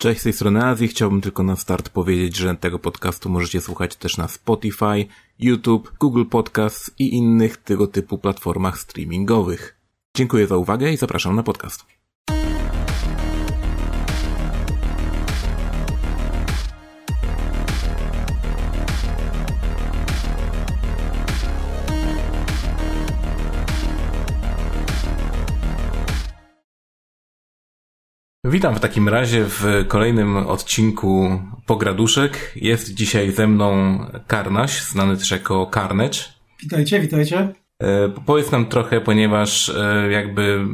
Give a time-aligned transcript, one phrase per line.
[0.00, 0.88] Cześć, z tej strony Azji.
[0.88, 5.06] Chciałbym tylko na start powiedzieć, że tego podcastu możecie słuchać też na Spotify,
[5.38, 9.76] YouTube, Google Podcasts i innych tego typu platformach streamingowych.
[10.16, 11.99] Dziękuję za uwagę i zapraszam na podcast.
[28.50, 32.52] Witam w takim razie w kolejnym odcinku Pograduszek.
[32.56, 36.32] Jest dzisiaj ze mną Karnaś, znany też jako Karnecz.
[36.62, 37.48] Witajcie, witajcie.
[37.82, 40.66] E, powiedz nam trochę, ponieważ e, jakby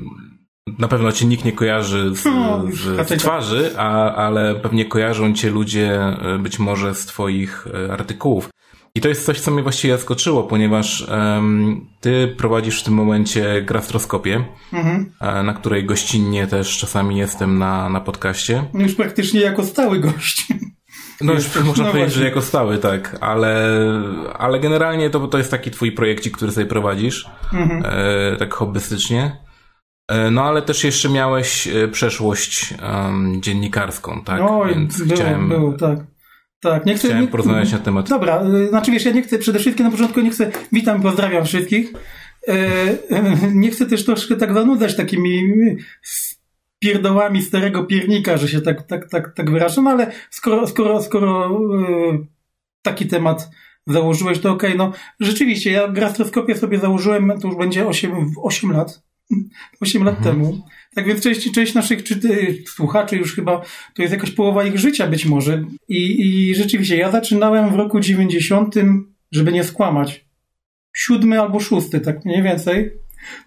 [0.78, 5.34] na pewno cię nikt nie kojarzy z, no, z, z twarzy, a, ale pewnie kojarzą
[5.34, 8.48] cię ludzie e, być może z twoich e, artykułów.
[8.96, 13.62] I to jest coś, co mnie właściwie zaskoczyło, ponieważ um, ty prowadzisz w tym momencie
[13.62, 15.12] grastroskopię, mhm.
[15.20, 18.64] E, na której gościnnie też czasami jestem na, na podcaście.
[18.74, 20.46] No już praktycznie jako stały gość.
[21.20, 22.08] No już można no powiedzieć, właśnie.
[22.08, 23.82] że jako stały, tak, ale,
[24.38, 27.82] ale generalnie to, to jest taki twój projekcik, który sobie prowadzisz, mhm.
[27.84, 29.36] e, tak hobbystycznie.
[30.08, 34.40] E, no ale też jeszcze miałeś e, przeszłość um, dziennikarską, tak?
[34.50, 35.48] Oj, Więc było, chciałem...
[35.48, 36.15] było, tak.
[36.60, 37.08] Tak, nie chcę.
[37.08, 38.08] Chciałem porozmawiać na temat.
[38.08, 41.44] Dobra, y, znaczy wiesz, ja nie chcę, przede wszystkim na początku nie chcę, witam, pozdrawiam
[41.44, 41.92] wszystkich.
[42.48, 42.68] E,
[43.54, 45.42] nie chcę też troszkę tak zanudzać takimi
[46.78, 51.60] pierdołami starego piernika, że się tak, tak, tak, tak wyrażę, no ale skoro, skoro, skoro
[52.82, 53.50] taki temat
[53.86, 54.86] założyłeś, to okej, okay.
[54.86, 59.02] no rzeczywiście, ja gastroskopię sobie założyłem, to już będzie 8, 8 lat,
[59.80, 60.36] 8 lat mhm.
[60.36, 60.62] temu.
[60.96, 62.20] Tak więc część, część naszych czy,
[62.66, 63.62] słuchaczy już chyba
[63.94, 65.64] to jest jakaś połowa ich życia być może.
[65.88, 68.74] I, I rzeczywiście, ja zaczynałem w roku 90,
[69.32, 70.26] żeby nie skłamać.
[70.94, 72.92] Siódmy albo szósty, tak mniej więcej.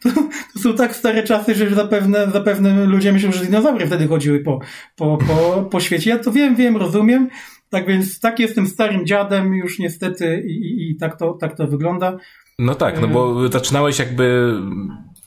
[0.03, 0.09] To,
[0.53, 4.59] to, są tak stare czasy, że zapewne, zapewne ludzie myślą, że dinozaury wtedy chodziły po,
[4.95, 6.09] po, po, po świecie.
[6.09, 7.30] Ja to wiem, wiem, rozumiem.
[7.69, 11.67] Tak więc tak jestem starym dziadem już niestety i, i, i tak, to, tak to
[11.67, 12.17] wygląda.
[12.59, 14.53] No tak, no bo e, zaczynałeś jakby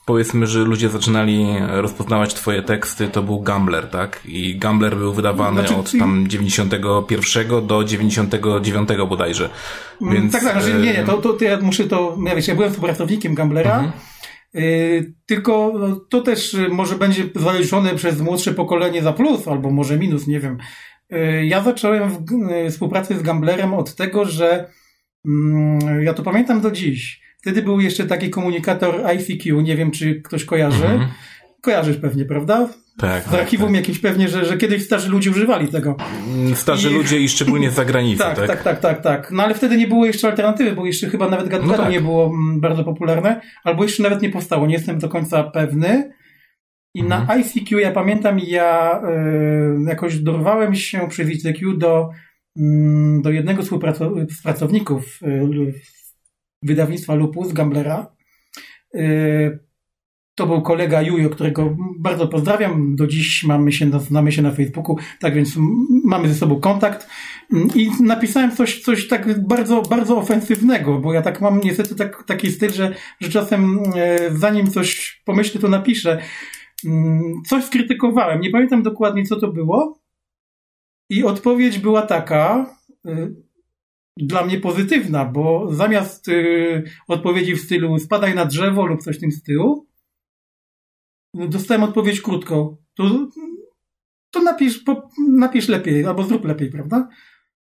[0.05, 4.21] powiedzmy, że ludzie zaczynali rozpoznawać twoje teksty, to był Gambler, tak?
[4.25, 9.49] I Gambler był wydawany znaczy, od tam 91 do 99 bodajże.
[10.01, 10.33] Mm, Więc...
[10.33, 12.71] Tak, tak, znaczy, nie, nie, to, to, to ja muszę to, ja wiesz, ja byłem
[12.71, 13.91] współpracownikiem Gamblera, mhm.
[14.53, 19.99] Yy, tylko no, to też może będzie zaliczone przez młodsze pokolenie za plus, albo może
[19.99, 20.57] minus, nie wiem.
[21.09, 24.71] Yy, ja zacząłem w, yy, współpracę z Gamblerem od tego, że
[25.25, 30.21] yy, ja to pamiętam do dziś Wtedy był jeszcze taki komunikator ICQ, nie wiem czy
[30.21, 30.85] ktoś kojarzy.
[30.85, 31.09] Mhm.
[31.61, 32.69] Kojarzysz pewnie, prawda?
[32.97, 33.23] Tak.
[33.23, 35.95] Z archiwum tak, jakimś pewnie, że, że kiedyś starzy ludzie używali tego.
[36.35, 36.93] Mm, starzy I...
[36.93, 38.47] ludzie i szczególnie z zagranicy, tak, tak?
[38.47, 39.31] Tak, tak, tak, tak.
[39.31, 41.91] No ale wtedy nie było jeszcze alternatywy, bo jeszcze chyba nawet GATGAT no tak.
[41.91, 46.13] nie było mm, bardzo popularne, albo jeszcze nawet nie powstało, nie jestem do końca pewny.
[46.95, 47.27] I mhm.
[47.27, 49.01] na ICQ ja pamiętam, ja
[49.83, 52.09] y, jakoś dorwałem się przez ICQ do,
[52.57, 52.61] y,
[53.21, 55.41] do jednego z współpracowników y,
[56.63, 58.15] wydawnictwa Lupus, Gamblera.
[58.95, 59.59] Y,
[60.35, 62.95] to był kolega Jujo, którego bardzo pozdrawiam.
[62.95, 65.57] Do dziś mamy się, znamy się na Facebooku, tak więc
[66.05, 67.07] mamy ze sobą kontakt.
[67.75, 72.51] I napisałem coś, coś tak bardzo, bardzo ofensywnego, bo ja tak mam niestety tak, taki
[72.51, 76.21] styl, że, że czasem e, zanim coś pomyślę, to napiszę.
[76.85, 78.41] Mm, coś skrytykowałem.
[78.41, 79.99] Nie pamiętam dokładnie, co to było.
[81.09, 82.75] I odpowiedź była taka,
[83.07, 83.35] y,
[84.17, 89.19] dla mnie pozytywna, bo zamiast y, odpowiedzi w stylu spadaj na drzewo lub coś w
[89.19, 89.87] tym stylu,
[91.33, 92.77] dostałem odpowiedź krótką.
[92.93, 93.27] To,
[94.31, 97.07] to napisz, po, napisz lepiej, albo zrób lepiej, prawda?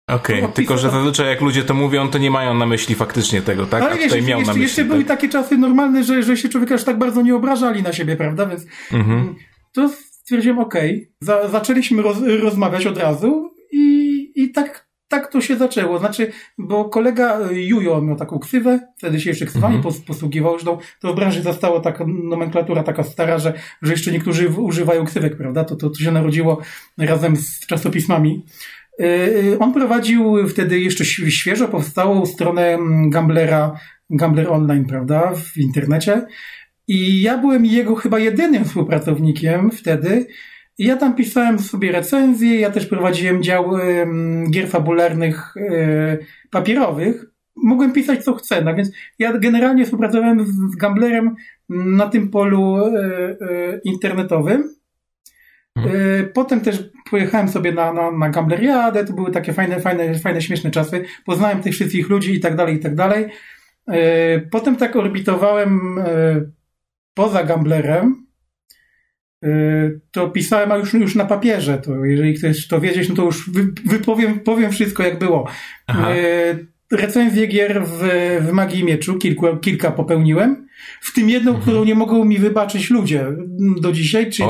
[0.08, 3.42] Okej, okay, tylko że zazwyczaj jak ludzie to mówią, to nie mają na myśli faktycznie
[3.42, 3.84] tego, tak?
[3.84, 4.62] Ale A tutaj miał jeszcze, na myśli.
[4.62, 4.92] Jeszcze tak?
[4.92, 8.16] były takie czasy normalne, że, że się człowiek aż tak bardzo nie obrażali na siebie,
[8.16, 8.46] prawda?
[8.46, 9.36] Więc mhm.
[9.74, 11.50] to stwierdziłem, okej, okay.
[11.50, 13.53] zaczęliśmy roz, rozmawiać od razu
[15.14, 16.00] tak to się zaczęło.
[16.00, 20.08] Znaczy, bo kolega Jujo miał taką ksywę, wtedy się jeszcze ksywami mm -hmm.
[20.08, 25.06] posługiwał, zresztą to w branży została taka nomenklatura taka stara, że, że jeszcze niektórzy używają
[25.06, 25.64] ksywek, prawda?
[25.64, 26.62] To, to, to się narodziło
[26.98, 28.46] razem z czasopismami.
[29.00, 32.78] Yy, on prowadził wtedy jeszcze świeżo powstałą stronę
[33.10, 33.80] Gamblera,
[34.10, 36.22] Gambler Online, prawda, w internecie.
[36.88, 40.28] I ja byłem jego chyba jedynym współpracownikiem wtedy,
[40.78, 43.72] ja tam pisałem sobie recenzje, ja też prowadziłem dział
[44.52, 46.18] gier fabularnych e,
[46.52, 47.26] papierowych.
[47.56, 51.36] Mogłem pisać co chcę, no więc ja generalnie współpracowałem z Gamblerem
[51.70, 52.90] na tym polu e,
[53.84, 54.76] internetowym.
[55.76, 56.30] Mhm.
[56.34, 60.72] Potem też pojechałem sobie na, na, na Gambleriadę, to były takie fajne, fajne, fajne, śmieszne
[60.72, 61.06] czasy.
[61.26, 63.26] Poznałem tych wszystkich ludzi i tak dalej, i tak dalej.
[64.52, 65.80] Potem tak orbitowałem
[67.14, 68.26] poza Gamblerem,
[70.12, 71.78] to pisałem, a już, już na papierze.
[71.78, 73.50] To jeżeli chcesz to wiedzieć, no to już
[73.86, 75.48] wypowiem powiem wszystko, jak było.
[75.88, 76.10] Aha.
[76.92, 78.00] Recenzję gier w,
[78.42, 80.68] w Magii Mieczu, kilku, kilka popełniłem,
[81.02, 81.62] w tym jedną, mhm.
[81.62, 83.26] którą nie mogą mi wybaczyć ludzie
[83.82, 84.50] do dzisiaj, czyli,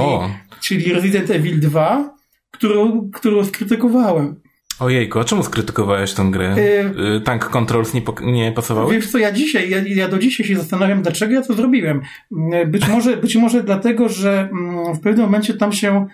[0.62, 2.16] czyli Resident Evil 2,
[2.52, 4.43] którą, którą skrytykowałem.
[4.80, 6.56] Ojejku, a czemu skrytykowałeś tę grę?
[6.58, 8.94] Yy, Tank Controls nie, nie pasowały?
[8.94, 12.02] Wiesz co, ja dzisiaj, ja, ja do dzisiaj się zastanawiam, dlaczego ja to zrobiłem.
[12.32, 16.08] Y, być może, być może dlatego, że mm, w pewnym momencie tam się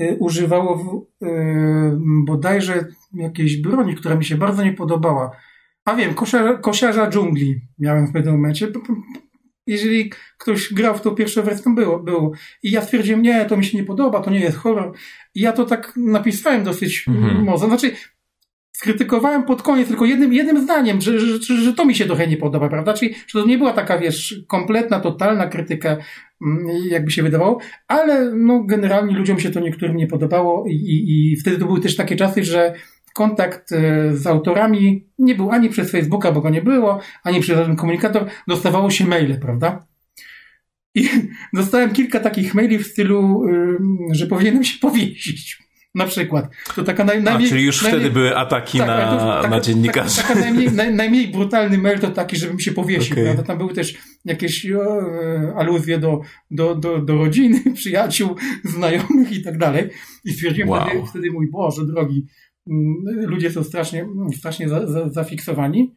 [0.00, 1.06] y, używało w,
[2.26, 5.30] bodajże jakiejś broni, która mi się bardzo nie podobała.
[5.84, 8.68] A wiem, kosiarza, kosiarza dżungli miałem w pewnym momencie.
[9.66, 12.32] Jeżeli ktoś grał w to pierwsze wersję, było, było.
[12.62, 14.92] I ja stwierdziłem, nie, to mi się nie podoba, to nie jest horror.
[15.34, 17.44] I ja to tak napisałem dosyć mhm.
[17.44, 17.68] mocno.
[17.68, 17.92] Znaczy,
[18.72, 22.36] skrytykowałem pod koniec tylko jednym, jednym zdaniem, że, że, że, to mi się trochę nie
[22.36, 22.94] podoba, prawda?
[22.94, 25.96] Czyli, że to nie była taka, wiesz, kompletna, totalna krytyka,
[26.42, 27.58] mm, jakby się wydawało,
[27.88, 31.80] ale no, generalnie ludziom się to niektórym nie podobało i, i, i wtedy to były
[31.80, 32.74] też takie czasy, że
[33.14, 37.56] kontakt e, z autorami nie był ani przez Facebooka, bo go nie było, ani przez
[37.56, 39.86] żaden komunikator, dostawało się maile, prawda?
[40.94, 41.08] I
[41.54, 43.42] dostałem kilka takich maili w stylu,
[44.12, 45.62] że powinienem się powiesić.
[45.94, 46.48] Na przykład.
[46.74, 49.48] To taka naj, najmniej, A, czyli już najmniej, wtedy były ataki tak, na, to, taka,
[49.48, 50.16] na dziennikarzy.
[50.16, 53.12] Taka, taka najmniej, naj, najmniej brutalny mail to taki, żebym się powiesił.
[53.12, 53.24] Okay.
[53.24, 53.42] Prawda?
[53.42, 53.94] Tam były też
[54.24, 59.88] jakieś o, e, aluzje do, do, do, do rodziny, przyjaciół, znajomych i tak dalej.
[60.24, 60.86] I stwierdziłem wow.
[60.86, 62.26] wtedy, wtedy, mój Boże drogi,
[62.70, 65.94] Mm, ludzie są strasznie, strasznie za, za, zafiksowani.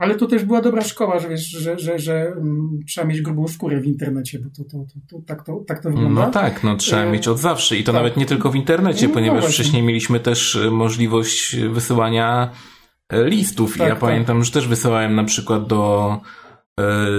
[0.00, 3.48] Ale to też była dobra szkoła, że, wiesz, że, że, że mm, trzeba mieć grubą
[3.48, 6.26] skórę w internecie, bo to, to, to, to, tak, to tak to wygląda.
[6.26, 7.12] No tak, no trzeba e...
[7.12, 8.02] mieć od zawsze i to tak.
[8.02, 12.50] nawet nie tylko w internecie, no, ponieważ no wcześniej mieliśmy też e, możliwość wysyłania
[13.08, 13.98] e, listów tak, i ja tak.
[13.98, 16.20] pamiętam, że też wysyłałem na przykład do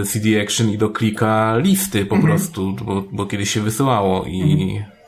[0.06, 2.34] CD Action i do klika listy po mhm.
[2.34, 5.02] prostu, bo, bo kiedyś się wysyłało i mhm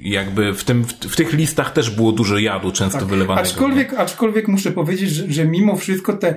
[0.00, 3.08] jakby w, tym, w, tych listach też było dużo jadu często tak.
[3.08, 3.48] wylewanego.
[3.48, 6.34] Aczkolwiek, aczkolwiek muszę powiedzieć, że, że mimo wszystko te,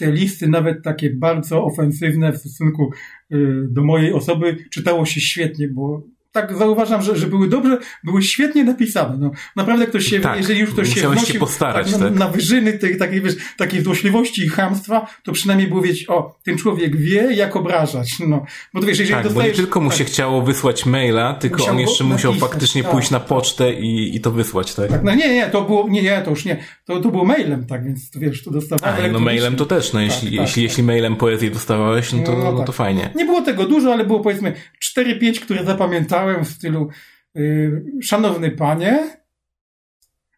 [0.00, 2.90] te listy, nawet takie bardzo ofensywne w stosunku
[3.32, 6.02] y, do mojej osoby, czytało się świetnie, bo
[6.32, 9.16] tak zauważam, że, że były dobrze, były świetnie napisane.
[9.20, 12.12] No, naprawdę ktoś się, tak, jeżeli już ktoś się wnosił się postarać, tak, tak?
[12.12, 16.38] Na, na, wyżyny tej takiej, wiesz, takiej złośliwości i chamstwa, to przynajmniej było wiedzieć, o,
[16.42, 18.18] ten człowiek wie, jak obrażać.
[18.18, 18.44] No,
[18.74, 19.48] bo to wiesz, jeżeli tak, dostajesz...
[19.48, 22.50] bo nie tylko mu tak, się chciało wysłać maila, tylko musiał on jeszcze musiał napisać,
[22.50, 24.90] faktycznie tak, pójść na pocztę i, i to wysłać, tak?
[24.90, 25.02] tak?
[25.02, 26.64] No nie, nie, to było, nie, nie, to już nie.
[26.84, 29.12] To, to było mailem, tak, więc to wiesz, to dostawałem.
[29.12, 32.52] no mailem to też, no jeśli, tak, jeśli, jeśli mailem poezję dostawałeś, no to, no,
[32.52, 33.10] no to fajnie.
[33.14, 34.52] Nie było tego dużo, ale było powiedzmy
[34.96, 36.88] 4-5, które zapamiętałem w stylu
[37.34, 39.20] yy, szanowny panie,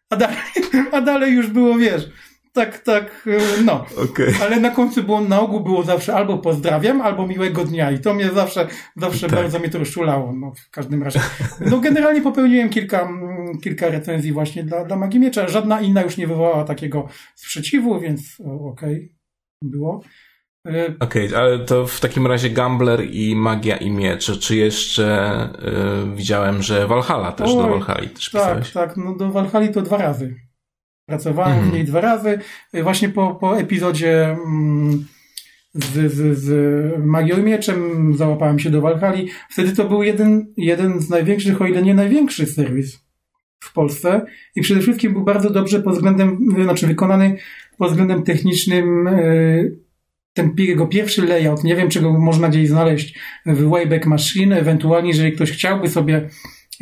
[0.09, 0.37] a dalej,
[0.91, 2.09] a dalej już było, wiesz,
[2.53, 3.85] tak, tak, yy, no.
[4.03, 4.33] Okay.
[4.41, 8.13] Ale na końcu było, na ogół było zawsze albo pozdrawiam, albo miłego dnia i to
[8.13, 9.39] mnie zawsze, zawsze tak.
[9.39, 11.19] bardzo mnie to rozczulało, no w każdym razie.
[11.59, 16.17] No generalnie popełniłem kilka, mm, kilka recenzji właśnie dla, dla Magii Miecza, żadna inna już
[16.17, 18.41] nie wywołała takiego sprzeciwu, więc
[18.71, 19.09] okej, okay,
[19.61, 20.01] było.
[20.67, 24.39] Y, Okej, okay, ale to w takim razie Gambler i Magia i Miecz.
[24.39, 25.49] Czy jeszcze
[26.13, 28.71] y, widziałem, że Valhalla też do Valhalla też tak, pisałeś?
[28.71, 29.05] Tak, tak.
[29.05, 30.35] No do Valhalla to dwa razy.
[31.05, 31.69] Pracowałem mm.
[31.69, 32.39] w niej dwa razy.
[32.75, 35.05] Y, właśnie po, po epizodzie mm,
[35.73, 39.21] z, z, z Magią i Mieczem załapałem się do Valhalla.
[39.49, 43.03] Wtedy to był jeden, jeden z największych, o ile nie największy serwis
[43.59, 44.25] w Polsce
[44.55, 47.37] i przede wszystkim był bardzo dobrze pod względem, znaczy wykonany
[47.77, 49.09] pod względem technicznym
[50.33, 55.31] ten jego pierwszy layout, nie wiem, czego można gdzieś znaleźć w Wayback Machine, ewentualnie, jeżeli
[55.31, 56.29] ktoś chciałby sobie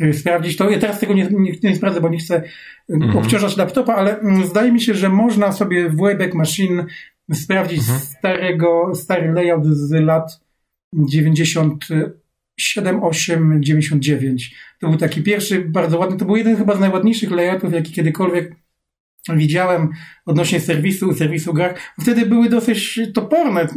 [0.00, 0.70] y, sprawdzić to.
[0.70, 2.42] Ja teraz tego nie, nie, nie sprawdzę, bo nie chcę
[2.90, 3.16] mhm.
[3.16, 6.86] obciążać laptopa, ale mm, zdaje mi się, że można sobie w Wayback Machine
[7.32, 8.00] sprawdzić mhm.
[8.00, 10.40] starego, stary layout z lat
[10.94, 14.54] 97, 8, 99.
[14.80, 18.61] To był taki pierwszy, bardzo ładny, to był jeden chyba z najładniejszych layoutów, jaki kiedykolwiek
[19.28, 19.88] widziałem
[20.26, 21.78] odnośnie serwisu, serwisu grach.
[22.00, 23.70] Wtedy były dosyć toporne mm,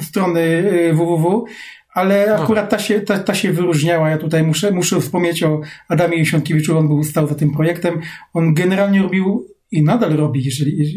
[0.00, 1.52] strony www, y,
[1.94, 4.10] ale akurat ta się, ta, ta się wyróżniała.
[4.10, 8.00] Ja tutaj muszę, muszę wspomnieć o Adamie Jesiątkiewiczu, on był stał za tym projektem.
[8.32, 10.92] On generalnie robił i nadal robi, jeżeli,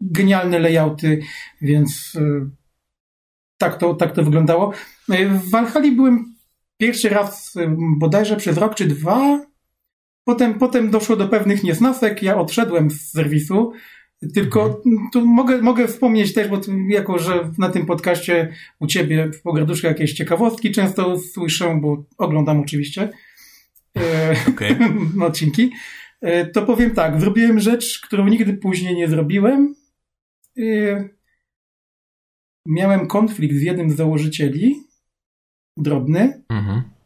[0.00, 1.20] genialne layouty,
[1.62, 2.50] więc y,
[3.58, 4.72] tak to, tak to wyglądało.
[5.12, 6.34] Y, w Valhalla byłem
[6.76, 7.54] pierwszy raz
[7.98, 9.40] bodajże przez rok czy dwa,
[10.28, 13.72] Potem, potem doszło do pewnych niesnasek, ja odszedłem z serwisu,
[14.34, 15.08] tylko mhm.
[15.12, 19.86] tu mogę, mogę wspomnieć też, bo jako, że na tym podcaście u ciebie w Pograduszku
[19.86, 23.08] jakieś ciekawostki często słyszę, bo oglądam oczywiście
[23.98, 24.78] e, okay.
[25.26, 25.70] odcinki,
[26.20, 29.74] e, to powiem tak, zrobiłem rzecz, którą nigdy później nie zrobiłem.
[30.58, 30.62] E,
[32.66, 34.82] miałem konflikt z jednym z założycieli,
[35.76, 36.97] drobny, mhm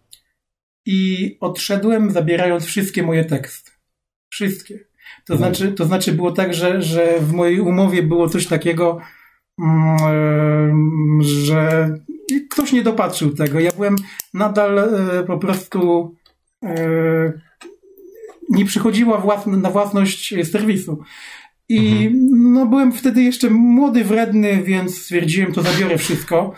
[0.86, 3.70] i odszedłem zabierając wszystkie moje teksty.
[4.30, 4.78] Wszystkie.
[5.24, 9.00] To znaczy, to znaczy było tak, że, że w mojej umowie było coś takiego,
[9.58, 11.90] mm, że
[12.50, 13.60] ktoś nie dopatrzył tego.
[13.60, 13.96] Ja byłem
[14.34, 16.14] nadal e, po prostu
[16.64, 17.32] e,
[18.50, 21.02] nie przychodziła na własność serwisu.
[21.68, 22.52] I mhm.
[22.52, 26.54] no, byłem wtedy jeszcze młody, wredny, więc stwierdziłem, to zabiorę wszystko.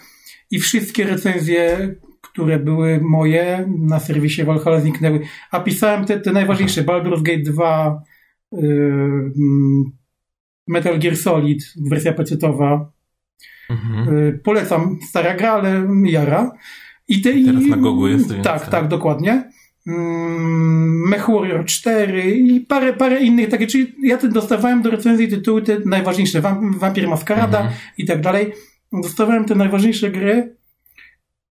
[0.51, 1.95] I wszystkie recenzje,
[2.35, 5.21] które były moje na serwisie Valhalla zniknęły.
[5.51, 6.85] A pisałem te, te najważniejsze.
[6.85, 8.03] Baldur's Gate 2,
[8.53, 9.33] yy,
[10.69, 12.93] Metal Gear Solid, wersja pecetowa.
[13.71, 14.17] Mhm.
[14.17, 14.99] Yy, polecam.
[15.09, 16.53] Stara gra, ale jara.
[17.09, 18.35] I te, Teraz i, na Gogu jest.
[18.43, 19.51] Tak, tak, dokładnie.
[19.87, 25.63] Mm, Mech Warrior 4 i parę, parę innych takie, czyli ja dostawałem do recenzji tytuły
[25.63, 26.41] te najważniejsze,
[26.79, 27.77] Vampir Maskarada mhm.
[27.99, 28.53] i tak dalej.
[28.93, 30.57] Dostawałem te najważniejsze gry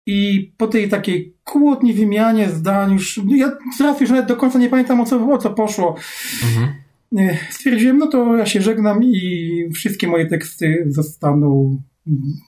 [0.09, 4.69] i po tej takiej kłótni, wymianie zdań już, ja teraz już nawet do końca nie
[4.69, 5.95] pamiętam o co, o co poszło.
[6.43, 7.37] Mhm.
[7.49, 11.77] Stwierdziłem, no to ja się żegnam i wszystkie moje teksty zostaną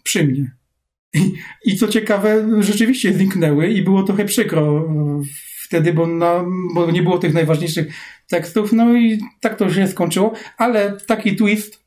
[0.04, 0.52] przy mnie.
[1.14, 1.34] I,
[1.66, 4.88] i co ciekawe, rzeczywiście zniknęły i było trochę przykro
[5.68, 7.94] wtedy, bo, na, bo nie było tych najważniejszych
[8.30, 11.81] tekstów, no i tak to się skończyło, ale taki twist,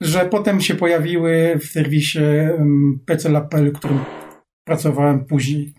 [0.00, 2.20] że potem się pojawiły w serwisie
[3.06, 4.00] PC.pl, którym
[4.64, 5.74] pracowałem później.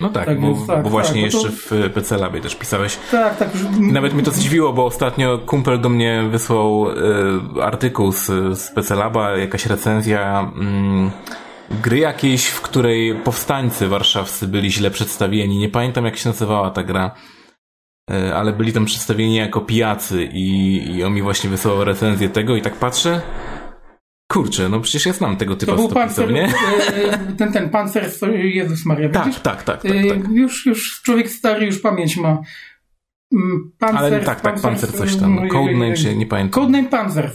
[0.00, 1.54] No tak, tak bo, więc, tak, bo właśnie tak, jeszcze to...
[1.54, 2.98] w PC Labie też pisałeś.
[3.10, 3.48] Tak, tak.
[3.78, 8.26] I nawet mnie to zdziwiło, bo ostatnio kumpel do mnie wysłał y, artykuł z,
[8.58, 10.52] z PC Laba, jakaś recenzja.
[11.70, 15.58] Y, gry jakiejś, w której powstańcy warszawscy byli źle przedstawieni.
[15.58, 17.14] Nie pamiętam jak się nazywała ta gra,
[18.34, 22.62] ale byli tam przedstawieni jako pijacy i, i on mi właśnie wysłał recenzję tego i
[22.62, 23.20] tak patrzę.
[24.32, 26.44] Kurczę, no przecież ja znam tego typu to pancer, nie?
[26.44, 30.30] E, ten, ten pancer, Jezus Maria, tak, tak, tak, tak, tak, tak.
[30.32, 32.42] Już, już człowiek stary, już pamięć ma.
[33.32, 35.48] Mm, pancer, Ale tak, tak, pancer coś tam.
[35.48, 36.62] Codename, czy nie pamiętam.
[36.62, 37.30] Codename Panzer.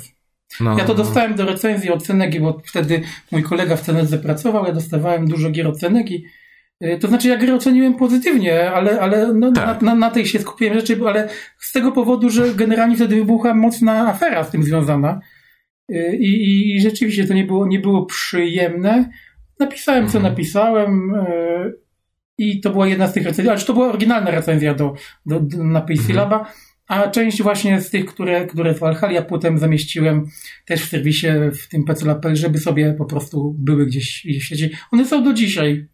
[0.60, 0.77] No.
[0.77, 3.01] Ja to dostałem do recenzji od Cenegi, bo wtedy
[3.32, 6.25] mój kolega w Cenedze pracował, ja dostawałem dużo gier od Cenegi.
[6.84, 9.82] Y, to znaczy, ja grę oceniłem pozytywnie, ale, ale no, tak.
[9.82, 13.54] na, na, na, tej się skupiłem rzeczy, ale z tego powodu, że generalnie wtedy wybuchła
[13.54, 15.20] mocna afera z tym związana.
[15.92, 19.10] Y, I, i rzeczywiście to nie było, nie było przyjemne.
[19.60, 20.34] Napisałem, co mhm.
[20.34, 21.16] napisałem.
[21.16, 21.74] Y,
[22.38, 24.94] I to była jedna z tych recenzji, ale to była oryginalna recenzja do,
[25.25, 26.18] do, do na PC mhm.
[26.18, 26.52] Laba.
[26.88, 30.25] A część właśnie z tych, które, które z Valhalla potem zamieściłem
[30.66, 31.28] też w serwisie,
[31.62, 34.70] w tym PC.pl, żeby sobie po prostu były gdzieś, gdzieś w sieci.
[34.92, 35.88] One są do dzisiaj.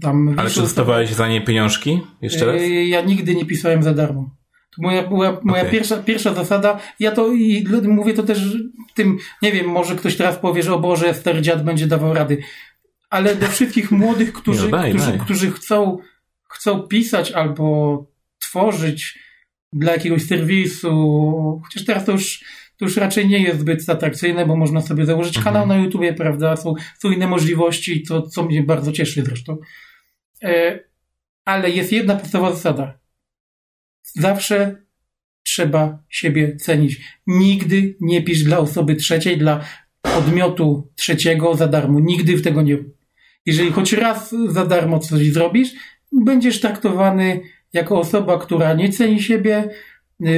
[0.00, 2.00] Tam Ale czy dostawałeś za nie pieniążki?
[2.22, 2.62] Jeszcze raz?
[2.62, 4.30] Yy, ja nigdy nie pisałem za darmo.
[4.76, 5.72] To moja, była moja okay.
[5.72, 6.80] pierwsza, pierwsza zasada.
[7.00, 8.56] Ja to i mówię to też
[8.94, 12.42] tym, nie wiem, może ktoś teraz powie, że o Boże, stary dziad będzie dawał rady.
[13.10, 15.18] Ale do wszystkich młodych, którzy, no daj, którzy, daj.
[15.18, 15.98] którzy chcą,
[16.48, 18.06] chcą pisać albo
[18.38, 19.18] tworzyć,
[19.74, 22.44] dla jakiegoś serwisu, chociaż teraz to już,
[22.84, 25.54] już raczej nie jest zbyt atrakcyjne, bo można sobie założyć mhm.
[25.54, 26.56] kanał na YouTubie, prawda?
[26.56, 29.58] Są, są inne możliwości, to co mnie bardzo cieszy zresztą.
[30.42, 30.80] E,
[31.44, 32.98] ale jest jedna podstawowa zasada.
[34.02, 34.76] Zawsze
[35.42, 37.00] trzeba siebie cenić.
[37.26, 39.64] Nigdy nie pisz dla osoby trzeciej, dla
[40.02, 42.00] podmiotu trzeciego za darmo.
[42.00, 42.86] Nigdy w tego nie rób.
[43.46, 45.70] Jeżeli choć raz za darmo coś zrobisz,
[46.12, 47.40] będziesz traktowany
[47.72, 49.70] jako osoba, która nie ceni siebie,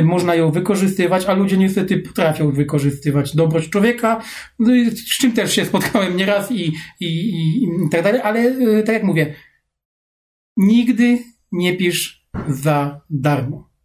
[0.04, 4.22] można ją wykorzystywać, a ludzie niestety potrafią wykorzystywać dobroć człowieka,
[4.58, 8.82] no z czym też się spotkałem nieraz i, i, i, i tak dalej, ale y,
[8.82, 9.34] tak jak mówię,
[10.56, 11.18] nigdy
[11.52, 13.75] nie pisz za darmo.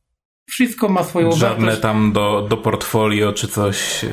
[0.51, 1.81] Wszystko ma swoją Żadne wartość.
[1.81, 4.03] tam do, do portfolio czy coś.
[4.03, 4.09] Yy,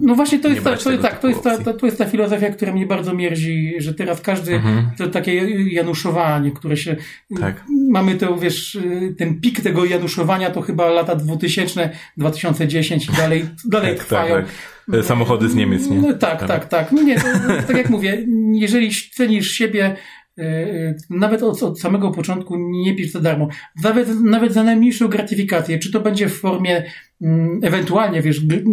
[0.00, 2.50] no właśnie to jest, ta, to, tak, to, jest ta, to, to jest ta filozofia,
[2.50, 4.90] która mnie bardzo mierzi, że teraz każdy, mhm.
[4.98, 5.34] to takie
[5.72, 6.96] januszowanie, które się.
[7.40, 7.64] Tak.
[7.90, 8.78] Mamy to, wiesz,
[9.18, 14.34] ten pik tego januszowania to chyba lata 2000, 2010 i dalej, dalej tak, trwają.
[14.34, 14.44] Tak,
[14.92, 15.04] tak.
[15.04, 15.96] Samochody z Niemiec, nie?
[15.96, 16.92] No, tak, tak, tak.
[16.92, 17.26] No nie, to,
[17.66, 19.96] tak jak mówię, jeżeli cenisz siebie,
[21.10, 23.48] nawet od, od, samego początku nie pisz za darmo.
[23.84, 26.84] Nawet, nawet za najmniejszą gratyfikację, czy to będzie w formie
[27.22, 28.64] mm, ewentualnie, wiesz, gry,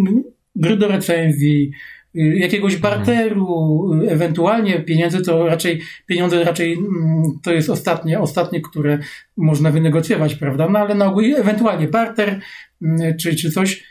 [0.55, 1.71] gry do recenzji,
[2.15, 2.93] y, jakiegoś mhm.
[2.93, 8.99] barteru, ewentualnie pieniądze to raczej, pieniądze raczej mm, to jest ostatnie, ostatnie, które
[9.37, 10.69] można wynegocjować, prawda?
[10.69, 12.39] No ale na ogół ewentualnie barter,
[12.81, 13.83] mm, czy, czy coś,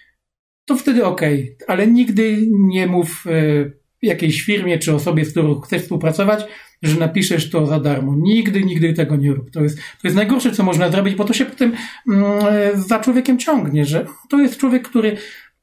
[0.65, 1.67] to wtedy okej, okay.
[1.69, 3.71] ale nigdy nie mów e,
[4.03, 6.45] jakiejś firmie czy osobie, z którą chcesz współpracować,
[6.83, 8.15] że napiszesz to za darmo.
[8.17, 9.51] Nigdy, nigdy tego nie rób.
[9.51, 11.73] To jest, to jest najgorsze, co można zrobić, bo to się potem
[12.09, 12.33] mm,
[12.75, 15.17] za człowiekiem ciągnie, że to jest człowiek, który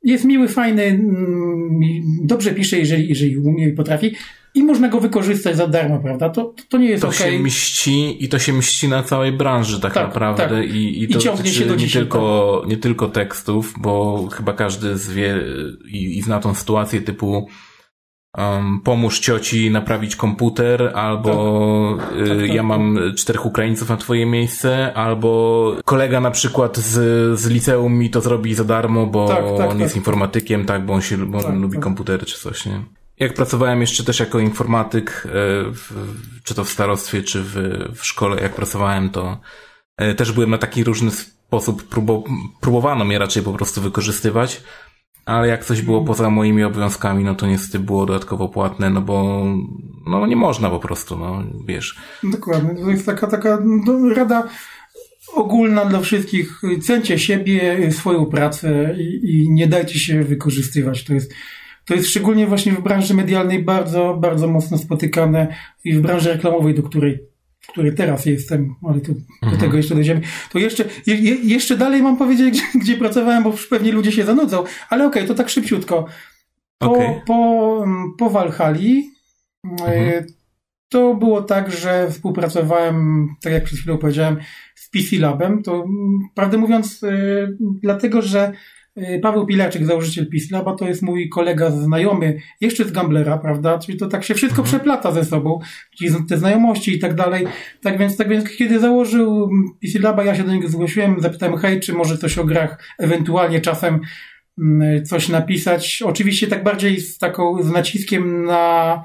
[0.04, 1.82] jest miły, fajny, mm,
[2.24, 4.16] dobrze pisze, jeżeli, jeżeli umie i potrafi
[4.56, 6.30] i można go wykorzystać za darmo, prawda?
[6.30, 7.32] To, to nie jest To okay.
[7.32, 10.76] się mści i to się mści na całej branży tak, tak naprawdę tak.
[10.76, 12.70] I, i to I ciągnie się do nie tylko, tak.
[12.70, 15.40] nie tylko tekstów, bo chyba każdy zwie
[15.86, 17.48] i, i zna tą sytuację typu
[18.38, 22.12] um, pomóż cioci naprawić komputer, albo tak.
[22.16, 27.40] y, tak, tak, ja mam czterech Ukraińców na twoje miejsce, albo kolega na przykład z,
[27.40, 31.02] z liceum mi to zrobi za darmo, bo tak, on jest informatykiem, tak, bo on
[31.02, 32.84] się bo on lubi komputery czy coś, nie?
[33.20, 35.30] Jak pracowałem jeszcze też jako informatyk, e,
[35.72, 35.92] w,
[36.44, 37.56] czy to w starostwie, czy w,
[37.96, 39.38] w szkole, jak pracowałem, to
[39.98, 42.24] e, też byłem na taki różny sposób, próbo,
[42.62, 44.64] próbowano mnie raczej po prostu wykorzystywać,
[45.26, 49.46] ale jak coś było poza moimi obowiązkami, no to niestety było dodatkowo płatne, no bo
[50.08, 51.98] no nie można po prostu, no wiesz.
[52.24, 54.48] Dokładnie, to jest taka, taka no, rada
[55.34, 56.62] ogólna dla wszystkich.
[56.82, 61.04] Cencie siebie, swoją pracę i, i nie dajcie się wykorzystywać.
[61.04, 61.34] To jest
[61.86, 66.76] to jest szczególnie właśnie w branży medialnej bardzo, bardzo mocno spotykane i w branży reklamowej,
[66.76, 67.33] do której
[67.64, 69.62] w której teraz jestem, ale to, do mhm.
[69.62, 70.22] tego jeszcze dojdziemy.
[70.52, 74.26] To jeszcze, je, jeszcze dalej mam powiedzieć, gdzie, gdzie, pracowałem, bo już pewnie ludzie się
[74.26, 76.06] zanudzą, ale okej, okay, to tak szybciutko.
[76.78, 77.22] Po, okay.
[77.28, 77.86] po,
[78.18, 79.12] po Walhali
[79.64, 80.10] mhm.
[80.10, 80.26] E,
[80.90, 84.38] to było tak, że współpracowałem, tak jak przed chwilą powiedziałem,
[84.76, 85.64] z PC Labem.
[85.64, 85.86] To
[86.36, 87.10] prawdę mówiąc, e,
[87.82, 88.52] dlatego, że
[89.22, 93.80] Paweł Pilaczek, założyciel Pislaba, to jest mój kolega znajomy, jeszcze z Gamblera, prawda?
[93.80, 94.68] Czyli to tak się wszystko mhm.
[94.68, 95.60] przeplata ze sobą,
[95.98, 97.48] czyli te znajomości i tak dalej.
[97.82, 101.94] Tak więc, tak więc kiedy założył Pislaba, ja się do niego zgłosiłem, zapytałem, hej, czy
[101.94, 104.00] może coś o grach, ewentualnie czasem
[104.60, 106.04] mm, coś napisać.
[106.06, 109.04] Oczywiście tak bardziej z taką, z naciskiem na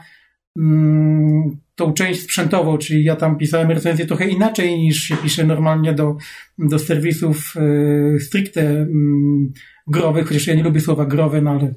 [0.59, 5.93] mm, tą część sprzętową, czyli ja tam pisałem recenzję trochę inaczej niż się pisze normalnie
[5.93, 6.17] do,
[6.59, 7.55] do serwisów
[8.17, 8.87] y, stricte y,
[9.89, 11.75] growych, chociaż ja nie lubię słowa growe, no ale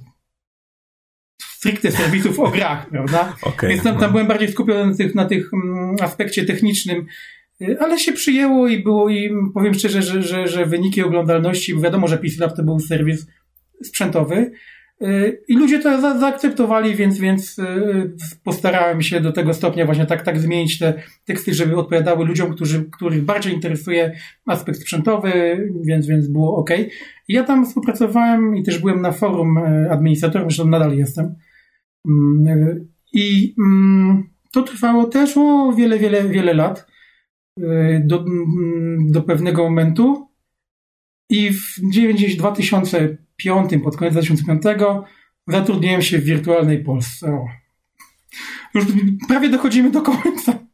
[1.41, 3.35] stricte serwisów o grach, prawda?
[3.41, 3.69] Okay.
[3.69, 4.11] Więc tam, tam no.
[4.11, 7.05] byłem bardziej skupiony na, tych, na tych mm, aspekcie technicznym,
[7.61, 12.07] y, ale się przyjęło i było i powiem szczerze, że, że, że wyniki oglądalności, wiadomo,
[12.07, 13.27] że PCLab to był serwis
[13.83, 14.51] sprzętowy,
[15.47, 20.21] i ludzie to za, zaakceptowali, więc, więc y, postarałem się do tego stopnia właśnie tak,
[20.21, 20.93] tak zmienić te
[21.25, 25.31] teksty, żeby odpowiadały ludziom, którzy, których bardziej interesuje aspekt sprzętowy,
[25.83, 26.69] więc, więc było ok.
[27.27, 31.35] Ja tam współpracowałem i też byłem na forum y, administratorem, zresztą nadal jestem.
[32.07, 36.91] Mm, y, I mm, to trwało też o wiele, wiele, wiele lat
[38.03, 40.27] do, mm, do pewnego momentu.
[41.29, 41.79] I w
[42.37, 44.63] 2000 2005, pod koniec 2005
[45.47, 47.31] zatrudniłem się w wirtualnej Polsce.
[47.33, 47.47] O.
[48.73, 48.85] Już
[49.27, 50.53] prawie dochodzimy do końca.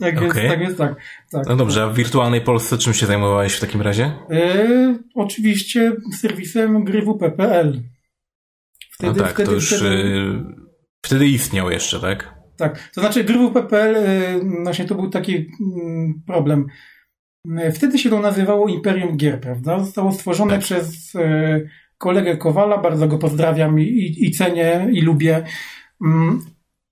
[0.00, 0.48] Tak okay.
[0.48, 0.94] tak więc tak,
[1.30, 1.46] tak.
[1.48, 4.12] No dobrze, a w wirtualnej Polsce czym się zajmowałeś w takim razie?
[4.30, 7.82] E, oczywiście serwisem grywp.pl.
[8.90, 9.86] Wtedy, no tak, wtedy, to już wtedy...
[9.86, 10.44] Y,
[11.06, 12.34] wtedy istniał jeszcze, tak?
[12.56, 16.66] Tak, to znaczy grywp.pl y, właśnie to był taki mm, problem.
[17.58, 19.80] E, wtedy się to nazywało Imperium Gier, prawda?
[19.80, 20.60] Zostało stworzone tak.
[20.60, 21.12] przez
[22.02, 25.44] kolegę Kowala, bardzo go pozdrawiam i, i, cenię i lubię.
[26.04, 26.44] Mm,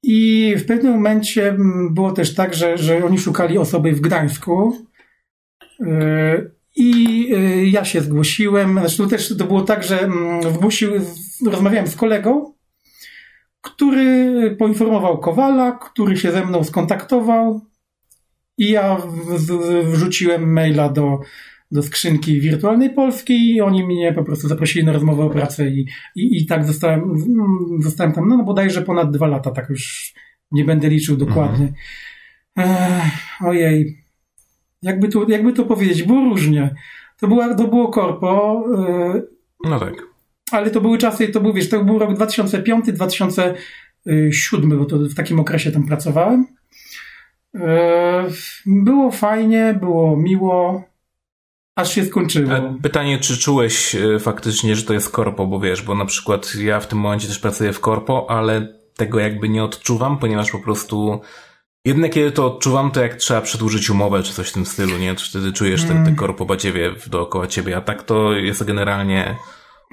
[0.03, 4.87] I w pewnym momencie mm, było też tak, że, że oni szukali osoby w Gdańsku.
[5.81, 8.79] Y, I y, ja się zgłosiłem.
[8.81, 10.91] Zresztą też to było tak, że mm, zgłosił,
[11.47, 12.55] rozmawiałem z kolegą,
[13.61, 17.61] który poinformował Kowala, który się ze mną skontaktował.
[18.59, 18.97] I ja
[19.85, 21.19] wrzuciłem maila do,
[21.71, 25.87] do skrzynki wirtualnej Polski i oni mnie po prostu zaprosili na rozmowę o pracę i,
[26.17, 27.15] i, i tak zostałem,
[27.79, 30.15] zostałem tam, no bodajże ponad dwa lata, tak już
[30.53, 31.73] nie będę liczył dokładnie.
[32.57, 33.11] Mhm.
[33.45, 33.99] ojej,
[34.83, 36.75] jakby to, jakby to powiedzieć, było różnie.
[37.21, 38.65] To, była, to było korpo.
[38.79, 39.23] E,
[39.65, 39.95] no tak.
[40.53, 43.55] Ale to były czasy, to był, wiesz, to był rok 2005-2007,
[44.79, 46.47] bo to w takim okresie tam pracowałem.
[47.55, 48.27] E,
[48.67, 50.90] było fajnie, było miło
[51.77, 52.51] aż się skończyło.
[52.83, 56.81] Pytanie, czy czułeś e, faktycznie, że to jest korpo, bo wiesz, bo na przykład ja
[56.81, 61.21] w tym momencie też pracuję w korpo, ale tego jakby nie odczuwam, ponieważ po prostu
[61.85, 65.15] jednak kiedy to odczuwam, to jak trzeba przedłużyć umowę czy coś w tym stylu, nie?
[65.15, 66.17] To wtedy czujesz ten, ten mm.
[66.17, 69.37] korpo badziewie dookoła ciebie, a tak to jest generalnie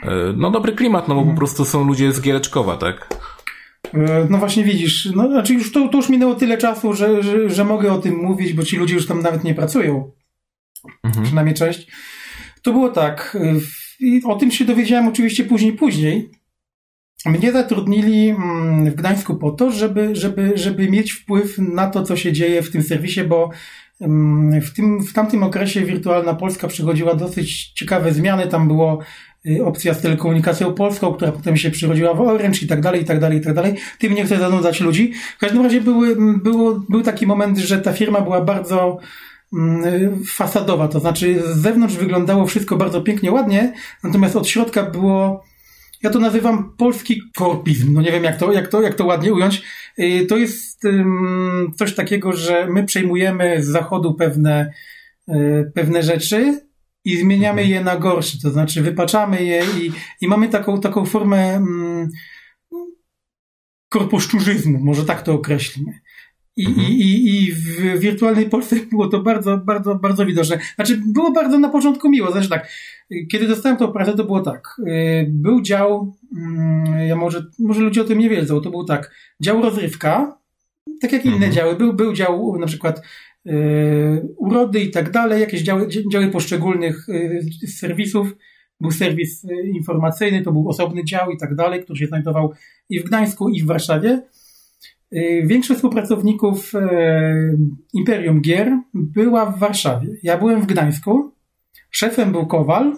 [0.04, 1.38] e, no dobry klimat, no bo po mm.
[1.38, 3.08] prostu są ludzie z Giereczkowa, tak?
[3.94, 7.50] E, no właśnie widzisz, no znaczy już to, to już minęło tyle czasu, że, że,
[7.50, 10.12] że mogę o tym mówić, bo ci ludzie już tam nawet nie pracują
[11.04, 11.26] mhm.
[11.26, 11.88] przynajmniej część.
[12.62, 13.38] To było tak.
[14.00, 16.32] I o tym się dowiedziałem oczywiście później, później.
[17.26, 22.18] Mnie zatrudnili mm, w Gdańsku po to, żeby, żeby, żeby mieć wpływ na to, co
[22.18, 23.50] się dzieje w tym serwisie, bo
[24.62, 28.48] w, tym, w tamtym okresie Wirtualna Polska przechodziła dosyć ciekawe zmiany.
[28.48, 29.00] Tam było
[29.46, 33.06] y, opcja z telekomunikacją polską, która potem się przychodziła w Orange i tak dalej, i
[33.06, 33.76] tak dalej, i tak dalej.
[34.00, 35.14] Tym nie chcę zanudzać ludzi.
[35.38, 39.00] W każdym razie były, było, był taki moment, że ta firma była bardzo
[40.28, 45.44] fasadowa, to znaczy z zewnątrz wyglądało wszystko bardzo pięknie, ładnie, natomiast od środka było
[46.04, 47.94] ja to nazywam polski korpizm.
[47.94, 49.64] No nie wiem, jak to, jak to, jak to ładnie ująć.
[50.00, 50.84] Y, to jest
[51.76, 54.74] coś takiego, że my przejmujemy z zachodu pewne,
[55.30, 56.62] y, pewne rzeczy
[57.04, 57.70] i zmieniamy mhm.
[57.70, 58.38] je na gorsze.
[58.44, 61.66] To znaczy wypaczamy je i, i mamy taką, taką formę
[63.90, 66.00] korposzczurzyzmu, może tak to określimy.
[66.58, 66.88] I, mhm.
[66.88, 70.60] i, I w wirtualnej Polsce było to bardzo, bardzo, bardzo widoczne.
[70.76, 72.32] Znaczy, było bardzo na początku miło.
[72.32, 72.72] Znaczy tak,
[73.32, 74.76] kiedy dostałem tą pracę, to było tak.
[74.88, 79.12] Y, był dział, mm, ja może, może ludzie o tym nie wiedzą, to był tak,
[79.42, 80.38] dział rozrywka,
[81.02, 81.54] tak jak inne mhm.
[81.54, 81.76] działy.
[81.76, 83.02] Był, był dział na przykład
[83.46, 88.36] yy, urody i tak dalej, jakieś działy, działy poszczególnych yy, serwisów.
[88.80, 92.54] Był serwis y, informacyjny, to był osobny dział i tak dalej, który się znajdował
[92.90, 94.22] i w Gdańsku, i w Warszawie.
[95.14, 96.80] Y, większość współpracowników y,
[97.94, 100.08] Imperium Gier była w Warszawie.
[100.24, 101.34] Ja byłem w Gdańsku.
[101.92, 102.96] Szefem był Kowal,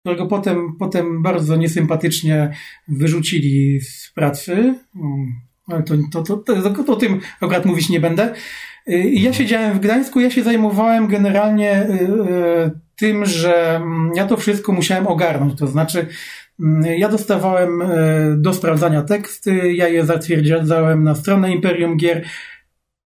[0.00, 2.52] którego potem, potem bardzo niesympatycznie
[2.88, 4.52] wyrzucili z pracy.
[4.96, 5.26] Mm,
[5.66, 8.34] ale to, to, to, to, to o tym akurat mówić nie będę.
[8.88, 11.88] Y, I ja siedziałem w Gdańsku, ja się zajmowałem generalnie
[12.96, 15.58] tym, że mm, ja to wszystko musiałem ogarnąć.
[15.58, 16.06] To znaczy,
[16.98, 17.86] ja dostawałem e,
[18.38, 22.24] do sprawdzania teksty, ja je zatwierdzałem na stronę Imperium Gier.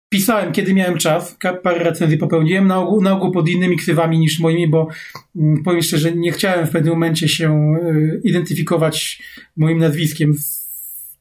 [0.10, 4.40] Pisałem, kiedy miałem czas, parę recenzji popełniłem, na ogół, na ogół pod innymi ksywami niż
[4.40, 4.88] moimi, bo
[5.36, 9.24] mm, powiem szczerze, nie chciałem w pewnym momencie się e, identyfikować
[9.58, 10.70] moim nazwiskiem z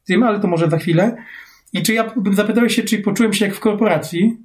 [0.07, 1.16] tym, ale to może za chwilę.
[1.72, 4.37] I czy ja zapytałeś się, czy poczułem się jak w korporacji?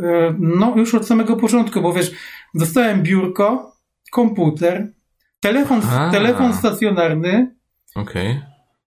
[0.00, 2.10] E, no, już od samego początku, bo wiesz,
[2.54, 3.76] dostałem biurko,
[4.12, 4.95] komputer,
[5.40, 7.56] Telefon, telefon stacjonarny.
[7.94, 8.30] Okej.
[8.30, 8.42] Okay.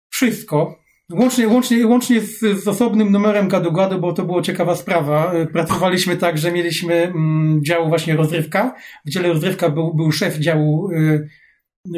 [0.10, 0.80] Wszystko.
[1.12, 5.32] Łącznie, łącznie, łącznie z, z osobnym numerem gadu-gadu, bo to była ciekawa sprawa.
[5.54, 8.76] Pracowaliśmy tak, że mieliśmy mm, dział właśnie rozrywka.
[9.06, 11.30] W dziale rozrywka był, był szef działu y,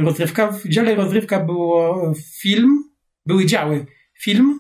[0.01, 0.51] rozrywka.
[0.51, 2.84] W dziale rozrywka było film,
[3.25, 3.86] były działy.
[4.19, 4.60] Film,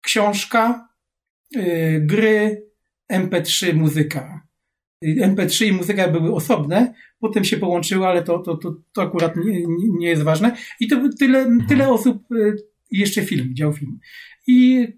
[0.00, 0.88] książka,
[1.56, 2.66] y, gry,
[3.12, 4.47] MP3, muzyka.
[5.04, 9.62] MP3 i muzyka były osobne, potem się połączyły, ale to, to, to, to akurat nie,
[9.98, 10.56] nie jest ważne.
[10.80, 12.56] I to tyle, tyle osób, y,
[12.90, 13.98] jeszcze film, dział film.
[14.46, 14.88] I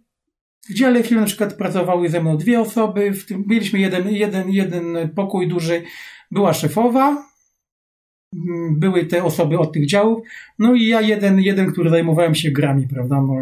[0.69, 4.51] w dziale film na przykład pracowały ze mną dwie osoby, w tym mieliśmy jeden, jeden,
[4.51, 5.83] jeden pokój duży,
[6.31, 7.27] była szefowa,
[8.35, 10.27] mm, były te osoby od tych działów,
[10.59, 13.35] no i ja jeden, jeden, który zajmowałem się grami, prawda, no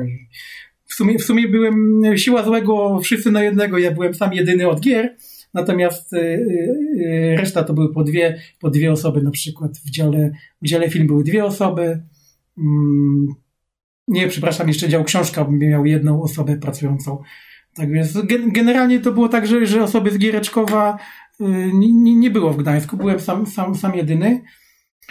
[0.85, 4.81] w sumie, w sumie byłem siła złego wszyscy na jednego, ja byłem sam jedyny od
[4.81, 5.17] gier,
[5.55, 9.91] Natomiast y, y, y, reszta to były po dwie, po dwie osoby, na przykład w
[9.91, 10.31] dziale,
[10.63, 12.03] w dziale film były dwie osoby.
[12.59, 13.27] Mm,
[14.09, 17.23] nie, przepraszam, jeszcze dział książka miał jedną osobę pracującą.
[17.75, 20.99] Tak więc generalnie to było tak, że, że osoby z Giereczkowa
[21.73, 24.43] nie, nie było w Gdańsku, byłem sam, sam, sam jedyny.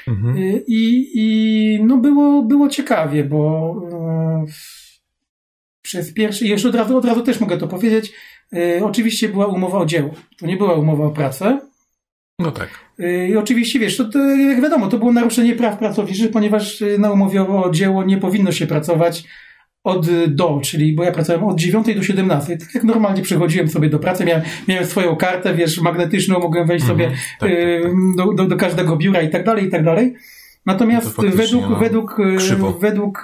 [0.07, 0.37] Mhm.
[0.67, 3.75] I, I no było, było ciekawie, bo
[5.81, 8.13] przez pierwszy, jeszcze od razu, od razu też mogę to powiedzieć,
[8.53, 10.09] E, oczywiście była umowa o dzieło.
[10.39, 11.59] To nie była umowa o pracę.
[12.39, 12.69] No tak.
[12.99, 16.97] E, I oczywiście, wiesz, to, to jak wiadomo, to było naruszenie praw pracowniczych, ponieważ e,
[16.97, 19.23] na umowie o dzieło nie powinno się pracować
[19.83, 22.57] od do, czyli bo ja pracowałem od 9 do 17.
[22.57, 26.85] Tak jak normalnie przychodziłem sobie do pracy, miałem, miałem swoją kartę, wiesz, magnetyczną, mogłem wejść
[26.85, 28.15] sobie mm, tak, y, tak, tak.
[28.17, 30.13] Do, do, do, każdego biura i tak dalej, i tak dalej.
[30.65, 32.17] Natomiast według, no, według,
[32.79, 33.23] według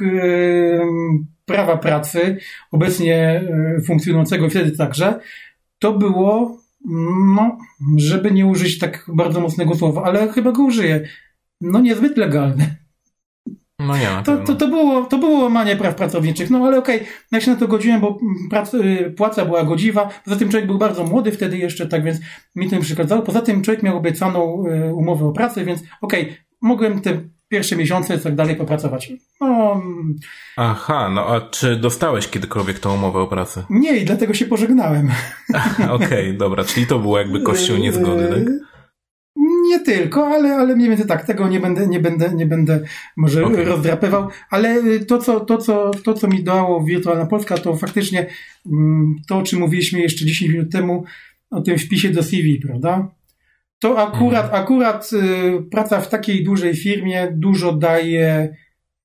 [1.45, 2.37] prawa pracy,
[2.71, 5.19] obecnie e, funkcjonującego wtedy także,
[5.79, 6.57] to było,
[7.35, 7.57] no,
[7.97, 11.07] żeby nie użyć tak bardzo mocnego słowa, ale chyba go użyję,
[11.61, 12.83] no niezbyt legalne.
[13.79, 16.49] No nie, to, to, to, było, to było łamanie praw pracowniczych.
[16.49, 20.09] No ale okej, okay, ja się na to godziłem, bo prac, y, płaca była godziwa.
[20.25, 22.19] Poza tym człowiek był bardzo młody wtedy jeszcze, tak więc
[22.55, 23.21] mi to nie przeszkadzało.
[23.21, 27.21] Poza tym człowiek miał obiecaną y, umowę o pracę, więc okej, okay, mogłem te
[27.53, 29.11] pierwsze miesiące i tak dalej popracować.
[29.41, 29.81] No,
[30.57, 33.63] Aha, no a czy dostałeś kiedykolwiek tą umowę o pracę?
[33.69, 35.11] Nie, i dlatego się pożegnałem.
[35.89, 38.53] Okej, okay, dobra, czyli to było jakby kościół niezgody, tak?
[39.69, 42.79] Nie tylko, ale, ale mniej więcej tak, tego nie będę, nie będę, nie będę
[43.17, 43.65] może okay.
[43.65, 48.27] rozdrapywał, ale to co, to, co, to, co mi dało Wirtualna Polska, to faktycznie
[48.65, 51.03] mm, to, o czym mówiliśmy jeszcze 10 minut temu,
[51.51, 53.07] o tym wpisie do CV, prawda?
[53.83, 54.63] To akurat, mhm.
[54.63, 58.55] akurat y, praca w takiej dużej firmie dużo daje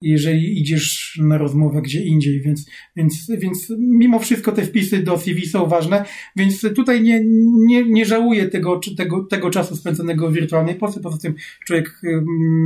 [0.03, 5.47] jeżeli idziesz na rozmowę gdzie indziej, więc, więc, więc mimo wszystko te wpisy do CV
[5.47, 6.05] są ważne,
[6.37, 7.23] więc tutaj nie,
[7.67, 11.35] nie, nie żałuję tego, tego, tego czasu spędzonego w wirtualnej Polsce, poza tym
[11.67, 12.01] człowiek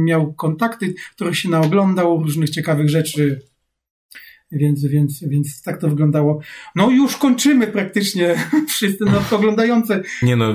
[0.04, 3.40] miał kontakty, których się naoglądał, różnych ciekawych rzeczy,
[4.52, 6.40] więc, więc, więc tak to wyglądało.
[6.76, 8.34] No już kończymy praktycznie
[8.74, 10.02] wszyscy nas oglądające.
[10.22, 10.54] Nie no,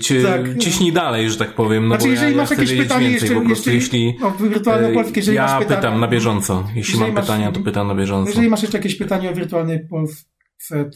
[0.00, 0.58] cie, tak.
[0.58, 1.88] ciśnij dalej, że tak powiem.
[1.88, 5.36] No znaczy, bo jeżeli ja, masz jakieś pytanie jeszcze, jeszcze jeśli, o wirtualnej Polsce, jeżeli
[5.36, 6.64] ja masz pytania, pytam na bieżąco.
[6.74, 8.28] Jeśli mam masz, pytania, to pytam na bieżąco.
[8.28, 10.24] Jeżeli masz jeszcze jakieś pytanie o wirtualnej Polsce,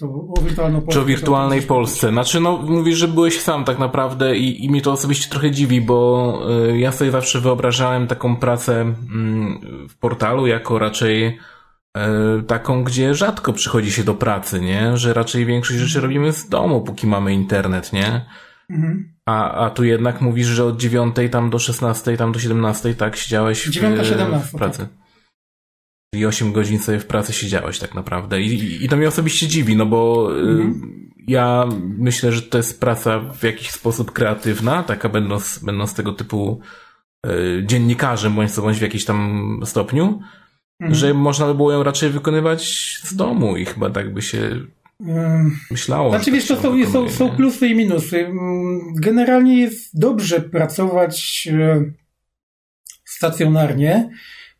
[0.00, 0.06] to
[0.38, 0.92] o wirtualną Polsce.
[0.92, 2.10] Czy o wirtualnej to Polsce?
[2.10, 5.80] Znaczy, no, mówisz, że byłeś sam tak naprawdę i, i mnie to osobiście trochę dziwi,
[5.80, 11.53] bo y, ja sobie zawsze wyobrażałem taką pracę y, w portalu jako raczej E,
[12.46, 14.96] taką, gdzie rzadko przychodzi się do pracy, nie?
[14.96, 18.26] Że raczej większość rzeczy robimy z domu, póki mamy internet, nie?
[18.70, 19.14] Mhm.
[19.26, 23.16] A, a tu jednak mówisz, że od 9 tam do 16, tam do 17, tak,
[23.16, 24.78] siedziałeś w, 9, 17, w pracy.
[24.78, 24.88] Tak.
[26.14, 28.42] I 8 godzin sobie w pracy siedziałeś tak naprawdę.
[28.42, 31.10] I, i to mnie osobiście dziwi, no bo y, mhm.
[31.26, 31.64] ja
[31.98, 36.60] myślę, że to jest praca w jakiś sposób kreatywna, taka będąc, będąc tego typu
[37.26, 40.20] y, dziennikarzem, bądź co bądź w jakimś tam stopniu.
[40.80, 40.94] Mhm.
[40.94, 42.64] Że można by było ją raczej wykonywać
[43.02, 44.60] z domu i chyba tak by się
[45.70, 46.10] myślało.
[46.10, 48.30] Znaczy wiesz, to są, są, są plusy i minusy.
[48.96, 51.84] Generalnie jest dobrze pracować e,
[53.04, 54.10] stacjonarnie,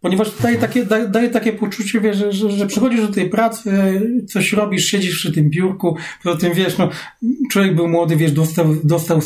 [0.01, 0.73] ponieważ daje mhm.
[0.73, 3.71] takie, daje takie poczucie, wiesz, że, że, że przychodzisz do tej pracy,
[4.29, 6.91] coś robisz, siedzisz przy tym biurku, poza tym wiesz, no,
[7.51, 9.21] człowiek był młody, wiesz, dostał, dostał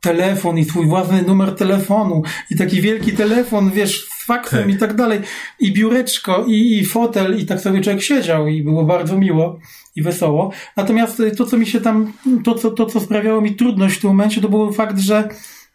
[0.00, 4.70] telefon i swój własny numer telefonu i taki wielki telefon, wiesz, z faksem tak.
[4.70, 5.20] i tak dalej,
[5.60, 9.58] i biureczko, i, i fotel, i tak sobie człowiek siedział i było bardzo miło
[9.96, 10.52] i wesoło.
[10.76, 12.12] Natomiast to, co mi się tam,
[12.44, 15.28] to, co, to, co sprawiało mi trudność w tym momencie, to był fakt, że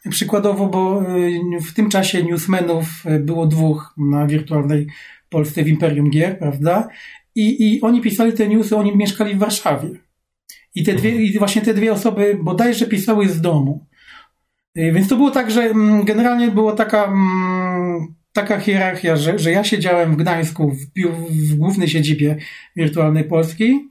[0.09, 2.85] przykładowo, bo y, w tym czasie newsmenów
[3.19, 4.87] było dwóch na wirtualnej
[5.29, 6.87] Polsce w Imperium Gier, prawda?
[7.35, 9.89] I, I oni pisali te newsy, oni mieszkali w Warszawie.
[10.75, 13.85] I te dwie, i właśnie te dwie osoby bodajże pisały z domu.
[14.77, 19.51] Y, więc to było tak, że mm, generalnie była taka, mm, taka hierarchia, że, że
[19.51, 20.85] ja siedziałem w Gdańsku w,
[21.49, 22.37] w głównej siedzibie
[22.75, 23.89] Wirtualnej Polski.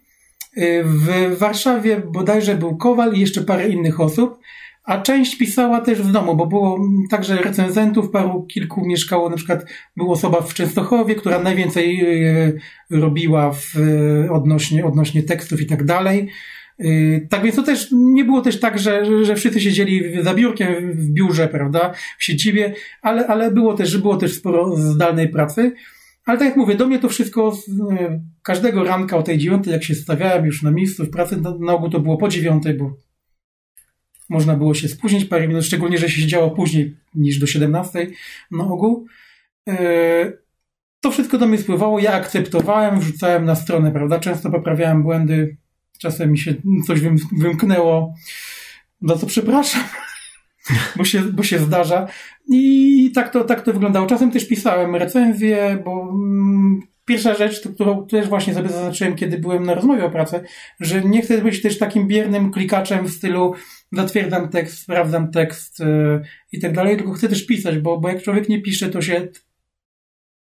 [0.58, 4.38] Y, w Warszawie bodajże był Kowal i jeszcze parę innych osób,
[4.84, 6.78] a część pisała też w domu, bo było
[7.10, 9.64] także recenzentów, paru kilku mieszkało, na przykład
[9.96, 13.74] była osoba w Częstochowie, która najwięcej y, robiła w,
[14.30, 16.28] odnośnie, odnośnie tekstów i tak dalej.
[16.84, 20.92] Y, tak więc to też nie było też tak, że, że wszyscy siedzieli za biurkiem
[20.92, 25.72] w biurze, prawda, w siedzibie, ale, ale było też, było też sporo zdalnej pracy.
[26.24, 29.84] Ale tak jak mówię, do mnie to wszystko y, każdego ranka o tej dziewiątej, jak
[29.84, 32.96] się stawiałem już na miejscu w pracy, na, na ogół to było po dziewiątej, bo
[34.28, 38.14] można było się spóźnić parę minut, szczególnie, że się siedziało później niż do siedemnastej
[38.50, 39.06] na ogół.
[39.68, 39.72] Y,
[41.00, 45.56] to wszystko do mnie spływało, ja akceptowałem, wrzucałem na stronę, prawda, często poprawiałem błędy,
[46.02, 46.54] czasem mi się
[46.86, 47.00] coś
[47.32, 48.14] wymknęło,
[49.00, 49.82] no to przepraszam,
[50.96, 52.08] bo się, bo się zdarza.
[52.48, 54.06] I tak to, tak to wyglądało.
[54.06, 59.62] Czasem też pisałem recenzję, bo mm, pierwsza rzecz, którą też właśnie sobie zaznaczyłem, kiedy byłem
[59.62, 60.44] na rozmowie o pracę,
[60.80, 63.54] że nie chcę być też takim biernym klikaczem w stylu
[63.92, 68.22] zatwierdzam tekst, sprawdzam tekst yy, i tak dalej, tylko chcę też pisać, bo, bo jak
[68.22, 69.28] człowiek nie pisze, to się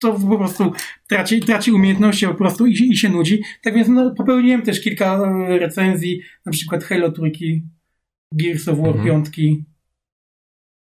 [0.00, 0.72] to po prostu
[1.06, 3.42] traci, traci umiejętności po prostu i, i się nudzi.
[3.62, 7.62] Tak więc no, popełniłem też kilka e, recenzji, na przykład Halo trójki,
[8.34, 9.22] Gears of War mhm.
[9.32, 9.60] 5.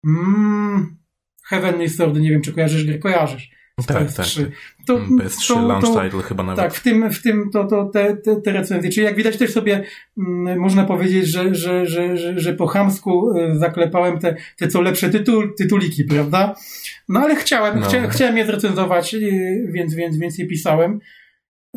[0.06, 0.96] Mm,
[1.44, 3.50] Heavenly Sword, nie wiem czy kojarzysz gry, kojarzysz.
[3.76, 4.26] Tak, tak.
[4.86, 6.64] To, PS3 to, launch to, title chyba nawet.
[6.64, 8.90] Tak, w tym, w tym to, to te, te, te recenzje.
[8.90, 9.84] Czyli jak widać też sobie
[10.18, 14.80] mm, można powiedzieć, że, że, że, że, że po chamsku e, zaklepałem te, te co
[14.80, 16.54] lepsze tytul, tytuliki, prawda?
[17.08, 17.86] No ale chciałem, no.
[17.86, 19.18] Chcia, chciałem je zrecenzować, e,
[19.66, 21.00] więc, więc, więc je pisałem.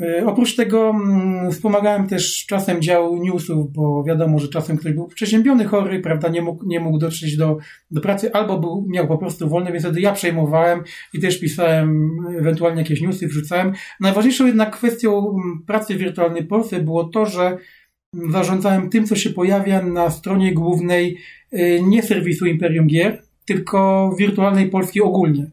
[0.01, 5.07] E, oprócz tego mm, wspomagałem też czasem dział newsów, bo wiadomo, że czasem ktoś był
[5.07, 7.57] przeziębiony, chory, prawda, nie mógł, nie mógł dotrzeć do,
[7.91, 10.83] do pracy, albo był, miał po prostu wolne, więc wtedy ja przejmowałem
[11.13, 13.73] i też pisałem ewentualnie jakieś newsy, wrzucałem.
[13.99, 17.57] Najważniejszą jednak kwestią mm, pracy w Wirtualnej Polsce było to, że
[18.31, 21.17] zarządzałem tym, co się pojawia na stronie głównej
[21.51, 25.51] e, nie serwisu Imperium Gier, tylko Wirtualnej Polski ogólnie.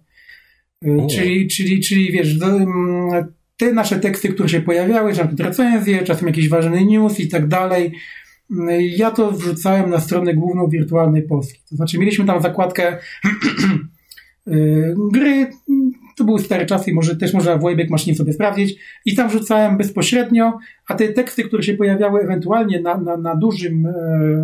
[0.82, 6.02] E, czyli, czyli, czyli wiesz, do, mm, te nasze teksty, które się pojawiały, czasem recenzje,
[6.02, 7.92] czasem jakiś ważny news i tak dalej,
[8.96, 11.60] ja to wrzucałem na stronę główną Wirtualnej Polski.
[11.70, 12.96] To znaczy mieliśmy tam zakładkę
[14.48, 15.46] y, gry,
[16.16, 19.28] to były stare czasy i może też można w Wayback Machine sobie sprawdzić i tam
[19.28, 23.92] wrzucałem bezpośrednio, a te teksty, które się pojawiały ewentualnie na, na, na dużym, e,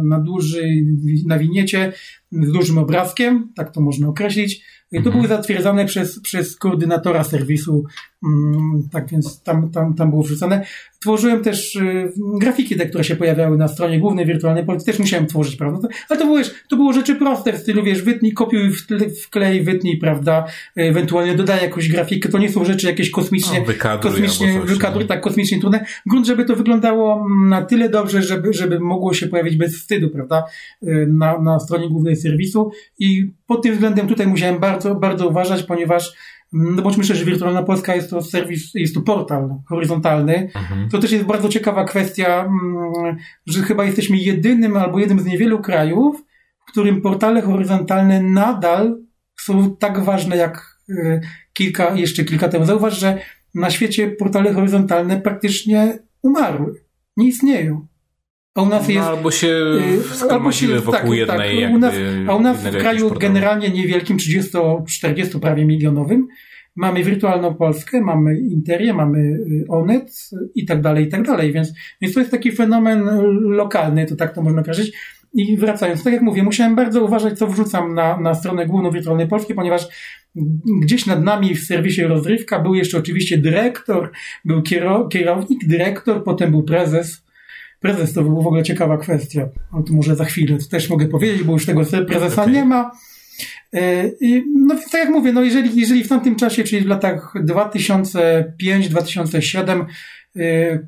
[0.05, 0.87] na dużej,
[1.27, 1.93] na winiecie
[2.33, 5.17] z dużym obrazkiem, tak to można określić, To mhm.
[5.17, 7.85] były zatwierdzane przez, przez koordynatora serwisu,
[8.25, 10.67] mm, tak więc tam, tam, tam było wrzucone.
[11.01, 15.27] Tworzyłem też y, grafiki te, które się pojawiały na stronie głównej wirtualnej Polski, też musiałem
[15.27, 15.89] tworzyć, prawda?
[16.09, 18.71] Ale to było, wiesz, to było rzeczy proste w stylu, wiesz, wytnij, kopiuj,
[19.25, 20.47] wklej, wytnij, prawda?
[20.77, 22.29] Ewentualnie dodaj jakąś grafikę.
[22.29, 25.09] To nie są rzeczy jakieś kosmicznie, no, kosmicznie, wykadruj, no.
[25.09, 25.85] tak, kosmicznie trudne.
[26.07, 30.45] Grunt, żeby to wyglądało na tyle dobrze, żeby, żeby mogło się pojawić bez wstydu, prawda?
[30.83, 35.63] Y, na, na stronie głównej serwisu i pod tym względem tutaj musiałem bardzo, bardzo uważać,
[35.63, 36.15] ponieważ
[36.53, 40.51] no bądźmy szczerzy, Wirtualna Polska jest to serwis, jest to portal horyzontalny.
[40.55, 40.89] Mhm.
[40.89, 45.59] To też jest bardzo ciekawa kwestia, mm, że chyba jesteśmy jedynym albo jednym z niewielu
[45.59, 46.25] krajów,
[46.67, 48.99] w którym portale horyzontalne nadal
[49.41, 51.21] są tak ważne jak y,
[51.53, 52.65] kilka, jeszcze kilka temu.
[52.65, 53.19] Zauważ, że
[53.55, 56.75] na świecie portale horyzontalne praktycznie umarły.
[57.17, 57.87] Nie istnieją.
[58.55, 59.09] A u nas no, jest.
[59.09, 61.63] Albo się y, albo się, wokół tak, jednej.
[61.63, 61.95] Tak, u nas,
[62.29, 66.29] a u nas w kraju generalnie niewielkim, 30-40 prawie milionowym,
[66.77, 71.53] mamy wirtualną Polskę, mamy Interię, mamy y, Onet i tak dalej, i tak dalej.
[71.53, 73.05] Więc, więc to jest taki fenomen
[73.43, 74.97] lokalny, to tak to można określić.
[75.33, 79.29] I wracając, tak jak mówię, musiałem bardzo uważać, co wrzucam na, na stronę główną Wirtualnej
[79.29, 79.89] Polski, ponieważ
[80.83, 84.11] gdzieś nad nami w serwisie rozrywka był jeszcze oczywiście dyrektor,
[84.45, 84.63] był
[85.09, 87.25] kierownik, dyrektor, potem był prezes,
[87.81, 89.49] prezes to była w ogóle ciekawa kwestia.
[89.73, 92.55] O tym może za chwilę to też mogę powiedzieć, bo już tego prezesa okay.
[92.55, 92.91] nie ma.
[93.73, 96.89] E, I, no więc tak jak mówię, no jeżeli, jeżeli w tamtym czasie, czyli w
[96.89, 99.85] latach 2005-2007,
[100.37, 100.79] e,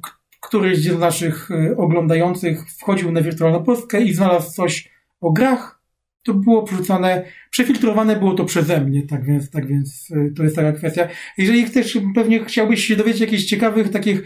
[0.40, 5.83] któryś z naszych e, oglądających wchodził na Wirtualną Polskę i znalazł coś o grach,
[6.22, 10.72] to było przerzucane, przefiltrowane było to przeze mnie, tak więc, tak więc to jest taka
[10.72, 11.09] kwestia.
[11.38, 14.22] Jeżeli też pewnie chciałbyś się dowiedzieć jakichś ciekawych takich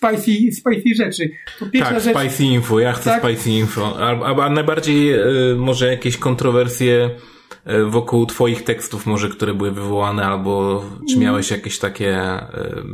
[0.00, 1.30] spicy, spicy rzeczy.
[1.58, 3.22] To pierwsza tak, rzecz, spicy info, ja chcę tak?
[3.22, 3.96] spicy info.
[3.98, 5.14] A, a najbardziej
[5.52, 7.10] y, może jakieś kontrowersje
[7.66, 11.24] y, wokół twoich tekstów może, które były wywołane, albo czy mm.
[11.24, 12.84] miałeś jakieś takie, y,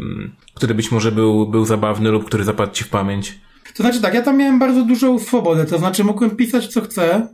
[0.55, 3.39] który być może był, był zabawny lub który zapadł ci w pamięć?
[3.77, 7.29] To znaczy tak, ja tam miałem bardzo dużą swobodę, to znaczy mogłem pisać co chcę,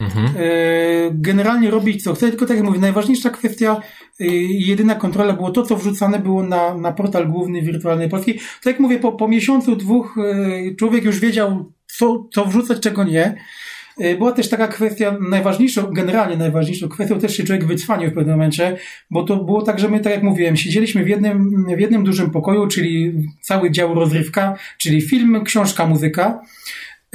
[0.00, 0.26] Mhm.
[0.26, 0.30] E,
[1.12, 3.80] generalnie robić co chcę, tylko tak jak mówię, najważniejsza kwestia
[4.20, 8.34] e, jedyna kontrola było to, co wrzucane było na, na portal główny Wirtualnej Polski.
[8.34, 13.04] Tak jak mówię, po, po miesiącu, dwóch e, człowiek już wiedział, co, co wrzucać, czego
[13.04, 13.36] nie.
[14.18, 18.76] Była też taka kwestia, najważniejszą, generalnie najważniejszą kwestią, też się człowiek wycwanił w pewnym momencie,
[19.10, 22.30] bo to było tak, że my, tak jak mówiłem, siedzieliśmy w jednym, w jednym dużym
[22.30, 26.40] pokoju, czyli cały dział rozrywka, czyli film, książka, muzyka.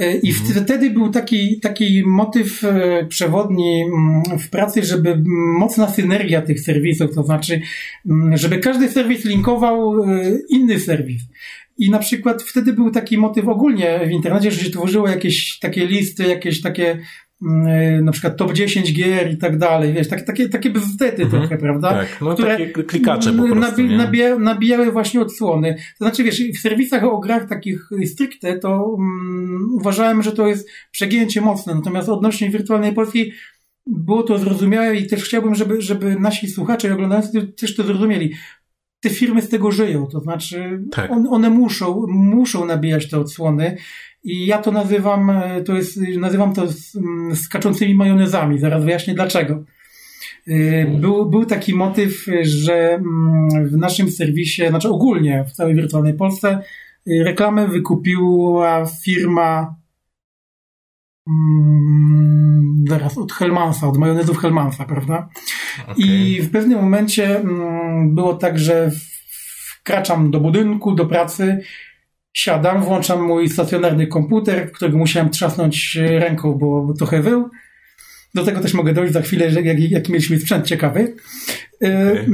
[0.02, 0.64] E, I mhm.
[0.64, 5.22] wtedy był taki, taki motyw e, przewodni mm, w pracy, żeby
[5.58, 7.60] mocna synergia tych serwisów, to znaczy,
[8.06, 11.22] mm, żeby każdy serwis linkował e, inny serwis.
[11.78, 15.86] I na przykład wtedy był taki motyw ogólnie w internecie, że się tworzyło jakieś takie
[15.86, 16.98] listy, jakieś takie
[18.02, 21.58] na przykład top 10 gier i tak dalej, wiesz, takie, takie, takie bzdety mhm, trochę,
[21.58, 21.90] prawda?
[21.90, 25.74] Tak, no Które takie klikacze po prostu, nabi, nabija, nabijały właśnie odsłony.
[25.74, 30.68] To znaczy, wiesz, w serwisach o grach takich stricte to um, uważałem, że to jest
[30.90, 33.32] przegięcie mocne, natomiast odnośnie wirtualnej Polski
[33.86, 38.34] było to zrozumiałe i też chciałbym, żeby, żeby nasi słuchacze i oglądający też to zrozumieli.
[39.02, 41.10] Te firmy z tego żyją, to znaczy tak.
[41.10, 43.76] on, one muszą, muszą nabijać te odsłony
[44.24, 46.66] i ja to nazywam, e, to jest, nazywam to
[47.34, 48.58] skaczącymi majonezami.
[48.58, 49.64] Zaraz wyjaśnię dlaczego.
[50.48, 53.02] E, był, był taki motyw, że
[53.64, 59.81] w naszym serwisie, znaczy ogólnie w całej wirtualnej Polsce, e, reklamę wykupiła firma
[62.88, 65.28] zaraz od Helmansa, od majonezów Helmansa, prawda?
[65.82, 65.94] Okay.
[65.96, 67.44] I w pewnym momencie
[68.04, 68.90] było tak, że
[69.80, 71.60] wkraczam do budynku, do pracy
[72.32, 77.50] siadam, włączam mój stacjonarny komputer, którego musiałem trzasnąć ręką, bo, trochę wył.
[78.34, 81.14] Do tego też mogę dojść za chwilę, jaki, jaki mieliśmy sprzęt ciekawy.
[81.82, 82.26] E, okay.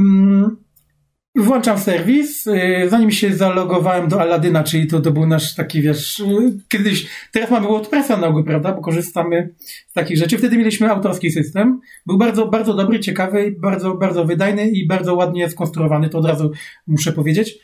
[1.39, 6.21] Włączam serwis, y, zanim się zalogowałem do Aladyna, czyli to, to był nasz taki, wiesz,
[6.21, 6.25] y,
[6.69, 9.55] kiedyś, teraz mamy WordPressa na ogół, prawda, bo korzystamy
[9.89, 10.39] z takich rzeczy.
[10.39, 11.81] Wtedy mieliśmy autorski system.
[12.07, 16.51] Był bardzo, bardzo dobry, ciekawy, bardzo, bardzo wydajny i bardzo ładnie skonstruowany, to od razu
[16.87, 17.59] muszę powiedzieć.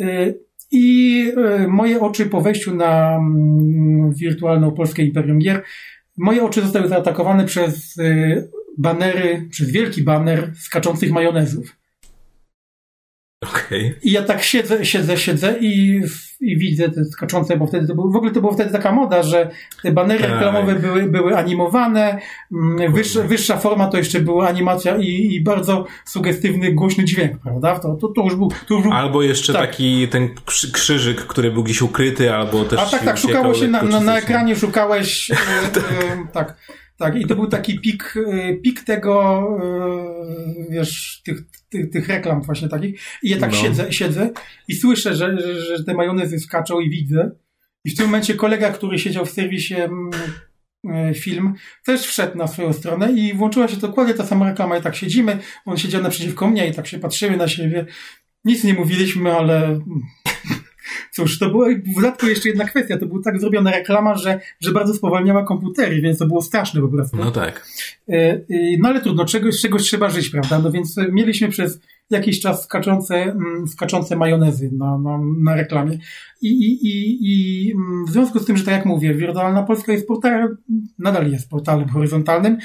[0.00, 1.32] Y, I
[1.68, 5.62] moje oczy po wejściu na mm, wirtualną Polskę Imperium Gier,
[6.16, 7.96] moje oczy zostały zaatakowane przez
[8.78, 11.81] banery, przez wielki baner skaczących majonezów.
[13.42, 13.94] Okay.
[14.02, 16.02] I ja tak siedzę, siedzę, siedzę i,
[16.40, 19.22] i widzę te skaczące, bo wtedy to był, w ogóle to była wtedy taka moda,
[19.22, 19.50] że
[19.82, 20.30] te banery tak.
[20.30, 22.18] reklamowe były, były animowane,
[22.52, 27.78] mm, wyższa, wyższa forma to jeszcze była animacja i, i bardzo sugestywny, głośny dźwięk, prawda?
[27.78, 28.92] To, to, to, już, był, to już był.
[28.92, 29.70] Albo jeszcze tak.
[29.70, 30.28] taki ten
[30.72, 32.80] krzyżyk, który był gdzieś ukryty, albo też.
[32.80, 35.30] A tak, tak, szukało się na, na, na ekranie, szukałeś.
[35.74, 36.32] tak.
[36.32, 36.56] tak
[36.98, 39.42] Tak, i to był taki pik, y, pik tego,
[40.70, 43.00] wiesz, tych, tych, tych reklam właśnie takich.
[43.22, 43.56] I ja tak no.
[43.56, 44.30] siedzę, siedzę
[44.68, 47.30] i słyszę, że, że, że te majonezy skaczą i widzę.
[47.84, 50.10] I w tym momencie kolega, który siedział w serwisie mm,
[51.10, 51.54] y, film,
[51.84, 55.38] też wszedł na swoją stronę i włączyła się dokładnie ta sama reklama i tak siedzimy.
[55.64, 57.86] On siedział naprzeciwko mnie i tak się patrzymy na siebie.
[58.44, 59.80] Nic nie mówiliśmy, ale
[61.10, 62.98] Cóż, to była w dodatku jeszcze jedna kwestia.
[62.98, 66.88] To była tak zrobiona reklama, że, że bardzo spowalniała komputery, więc to było straszne po
[66.88, 67.16] prostu.
[67.16, 67.66] No tak.
[68.08, 68.40] E,
[68.78, 70.58] no ale trudno, czegoś, czegoś trzeba żyć, prawda?
[70.58, 71.80] No więc mieliśmy przez
[72.10, 75.98] jakiś czas skaczące, mm, skaczące majonezy na, na, na reklamie.
[76.42, 79.92] I, i, i, I mm, w związku z tym, że tak jak mówię, Wirtualna Polska
[79.92, 80.56] jest portalem,
[80.98, 82.58] nadal jest portalem horyzontalnym,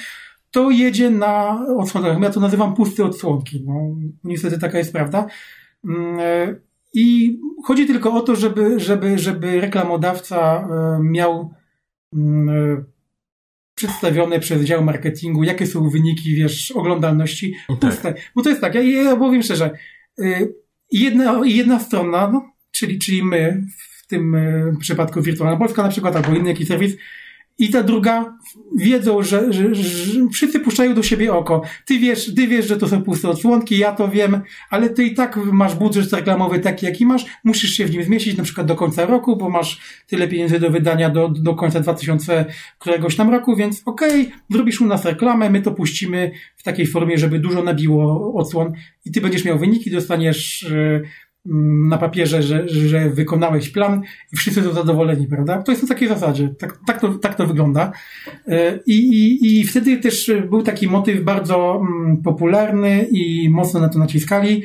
[0.52, 2.22] to jedzie na odsłonach.
[2.22, 3.64] Ja to nazywam puste odsłonki.
[3.66, 3.74] No,
[4.24, 5.28] niestety taka jest prawda.
[6.96, 11.54] E, i chodzi tylko o to, żeby, żeby, żeby reklamodawca e, miał
[12.14, 12.84] mm, e,
[13.76, 17.56] przedstawione przez dział marketingu, jakie są wyniki, wiesz, oglądalności.
[17.80, 18.22] Tak.
[18.36, 19.72] Bo to jest tak, ja, ja powiem szczerze,
[20.20, 20.48] e,
[20.92, 24.36] jedna, jedna strona, no, czyli, czyli my, w tym
[24.80, 26.98] przypadku Wirtualna Polska na przykład, albo inny jakiś serwis,
[27.60, 28.38] i ta druga
[28.78, 31.62] wiedzą, że, że, że, wszyscy puszczają do siebie oko.
[31.86, 35.14] Ty wiesz, ty wiesz, że to są puste odsłonki, ja to wiem, ale ty i
[35.14, 38.76] tak masz budżet reklamowy taki, jaki masz, musisz się w nim zmieścić na przykład do
[38.76, 42.46] końca roku, bo masz tyle pieniędzy do wydania do, do końca 2000
[42.80, 46.88] któregoś tam roku, więc okej, okay, zrobisz u nas reklamę, my to puścimy w takiej
[46.88, 48.74] formie, żeby dużo nabiło odsłon
[49.06, 51.04] i ty będziesz miał wyniki, dostaniesz Mm,
[51.90, 54.02] na papierze, że, że wykonałeś plan
[54.34, 55.62] i wszyscy są zadowoleni, prawda?
[55.62, 56.50] To jest na takiej zasadzie.
[56.60, 57.92] Tak, tak, to, tak to wygląda.
[58.48, 63.90] E, I, i, I wtedy też był taki motyw bardzo mm, popularny i mocno na
[63.90, 64.64] to naciskali,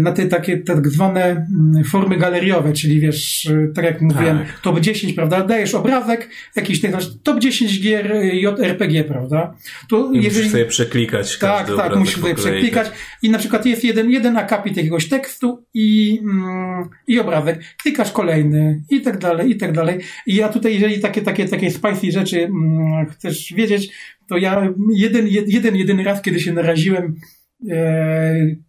[0.00, 4.60] na te takie tak zwane mm, formy galeriowe, czyli wiesz, y, tak jak mówiłem, tak.
[4.60, 5.46] top 10, prawda?
[5.46, 9.54] Dajesz obrazek, jakiś ten, top 10 gier y, JRPG, prawda?
[9.88, 10.28] To I jeżeli...
[10.28, 12.90] musisz sobie przeklikać Tak, tak, musisz sobie przeklikać
[13.22, 17.60] i na przykład jest jeden, jeden akapit jakiegoś tekstu i, mm, i obrazek.
[17.82, 19.98] Klikasz kolejny i tak dalej, i tak dalej.
[20.26, 23.92] I ja tutaj, jeżeli takie, takie, takie spicy rzeczy mm, chcesz wiedzieć,
[24.28, 27.16] to ja jeden, jeden, jedyny raz, kiedy się naraziłem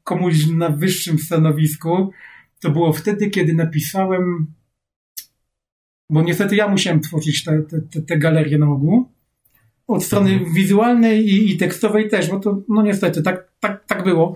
[0.04, 2.12] komuś na wyższym stanowisku,
[2.60, 4.54] to było wtedy, kiedy napisałem,
[6.10, 9.10] bo niestety ja musiałem tworzyć te, te, te galerie na ogół,
[9.88, 10.54] od strony mhm.
[10.54, 14.36] wizualnej i, i, tekstowej też, bo to, no niestety, tak, tak, tak było.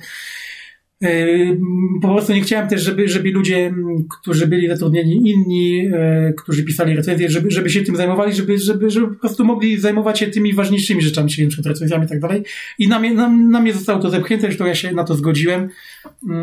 [2.02, 3.74] Po prostu nie chciałem też, żeby, żeby ludzie,
[4.20, 8.90] którzy byli zatrudnieni inni, e, którzy pisali recenzje, żeby, żeby się tym zajmowali, żeby, żeby,
[8.90, 11.70] żeby po prostu mogli zajmować się tymi ważniejszymi rzeczami, czyli np.
[11.70, 12.44] recenzjami i tak dalej.
[12.80, 15.70] I na mnie, na, na mnie zostało to zepchnięte, zresztą ja się na to zgodziłem.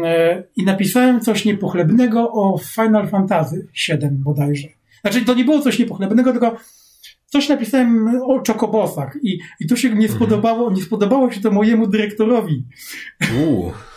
[0.04, 4.68] E, I napisałem coś niepochlebnego o Final Fantasy VII bodajże.
[5.00, 6.56] Znaczy, to nie było coś niepochlebnego, tylko
[7.26, 10.12] coś napisałem o czokobosach i, i to się nie mhm.
[10.12, 12.64] spodobało, nie spodobało się to mojemu dyrektorowi.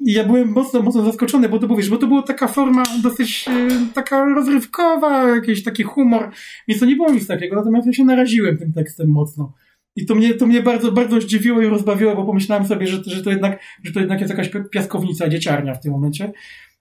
[0.00, 3.48] I ja byłem mocno, mocno zaskoczony, bo to mówisz, bo to była taka forma dosyć
[3.48, 3.52] e,
[3.94, 6.30] taka rozrywkowa, jakiś taki humor,
[6.68, 9.52] więc to nie było nic takiego, natomiast ja się naraziłem tym tekstem mocno.
[9.96, 13.22] I to mnie, to mnie bardzo, bardzo zdziwiło i rozbawiło, bo pomyślałem sobie, że, że,
[13.22, 16.32] to, jednak, że to jednak jest jakaś piaskownica, dzieciarnia w tym momencie.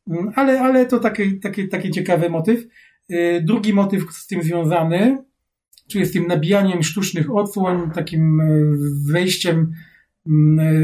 [0.08, 2.66] Mm, ale, ale to taki, taki, taki ciekawy motyw.
[3.10, 5.18] E, drugi motyw z tym związany,
[5.88, 8.46] czyli z tym nabijaniem sztucznych odsłon, takim e,
[9.12, 9.74] wejściem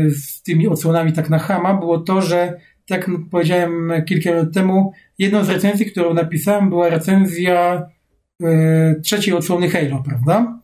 [0.09, 5.43] z tymi odsłonami tak na chama było to, że tak powiedziałem kilka lat temu, jedną
[5.43, 7.85] z recenzji, którą napisałem, była recenzja
[8.43, 10.59] y, trzeciej odsłony Halo, prawda?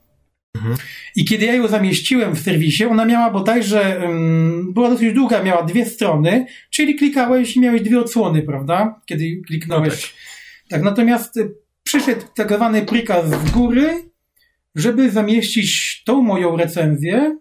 [0.56, 0.76] Mhm.
[1.16, 5.64] I kiedy ja ją zamieściłem w serwisie, ona miała bodajże, um, była dosyć długa, miała
[5.64, 9.02] dwie strony, czyli klikałeś i miałeś dwie odsłony, prawda?
[9.06, 9.92] Kiedy kliknąłeś.
[9.92, 10.70] No tak.
[10.70, 11.40] tak, natomiast
[11.84, 13.90] przyszedł tak zwany prikaz z góry,
[14.76, 17.38] żeby zamieścić tą moją recenzję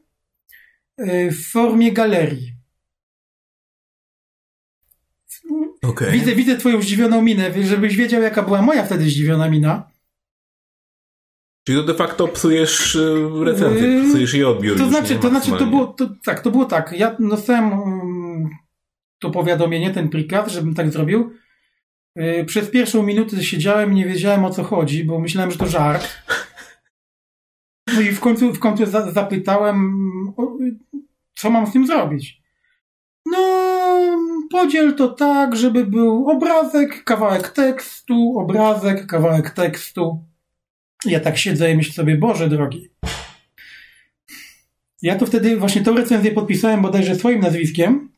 [0.99, 2.55] w formie galerii.
[5.83, 6.11] Okay.
[6.11, 9.91] Widzę, widzę twoją zdziwioną minę, żebyś wiedział, jaka była moja wtedy zdziwiona mina.
[11.65, 14.79] Czyli to de facto psujesz y, recenzję, yy, psujesz jej odbiór.
[14.79, 16.93] To znaczy, to znaczy, to było, to, tak, to było tak.
[16.93, 18.51] Ja dostałem um,
[19.19, 21.33] to powiadomienie, ten prikaz, żebym tak zrobił.
[22.17, 25.67] Yy, przez pierwszą minutę siedziałem i nie wiedziałem o co chodzi, bo myślałem, że to
[25.67, 26.09] żart.
[27.95, 29.97] No i w końcu, w końcu za, zapytałem,
[31.35, 32.43] co mam z tym zrobić.
[33.27, 33.39] No,
[34.51, 40.25] podziel to tak, żeby był obrazek, kawałek tekstu, obrazek, kawałek tekstu.
[41.05, 42.89] Ja tak siedzę i myślę sobie, Boże drogi.
[45.03, 48.09] Ja to wtedy właśnie tą recenzję podpisałem bodajże swoim nazwiskiem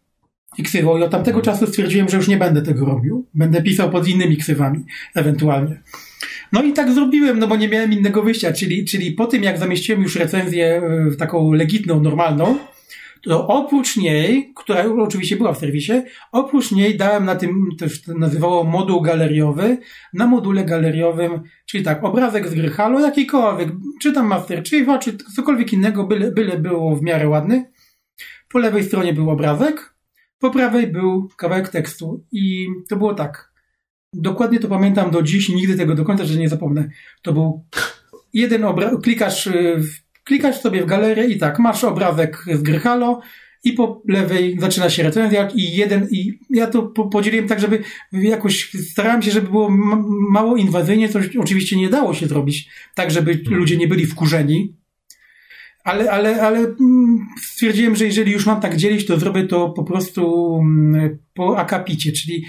[0.58, 0.98] i ksywą.
[0.98, 3.26] I od tamtego czasu stwierdziłem, że już nie będę tego robił.
[3.34, 5.82] Będę pisał pod innymi ksywami, ewentualnie.
[6.52, 9.58] No i tak zrobiłem, no bo nie miałem innego wyjścia, czyli, czyli po tym jak
[9.58, 10.82] zamieściłem już recenzję
[11.12, 12.58] e, taką legitną, normalną,
[13.22, 15.92] to oprócz niej, która oczywiście była w serwisie,
[16.32, 19.78] oprócz niej dałem na tym, to się nazywało moduł galeriowy,
[20.12, 23.68] na module galeriowym, czyli tak, obrazek z gry Halo, jakikolwiek,
[24.00, 27.70] czy tam Master Chiefa, czy cokolwiek innego, byle, byle było w miarę ładny.
[28.48, 29.94] Po lewej stronie był obrazek,
[30.38, 33.45] po prawej był kawałek tekstu i to było tak.
[34.18, 36.88] Dokładnie to pamiętam do dziś nigdy tego do końca, że nie zapomnę.
[37.22, 37.64] To był
[38.32, 39.80] jeden obrazek, klikasz y,
[40.24, 43.20] klikasz sobie w galerię i tak, masz obrazek z gry Halo
[43.64, 48.70] i po lewej zaczyna się recenzja i jeden, i ja to podzieliłem tak, żeby jakoś
[48.90, 49.70] starałem się, żeby było
[50.30, 53.56] mało inwazyjnie, co oczywiście nie dało się zrobić, tak, żeby mhm.
[53.56, 54.76] ludzie nie byli wkurzeni,
[55.84, 59.84] ale, ale, ale mm, stwierdziłem, że jeżeli już mam tak dzielić, to zrobię to po
[59.84, 62.44] prostu mm, po akapicie, czyli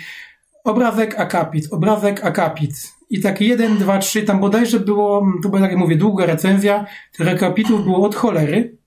[0.67, 5.71] obrazek akapit, obrazek akapit, i tak jeden, dwa, trzy, tam bodajże było, to była tak
[5.71, 6.85] jak mówię, długa recenzja,
[7.17, 8.77] tych akapitów było od cholery.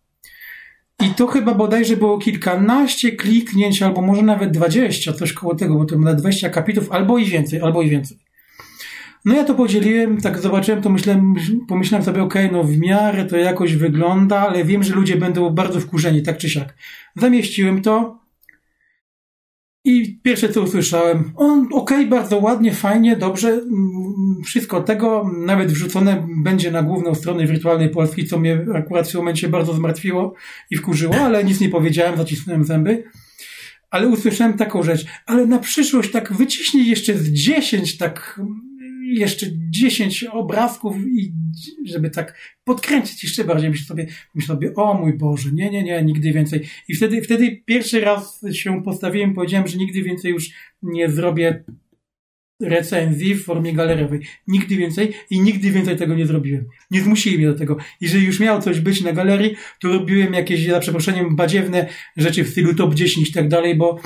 [1.07, 5.85] I to chyba bodajże było kilkanaście kliknięć, albo może nawet dwadzieścia, coś koło tego, bo
[5.85, 8.18] to na dwadzieścia akapitów, albo i więcej, albo i więcej.
[9.24, 11.35] No ja to podzieliłem, tak zobaczyłem, to myślałem,
[11.68, 15.51] pomyślałem sobie, okej, okay, no w miarę to jakoś wygląda, ale wiem, że ludzie będą
[15.51, 16.74] bardzo wkurzeni, tak czy siak.
[17.16, 18.20] Zamieściłem to,
[19.85, 25.72] i pierwsze co usłyszałem, on okej, okay, bardzo ładnie, fajnie, dobrze, mm, wszystko tego, nawet
[25.72, 30.35] wrzucone będzie na główną stronę wirtualnej Polski, co mnie akurat w tym momencie bardzo zmartwiło
[30.70, 33.05] i wkurzyło, ale nic nie powiedziałem, zacisnąłem zęby.
[33.91, 38.41] Ale usłyszałem taką rzecz, ale na przyszłość tak wyciśnij jeszcze z 10 tak
[39.19, 41.33] jeszcze 10 obrazków i
[41.87, 46.03] żeby tak podkręcić jeszcze bardziej, myślę sobie, myślę sobie, o mój Boże, nie, nie, nie,
[46.03, 46.61] nigdy więcej.
[46.89, 50.51] I wtedy, wtedy pierwszy raz się postawiłem, powiedziałem, że nigdy więcej już
[50.83, 51.65] nie zrobię
[52.61, 54.21] recenzji w formie galeriowej.
[54.47, 56.65] Nigdy więcej i nigdy więcej tego nie zrobiłem.
[56.91, 57.77] Nie zmusili mnie do tego.
[58.01, 61.87] Jeżeli już miało coś być na galerii, to robiłem jakieś, za przeproszeniem, badziewne
[62.17, 63.99] rzeczy w stylu top 10 i tak dalej, bo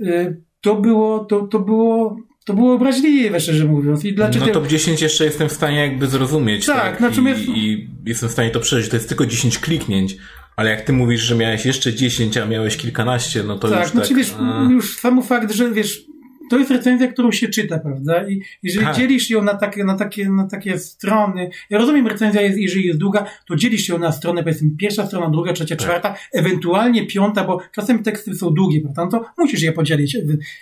[0.00, 4.04] y, to było, to, to było to było obraźliwe, szczerze mówiąc.
[4.04, 4.46] I dlaczego...
[4.46, 6.66] No top 10 jeszcze jestem w stanie jakby zrozumieć.
[6.66, 7.00] Tak, tak?
[7.00, 7.40] Natomiast...
[7.40, 8.90] I, I, jestem w stanie to przeżyć.
[8.90, 10.16] To jest tylko 10 kliknięć.
[10.56, 13.90] Ale jak ty mówisz, że miałeś jeszcze 10, a miałeś kilkanaście, no to tak, już
[13.90, 14.16] znaczy, tak...
[14.16, 14.68] Wiesz, a...
[14.70, 16.04] już sam fakt, że wiesz,
[16.52, 18.28] to jest recenzja, którą się czyta, prawda?
[18.28, 18.96] I jeżeli tak.
[18.96, 22.98] dzielisz ją na takie, na, takie, na takie strony, ja rozumiem, recenzja jest, jeżeli jest
[22.98, 25.86] długa, to dzielisz ją na stronę, powiedzmy, pierwsza strona, druga, trzecia, tak.
[25.86, 29.04] czwarta, ewentualnie piąta, bo czasem teksty są długie, prawda?
[29.04, 30.16] No to musisz je podzielić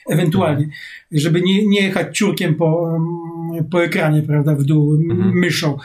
[0.09, 0.68] ewentualnie,
[1.12, 2.99] żeby nie, nie jechać ciurkiem po,
[3.70, 5.38] po ekranie, prawda, w dół, mhm.
[5.38, 5.76] myszą.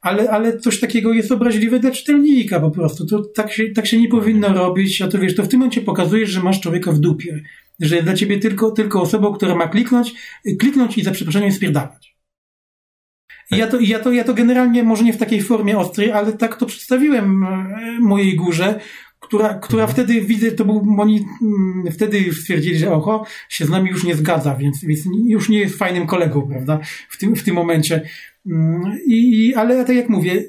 [0.00, 3.06] Ale, ale coś takiego jest obraźliwe dla czytelnika po prostu.
[3.06, 5.80] To tak się, tak się nie powinno robić, a to wiesz, to w tym momencie
[5.80, 7.42] pokazujesz, że masz człowieka w dupie
[7.80, 10.14] że jest dla ciebie tylko, tylko osobą, która ma kliknąć,
[10.60, 12.14] kliknąć i za przeproszeniem spierdalać.
[13.50, 16.32] I ja to, ja, to, ja to generalnie, może nie w takiej formie ostrej, ale
[16.32, 17.68] tak to przedstawiłem e,
[18.00, 18.80] mojej górze,
[19.20, 19.92] która, która mhm.
[19.92, 24.04] wtedy widzę, to był, oni mm, wtedy już stwierdzili, że oho, się z nami już
[24.04, 28.02] nie zgadza, więc, więc już nie jest fajnym kolegą, prawda, w tym, w tym momencie.
[28.46, 30.42] Mm, I, ale tak jak mówię,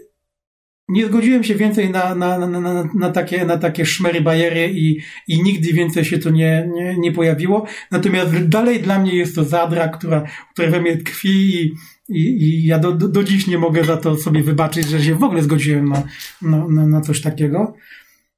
[0.90, 5.00] nie zgodziłem się więcej na, na, na, na, na, takie, na takie szmery bajery i,
[5.28, 7.66] i nigdy więcej się to nie, nie, nie pojawiło.
[7.92, 10.24] Natomiast dalej dla mnie jest to zadra, która,
[10.54, 11.74] która we mnie tkwi i,
[12.10, 15.24] i, i ja do, do, dziś nie mogę za to sobie wybaczyć, że się w
[15.24, 16.04] ogóle zgodziłem na,
[16.42, 17.74] na, na, na coś takiego.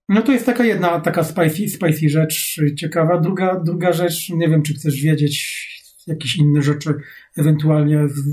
[0.10, 3.20] No to jest taka jedna taka spicy, spicy rzecz ciekawa.
[3.20, 5.68] Druga, druga rzecz, nie wiem, czy chcesz wiedzieć
[6.08, 6.94] jakieś inne rzeczy
[7.38, 8.24] ewentualnie z,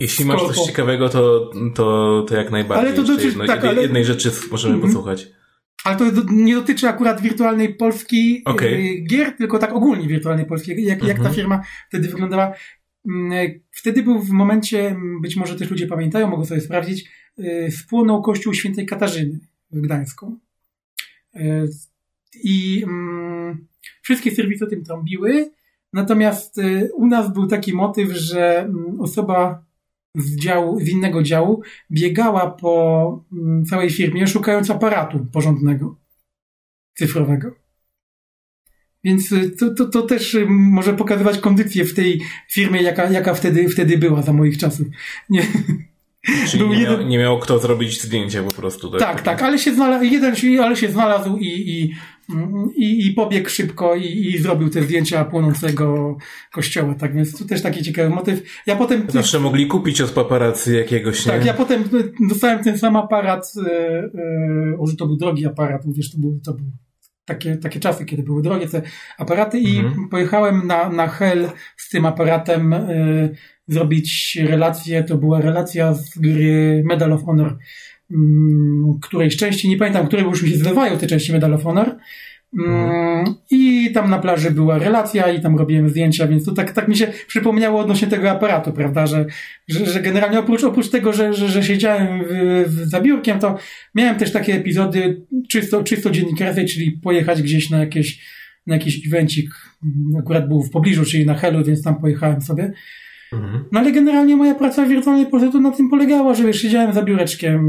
[0.00, 2.86] jeśli masz coś ciekawego, to, to, to jak najbardziej.
[2.86, 3.82] Ale to dotyczy, jedno, tak, ale...
[3.82, 4.88] jednej rzeczy możemy mm -hmm.
[4.88, 5.28] posłuchać.
[5.84, 9.04] Ale to nie dotyczy akurat wirtualnej Polski okay.
[9.10, 10.84] gier, tylko tak ogólnie wirtualnej Polski.
[10.84, 11.34] Jak, jak ta mhm.
[11.34, 12.52] firma wtedy wyglądała.
[13.08, 17.10] Mm, wtedy był w momencie, być może też ludzie pamiętają, mogą sobie sprawdzić,
[17.70, 19.40] spłonął kościół świętej Katarzyny
[19.70, 20.38] w Gdańsku.
[22.44, 23.66] I mm,
[24.02, 25.50] wszystkie serwisy o tym trąbiły.
[25.92, 26.60] Natomiast
[26.92, 29.64] u nas był taki motyw, że mm, osoba
[30.18, 35.96] z, działu, z innego działu biegała po mm, całej firmie szukając aparatu porządnego,
[36.94, 37.54] cyfrowego.
[39.04, 43.34] Więc y, to, to, to też y, może pokazywać kondycję w tej firmie, jaka, jaka
[43.34, 44.86] wtedy, wtedy była za moich czasów.
[45.30, 45.46] Nie.
[46.48, 46.98] Czyli nie, jeden...
[46.98, 48.90] miał, nie miał kto zrobić zdjęcia po prostu.
[48.90, 51.94] Tak, tak, tak ale się znalazł, jeden ale się znalazł i, i,
[52.76, 56.16] i, i pobiegł szybko i, i zrobił te zdjęcia płonącego
[56.52, 58.62] kościoła, tak więc to też taki ciekawy motyw.
[58.66, 59.02] Ja potem...
[59.08, 61.32] Zawsze mogli kupić od paparazzi jakiegoś, nie?
[61.32, 61.84] Tak, ja potem
[62.28, 63.70] dostałem ten sam aparat, e,
[64.90, 66.66] e, to był drogi aparat, wiesz, to był, to był
[67.28, 68.82] takie, takie czasy, kiedy były drogie te
[69.18, 70.08] aparaty i mhm.
[70.08, 75.04] pojechałem na, na Hell z tym aparatem y, zrobić relację.
[75.04, 77.58] To była relacja z gry Medal of Honor,
[78.10, 78.14] y,
[79.02, 81.96] której części, nie pamiętam, które już mi się zlewają te części Medal of Honor.
[82.58, 86.88] Mm, I tam na plaży była relacja i tam robiłem zdjęcia, więc to tak, tak
[86.88, 89.26] mi się przypomniało odnośnie tego aparatu, prawda, że,
[89.68, 93.58] że, że generalnie oprócz, oprócz tego, że, że, że siedziałem w, w, za biurkiem, to
[93.94, 98.20] miałem też takie epizody czysto, czysto dziennikarskie, czyli pojechać gdzieś na jakieś,
[98.66, 99.50] na jakiś evencik,
[100.18, 102.72] akurat był w pobliżu, czyli na Helu, więc tam pojechałem sobie.
[103.32, 103.64] Mhm.
[103.72, 107.02] No ale generalnie moja praca w wirtualnej Polsce na tym polegała, że wiesz, siedziałem za
[107.02, 107.60] biureczkiem,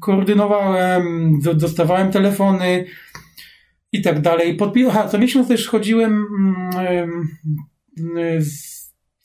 [0.00, 2.84] koordynowałem, dostawałem telefony,
[3.94, 4.56] i tak dalej.
[4.56, 7.28] Podpi- Aha, co miesiąc też chodziłem mm,
[8.38, 8.74] z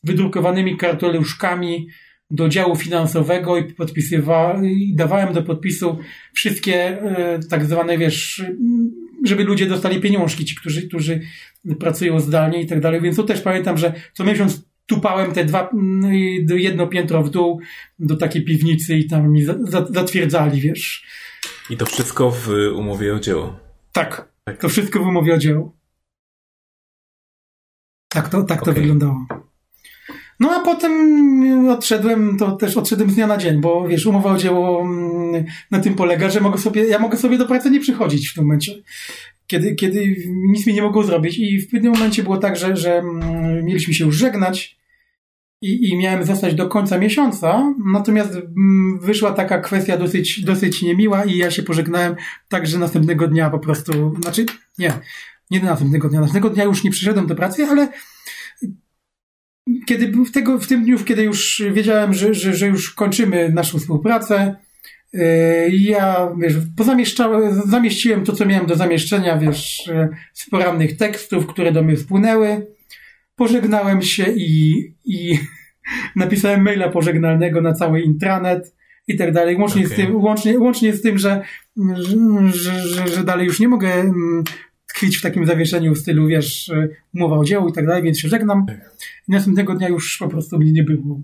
[0.03, 1.87] wydrukowanymi kartoluszkami
[2.31, 5.97] do działu finansowego i podpisywałem, i dawałem do podpisu
[6.33, 8.43] wszystkie e, tak zwane, wiesz,
[9.25, 11.21] żeby ludzie dostali pieniążki, ci, którzy, którzy
[11.79, 13.01] pracują zdalnie i tak dalej.
[13.01, 16.11] Więc tu też pamiętam, że co miesiąc tupałem te dwa, mm,
[16.49, 17.61] jedno piętro w dół
[17.99, 19.45] do takiej piwnicy i tam mi
[19.89, 21.05] zatwierdzali, wiesz.
[21.69, 23.59] I to wszystko w umowie o dzieło.
[23.91, 24.29] Tak.
[24.43, 24.57] Tak.
[24.57, 25.77] To wszystko w umowie o dzieło.
[28.07, 28.73] Tak to, tak to okay.
[28.73, 29.25] wyglądało.
[30.39, 34.37] No a potem odszedłem, to też odszedłem z dnia na dzień, bo wiesz, umowa o
[34.37, 38.29] dzieło mm, na tym polega, że mogę sobie, ja mogę sobie do pracy nie przychodzić
[38.29, 38.71] w tym momencie.
[39.47, 40.15] Kiedy, kiedy
[40.49, 41.39] nic mi nie mogło zrobić.
[41.39, 44.78] I w pewnym momencie było tak, że, że mm, mieliśmy się już żegnać
[45.61, 51.25] i, i miałem zostać do końca miesiąca, natomiast mm, wyszła taka kwestia dosyć, dosyć niemiła
[51.25, 52.15] i ja się pożegnałem
[52.49, 54.45] tak, że następnego dnia po prostu, znaczy
[54.77, 54.93] nie,
[55.51, 57.87] nie następnego dnia, następnego dnia już nie przyszedłem do pracy, ale
[59.85, 63.79] kiedy w, tego, w tym dniu, kiedy już wiedziałem, że, że, że już kończymy naszą
[63.79, 64.55] współpracę,
[65.13, 65.21] yy,
[65.71, 66.53] ja, wiesz,
[67.65, 69.91] zamieściłem to, co miałem do zamieszczenia, wiesz,
[70.33, 72.78] z porannych tekstów, które do mnie wpłynęły
[73.39, 74.73] pożegnałem się i,
[75.05, 75.39] i
[76.23, 78.75] napisałem maila pożegnalnego na cały intranet
[79.07, 79.55] i tak dalej.
[79.55, 79.93] Łącznie, okay.
[79.93, 81.41] z, tym, łącznie, łącznie z tym, że,
[81.95, 84.43] że, że, że dalej już nie mogę mm,
[84.87, 86.71] tkwić w takim zawieszeniu stylu, wiesz,
[87.13, 88.65] umowa o dzieło i tak dalej, więc się żegnam.
[88.65, 88.91] Tak.
[89.27, 91.21] I następnego dnia już po prostu mnie nie było.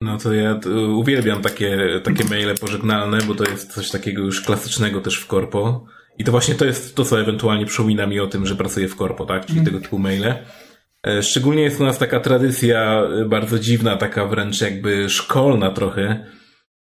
[0.00, 0.60] No to ja
[0.94, 5.86] uwielbiam takie, takie maile pożegnalne, bo to jest coś takiego już klasycznego też w korpo.
[6.18, 8.96] I to właśnie to jest to, co ewentualnie przypomina mi o tym, że pracuję w
[8.96, 9.46] korpo, tak?
[9.46, 9.66] Czyli mm.
[9.66, 10.34] tego typu maile.
[11.06, 16.26] E, szczególnie jest u nas taka tradycja e, bardzo dziwna, taka wręcz jakby szkolna trochę,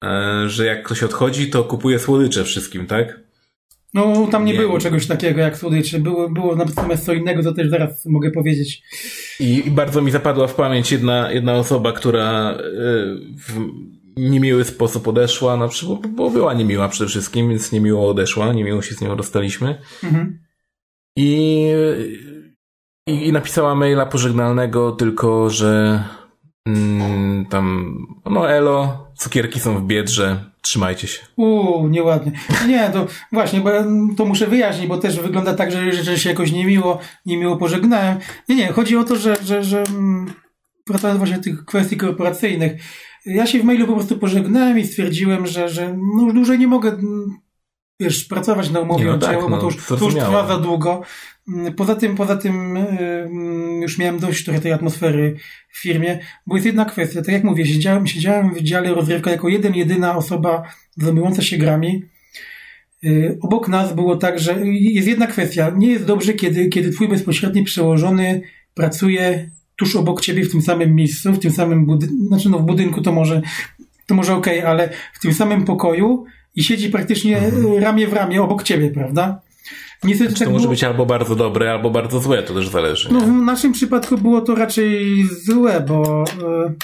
[0.05, 3.20] e, że jak ktoś odchodzi, to kupuje słodycze wszystkim, tak?
[3.94, 5.98] No, tam nie, nie, było czegoś takiego jak słodycze.
[5.98, 8.82] Było, było natomiast co innego, to też zaraz mogę powiedzieć.
[9.40, 12.59] I, i bardzo mi zapadła w pamięć jedna, jedna osoba, która
[13.48, 13.66] w
[14.16, 18.94] niemiły sposób odeszła, na przykład, bo była niemiła przede wszystkim, więc niemiło odeszła, niemiło się
[18.94, 19.78] z nią rozstaliśmy.
[20.05, 20.38] Mhm.
[21.16, 21.66] I
[23.07, 26.05] i, I, napisała maila pożegnalnego, tylko że
[26.66, 31.22] mm, tam, no elo, cukierki są w biedrze, trzymajcie się.
[31.36, 32.32] Uuu, nieładnie.
[32.68, 33.70] Nie, to właśnie, bo
[34.16, 38.18] to muszę wyjaśnić, bo też wygląda tak, że, że się jakoś niemiło, niemiło pożegnałem.
[38.48, 40.32] Nie, nie, chodzi o to, że, że, że mm,
[40.86, 42.72] wracając właśnie do tych kwestii korporacyjnych,
[43.26, 46.66] ja się w mailu po prostu pożegnałem i stwierdziłem, że, że no już dłużej nie
[46.66, 46.96] mogę
[48.00, 51.03] wiesz, pracować na umowie no, tak, no, bo to już, to już trwa za długo.
[51.49, 55.36] Mm, poza tym, poza tym mm, już miałem dość trochę tej atmosfery
[55.68, 59.49] w firmie, bo jest jedna kwestia, tak jak mówię, siedziałem, siedziałem w dziale rozrywka jako
[59.49, 60.62] jeden, jedyna osoba
[60.97, 62.05] zajmująca się grami.
[63.05, 65.72] Y, obok nas było tak, że jest jedna kwestia.
[65.76, 68.43] Nie jest dobrze, kiedy, kiedy twój bezpośredni przełożony
[68.74, 72.62] pracuje tuż obok ciebie w tym samym miejscu, w tym samym budynku, znaczy no w
[72.62, 73.43] budynku to może,
[74.07, 76.24] to może okej, okay, ale w tym samym pokoju
[76.55, 77.76] i siedzi praktycznie mhm.
[77.76, 79.40] ramię w ramię obok ciebie, prawda?
[80.05, 80.70] Niestety znaczy, tak to może było...
[80.70, 83.09] być albo bardzo dobre, albo bardzo złe, to też zależy.
[83.12, 86.74] No, w naszym przypadku było to raczej złe, bo e,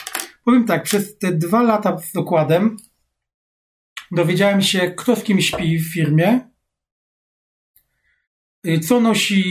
[0.45, 2.77] powiem tak, przez te dwa lata z dokładem
[4.11, 6.41] dowiedziałem się, kto z kim śpi w firmie,
[8.65, 9.43] e, co nosi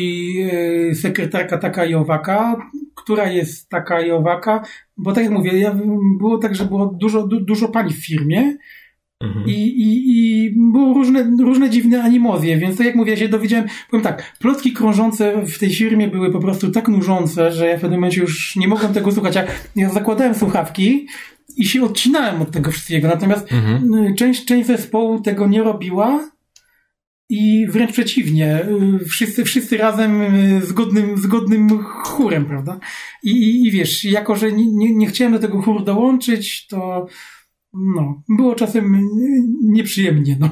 [0.52, 2.56] e, sekretarka taka i owaka,
[2.96, 4.66] która jest taka i owaka,
[4.98, 5.76] bo tak jak mówię, ja,
[6.20, 8.58] było tak, że było dużo, du, dużo pani w firmie,
[9.22, 9.46] Mhm.
[9.48, 13.66] I, i, I były różne, różne dziwne animozje, więc tak jak mówię, ja się dowiedziałem,
[13.92, 17.82] powiem tak, plotki krążące w tej firmie były po prostu tak nużące, że ja w
[17.82, 19.36] pewnym momencie już nie mogłem tego słuchać.
[19.36, 19.44] Ja,
[19.76, 21.08] ja zakładałem słuchawki
[21.58, 24.16] i się odcinałem od tego wszystkiego, natomiast mhm.
[24.16, 26.30] część, część zespołu tego nie robiła
[27.30, 28.66] i wręcz przeciwnie,
[29.10, 30.22] wszyscy, wszyscy razem
[30.62, 32.80] zgodnym, zgodnym chórem, prawda?
[33.24, 37.08] I, i, i wiesz, jako że nie, nie, nie chciałem do tego chóru dołączyć, to
[37.96, 39.10] no, było czasem
[39.64, 40.50] nieprzyjemnie, no.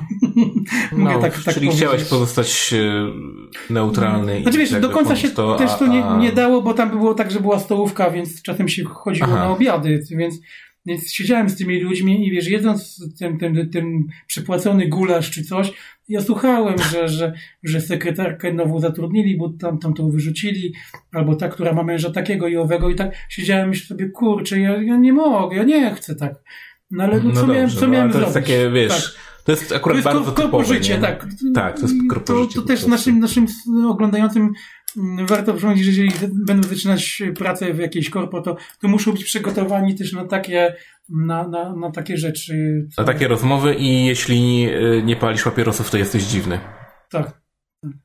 [0.98, 1.76] Mogę no, tak, tak czyli powiedzieć.
[1.76, 4.42] chciałeś pozostać e, neutralny.
[4.42, 7.32] Znaczy wiesz, do końca się to, też to nie, nie dało, bo tam było tak,
[7.32, 9.36] że była stołówka, więc czasem się chodziło Aha.
[9.36, 10.42] na obiady, więc
[10.86, 15.72] więc siedziałem z tymi ludźmi i wiesz, jedząc ten, ten, ten przypłacony gulasz czy coś,
[16.10, 20.74] ja słuchałem, że, że, że sekretarkę nową zatrudnili, bo tam, tam to wyrzucili,
[21.12, 24.82] albo ta, która ma męża takiego i owego i tak siedziałem myślę sobie, kurczę, ja,
[24.82, 26.34] ja nie mogę, ja nie chcę tak.
[26.96, 28.36] No ale no, co no miałem, co no, miałem to zrobić?
[28.36, 29.44] jest takie, wiesz, tak.
[29.44, 31.28] to jest akurat to jest bardzo typowe, życie, tak.
[31.54, 33.48] Tak, to jest to, to też naszym, naszym
[33.88, 34.52] oglądającym
[34.98, 39.24] mm, warto przypomnieć, że jeżeli będą zaczynać pracę w jakiejś korpo, to, to muszą być
[39.24, 40.76] przygotowani też na takie,
[41.10, 42.88] na, na, na takie rzeczy.
[42.96, 43.02] Co...
[43.02, 46.60] Na takie rozmowy i jeśli y, nie palisz papierosów, to jesteś dziwny.
[47.10, 47.45] Tak.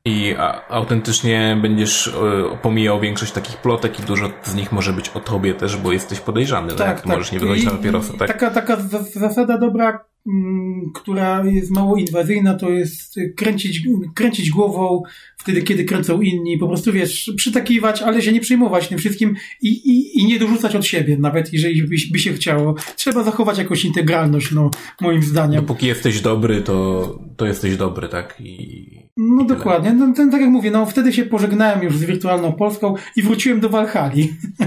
[0.05, 0.35] I
[0.69, 2.13] autentycznie będziesz y,
[2.61, 6.19] pomijał większość takich plotek i dużo z nich może być o tobie też, bo jesteś
[6.19, 6.75] podejrzany.
[6.75, 7.05] Tak, tak.
[7.05, 8.13] Możesz nie wychodzić na papierosa.
[8.17, 8.27] Tak?
[8.27, 8.77] Taka, taka
[9.13, 15.03] zasada dobra, Mm, która jest mało inwazyjna, to jest kręcić, kręcić głową
[15.37, 19.67] wtedy, kiedy kręcą inni, po prostu wiesz, przytakiwać, ale się nie przejmować tym wszystkim i,
[19.67, 22.75] i, i nie dorzucać od siebie, nawet jeżeli by, by się chciało.
[22.95, 25.61] Trzeba zachować jakąś integralność, no, moim zdaniem.
[25.61, 28.35] Dopóki jesteś dobry, to, to jesteś dobry, tak?
[28.39, 29.93] I, no dokładnie.
[29.93, 33.59] No, ten, tak jak mówię, no wtedy się pożegnałem już z wirtualną Polską i wróciłem
[33.59, 34.29] do Walhali.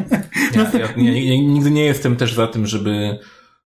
[0.55, 3.19] Ja, ja, ja, ja nigdy nie jestem też za tym, żeby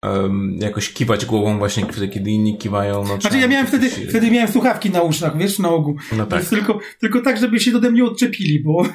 [0.03, 3.03] um, jakoś kiwać głową właśnie kiedy inni kiwają.
[3.07, 4.07] No, znaczy ja miałem wtedy, się...
[4.07, 5.97] wtedy miałem słuchawki na uszach, wiesz, na ogół.
[6.17, 6.45] No tak.
[6.45, 8.85] tylko, tylko tak, żeby się ode mnie odczepili, bo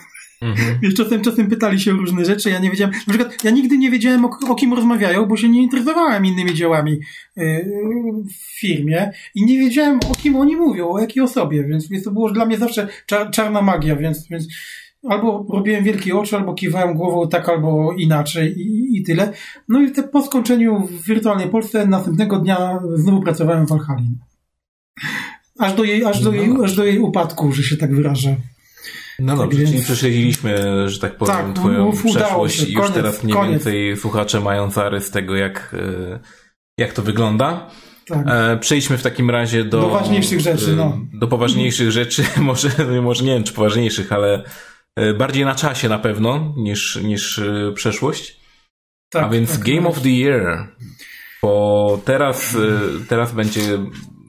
[0.43, 0.79] mhm.
[0.83, 3.79] wiesz, czasem, czasem pytali się o różne rzeczy, ja nie wiedziałem, na przykład ja nigdy
[3.79, 7.01] nie wiedziałem o, o kim rozmawiają, bo się nie interesowałem innymi dziełami
[7.37, 7.65] yy,
[8.29, 12.11] w firmie i nie wiedziałem o kim oni mówią, o jakiej osobie, więc, więc to
[12.11, 14.49] było dla mnie zawsze czar, czarna magia, więc, więc
[15.09, 19.33] albo robiłem wielkie oczy, albo kiwałem głową tak, albo inaczej i, i tyle.
[19.69, 24.03] No i te, po skończeniu w wirtualnej Polsce następnego dnia znowu pracowałem w Valhalla.
[25.59, 26.65] Aż do jej, aż do jej, no.
[26.65, 28.37] aż do jej upadku, że się tak wyrażę.
[29.19, 30.59] No dobrze, tak czyli prześledziliśmy,
[30.89, 33.53] że tak powiem, tak, twoją przeszłość i już koniec, teraz mniej koniec.
[33.53, 36.19] więcej słuchacze mają zarys tego, jak, e,
[36.79, 37.71] jak to wygląda.
[38.07, 38.27] Tak.
[38.27, 39.81] E, przejdźmy w takim razie do...
[39.81, 40.99] Do ważniejszych rzeczy, no.
[41.13, 42.69] Do poważniejszych rzeczy, może,
[43.03, 44.45] może nie wiem, czy poważniejszych, ale
[44.97, 48.41] E, bardziej na czasie na pewno niż, niż e, przeszłość.
[49.13, 50.69] Tak, A więc tak, Game of the Year.
[51.43, 52.59] Bo teraz, e,
[53.09, 53.61] teraz będzie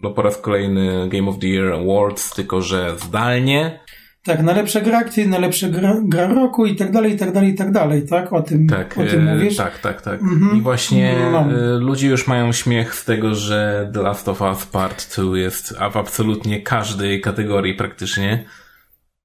[0.03, 3.84] no, po raz kolejny Game of the Year Awards, tylko że zdalnie.
[4.25, 7.55] Tak, najlepsze gra akcji, najlepsza gra, gra roku i tak dalej, i tak dalej, i
[7.55, 8.33] tak dalej, tak?
[8.33, 9.55] O tym, tak, o tym mówisz?
[9.55, 10.21] Tak, tak, tak.
[10.21, 10.57] Mhm.
[10.57, 11.47] I właśnie no.
[11.79, 15.97] ludzie już mają śmiech z tego, że The Last of Us Part 2 jest w
[15.97, 18.45] absolutnie każdej kategorii praktycznie.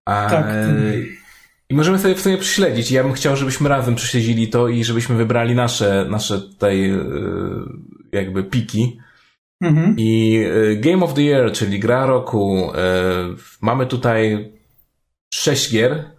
[0.07, 0.47] A, tak.
[1.71, 2.91] I możemy sobie w sumie prześledzić.
[2.91, 6.99] Ja bym chciał, żebyśmy razem prześledzili to i żebyśmy wybrali nasze, nasze tutaj e,
[8.13, 8.99] jakby piki.
[9.63, 9.95] Mhm.
[9.99, 10.43] I
[10.73, 12.73] e, Game of the Year, czyli gra roku.
[12.75, 12.81] E,
[13.61, 14.53] mamy tutaj
[15.35, 16.11] sześć gier.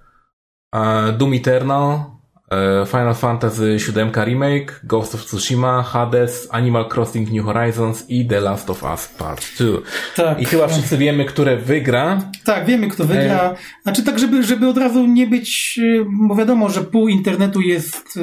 [1.17, 2.11] Doom Eternal,
[2.51, 8.39] E, Final Fantasy VII Remake, Ghost of Tsushima, Hades, Animal Crossing New Horizons i The
[8.39, 9.81] Last of Us Part 2.
[10.15, 10.41] Tak.
[10.41, 12.19] I chyba wszyscy wiemy, które wygra.
[12.45, 13.51] Tak, wiemy, kto wygra.
[13.51, 13.55] E...
[13.83, 18.19] Znaczy tak, żeby, żeby od razu nie być, e, bo wiadomo, że pół internetu jest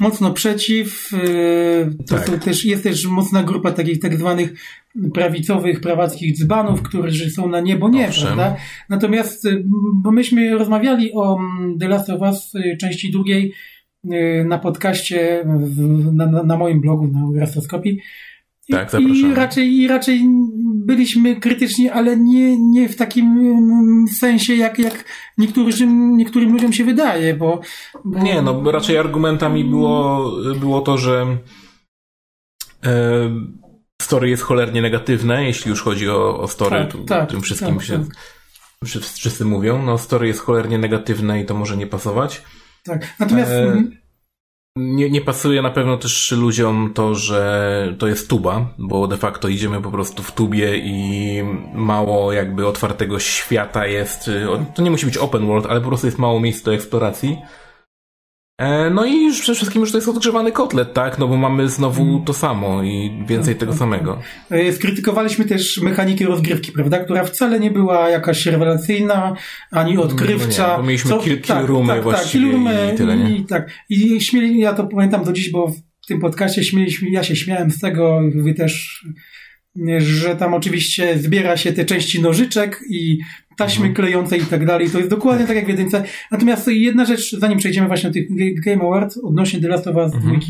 [0.00, 1.10] mocno przeciw.
[2.06, 2.44] To tak.
[2.44, 4.54] też, jest też mocna grupa takich tak zwanych
[5.14, 8.24] prawicowych, prawackich dzbanów, którzy są na niebo nie, Owszem.
[8.24, 8.56] prawda?
[8.88, 9.64] Natomiast, y,
[9.94, 13.52] bo myśmy rozmawiali o mm, The Last of Us y, części drugiej
[14.04, 15.44] y, na podcaście,
[16.12, 18.00] na, na, na moim blogu, na Rastoskopii.
[18.70, 19.32] Tak, zapraszamy.
[19.32, 20.22] I raczej, I raczej
[20.74, 25.04] byliśmy krytyczni, ale nie, nie w takim mm, sensie, jak, jak
[25.38, 27.60] niektórym, niektórym ludziom się wydaje, bo,
[28.04, 28.18] bo...
[28.18, 31.38] Nie, no raczej argumentami było, było to, że
[34.02, 37.76] story jest cholernie negatywne, jeśli już chodzi o, o story, tak, tu, tak, tym wszystkim
[37.76, 39.02] tak, się tak.
[39.14, 42.42] wszyscy mówią, no story jest cholernie negatywne i to może nie pasować.
[42.84, 43.50] Tak, natomiast...
[43.50, 44.03] E,
[44.76, 49.48] nie, nie pasuje na pewno też ludziom to, że to jest tuba, bo de facto
[49.48, 51.42] idziemy po prostu w tubie i
[51.74, 54.30] mało jakby otwartego świata jest.
[54.74, 57.38] To nie musi być open world, ale po prostu jest mało miejsc do eksploracji.
[58.58, 61.18] E, no i już przede wszystkim już to jest odgrzewany kotlet, tak?
[61.18, 62.24] No bo mamy znowu mm.
[62.24, 64.20] to samo i więcej tego samego.
[64.50, 66.98] E, skrytykowaliśmy też mechanikę rozgrywki, prawda?
[66.98, 69.36] Która wcale nie była jakaś rewelacyjna,
[69.70, 70.66] ani odkrywcza.
[70.66, 73.36] No nie, bo mieliśmy Co, kill tak, roomy tak, tak właściwie tak, i tyle, nie?
[73.36, 73.70] I, tak.
[73.88, 75.68] I śmieli, ja to pamiętam do dziś, bo
[76.02, 79.04] w tym podcaście śmieliśmy, ja się śmiałem z tego, wy też
[79.98, 83.18] że tam oczywiście zbiera się te części nożyczek i
[83.56, 83.94] taśmy mhm.
[83.94, 84.90] klejące i tak dalej.
[84.90, 86.04] To jest dokładnie tak jak w jedynce.
[86.30, 88.26] Natomiast jedna rzecz, zanim przejdziemy właśnie do tych
[88.64, 90.40] Game Awards odnośnie The Last of Us mhm.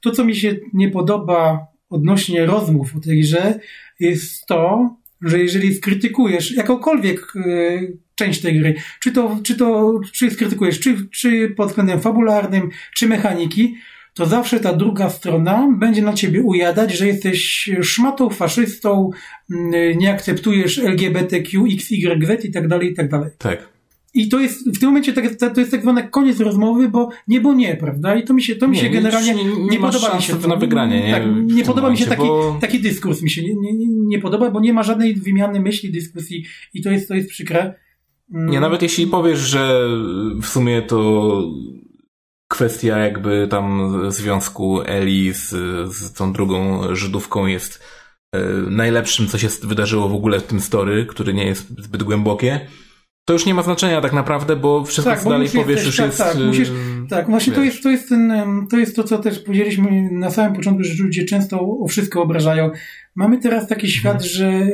[0.00, 3.60] to, co mi się nie podoba odnośnie rozmów o tej grze,
[4.00, 4.90] jest to,
[5.22, 11.08] że jeżeli skrytykujesz jakąkolwiek y, część tej gry, czy to, czy to, czy skrytykujesz, czy,
[11.10, 13.74] czy pod względem fabularnym, czy mechaniki,
[14.18, 19.10] to zawsze ta druga strona będzie na ciebie ujadać, że jesteś szmatą, faszystą,
[19.50, 23.30] mm, nie akceptujesz LGBTQ, XYZ i tak dalej, i tak dalej.
[23.38, 23.68] Tak.
[24.14, 27.40] I to jest, w tym momencie tak, to jest tak zwany koniec rozmowy, bo nie,
[27.40, 28.16] bo nie, prawda?
[28.16, 30.34] I to mi się, to mi się nie, generalnie nie, nie, nie podoba mi się.
[30.34, 31.12] To, na wygranie, nie?
[31.12, 32.58] Tak, nie podoba mi się taki, bo...
[32.60, 36.44] taki dyskurs, mi się nie, nie, nie podoba, bo nie ma żadnej wymiany myśli, dyskusji
[36.74, 37.74] i to jest, to jest przykre.
[38.34, 38.50] Mm.
[38.50, 39.88] Nie, nawet jeśli powiesz, że
[40.42, 41.42] w sumie to
[42.48, 45.48] kwestia jakby tam związku Eli z,
[45.94, 47.84] z tą drugą Żydówką jest
[48.34, 48.40] e,
[48.70, 52.68] najlepszym, co się wydarzyło w ogóle w tym story, który nie jest zbyt głębokie,
[53.28, 56.06] to już nie ma znaczenia tak naprawdę, bo wszystko, tak, co dalej powiesz, już tak,
[56.06, 56.18] jest...
[56.18, 56.70] Tak, musisz,
[57.08, 58.32] tak właśnie to jest, to, jest ten,
[58.70, 62.70] to jest to, co też powiedzieliśmy na samym początku, że ludzie często o wszystko obrażają.
[63.14, 64.28] Mamy teraz taki świat, hmm.
[64.28, 64.70] że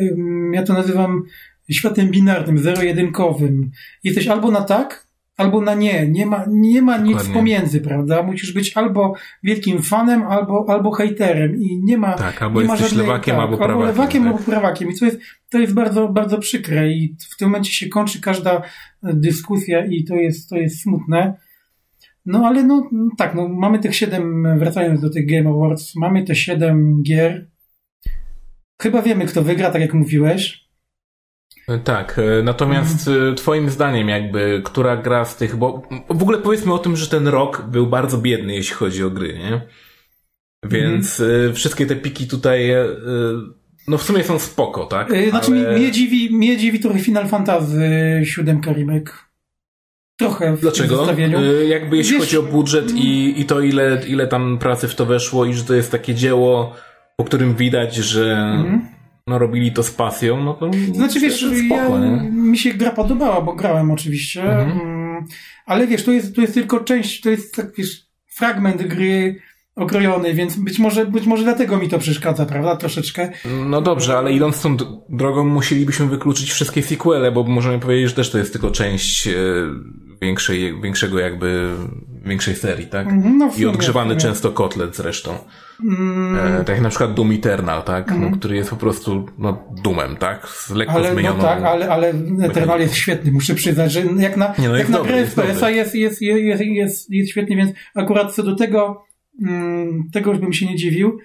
[0.53, 1.23] ja to nazywam
[1.71, 3.71] światem binarnym, zero-jedynkowym.
[4.05, 5.07] Jesteś albo na tak,
[5.37, 6.09] albo na nie.
[6.09, 7.35] Nie ma, nie ma nic Dokładnie.
[7.35, 8.23] pomiędzy, prawda?
[8.23, 12.13] Musisz być albo wielkim fanem, albo, albo hejterem i nie ma.
[12.13, 13.81] Tak, albo nie jesteś ma żadnej, lewakiem, tak, albo prawakiem.
[13.81, 14.33] Albo lewakiem, tak.
[14.33, 14.91] albo prawakiem.
[14.91, 15.19] I to jest,
[15.51, 18.63] to jest bardzo, bardzo przykre i w tym momencie się kończy każda
[19.03, 21.35] dyskusja i to jest, to jest smutne.
[22.27, 26.35] No ale no tak, no mamy tych siedem, wracając do tych Game Awards, mamy te
[26.35, 27.47] siedem gier.
[28.83, 30.64] Chyba wiemy, kto wygra, tak jak mówiłeś.
[31.85, 33.35] Tak, e, natomiast mhm.
[33.35, 37.29] twoim zdaniem jakby, która gra z tych, bo w ogóle powiedzmy o tym, że ten
[37.29, 39.61] rok był bardzo biedny, jeśli chodzi o gry, nie?
[40.71, 41.55] Więc mhm.
[41.55, 42.87] wszystkie te piki tutaj, e,
[43.89, 45.09] no w sumie są spoko, tak?
[45.31, 45.79] Znaczy Ale...
[45.79, 49.29] mnie, dziwi, mnie dziwi trochę Final Fantasy 7 Remake.
[50.17, 51.07] Trochę w Dlaczego?
[51.69, 52.23] Jakby jeśli Wiesz...
[52.23, 55.65] chodzi o budżet i, i to ile, ile tam pracy w to weszło i że
[55.65, 56.77] to jest takie dzieło,
[57.17, 58.95] po którym widać, że mhm
[59.27, 63.41] no robili to z pasją, no to Znaczy wiesz, spoko, ja, mi się gra podobała,
[63.41, 64.81] bo grałem oczywiście, mhm.
[64.81, 65.25] Mm,
[65.67, 69.41] ale wiesz, to jest, to jest tylko część, to jest tak, wiesz, fragment gry
[69.77, 73.31] okrojony, więc być może, być może dlatego mi to przeszkadza, prawda, troszeczkę.
[73.67, 74.77] No dobrze, ale idąc tą
[75.09, 79.33] drogą musielibyśmy wykluczyć wszystkie sequele, bo możemy powiedzieć, że też to jest tylko część e,
[80.23, 81.71] większej, większego jakby,
[82.25, 83.07] większej serii, tak?
[83.07, 85.39] Mhm, no, I odgrzewany często kotlet zresztą.
[85.83, 86.37] Mm.
[86.37, 88.11] E, tak jak na przykład Doom Eternal, tak?
[88.11, 88.31] Mm.
[88.31, 90.49] No, który jest po prostu no, Doomem, tak?
[90.49, 91.37] Z lekko ale, no zmienioną...
[91.37, 94.89] No tak, ale, ale Eternal jest świetny, muszę przyznać, że jak na, Nie, no jak
[94.89, 99.05] na grę FPS-a jest, jest, jest, jest, jest świetny, więc akurat co do tego,
[99.43, 101.19] mm, tego już bym się nie dziwił.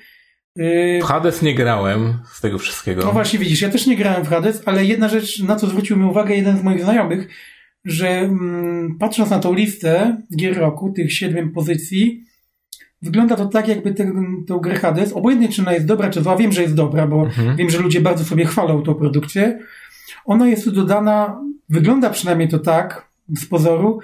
[0.60, 3.06] Y, w Hades nie grałem z tego wszystkiego.
[3.06, 5.98] No właśnie widzisz, ja też nie grałem w Hades, ale jedna rzecz, na co zwrócił
[5.98, 7.28] mi uwagę jeden z moich znajomych,
[7.86, 12.29] że mm, patrząc na tą listę gier roku, tych siedmiu pozycji,
[13.02, 14.12] wygląda to tak, jakby tę
[14.62, 17.56] grę Hades, obojętnie czy ona jest dobra, czy zła, wiem, że jest dobra, bo mhm.
[17.56, 19.60] wiem, że ludzie bardzo sobie chwalą tą produkcję.
[20.26, 24.00] Ona jest tu dodana, wygląda przynajmniej to tak, z pozoru,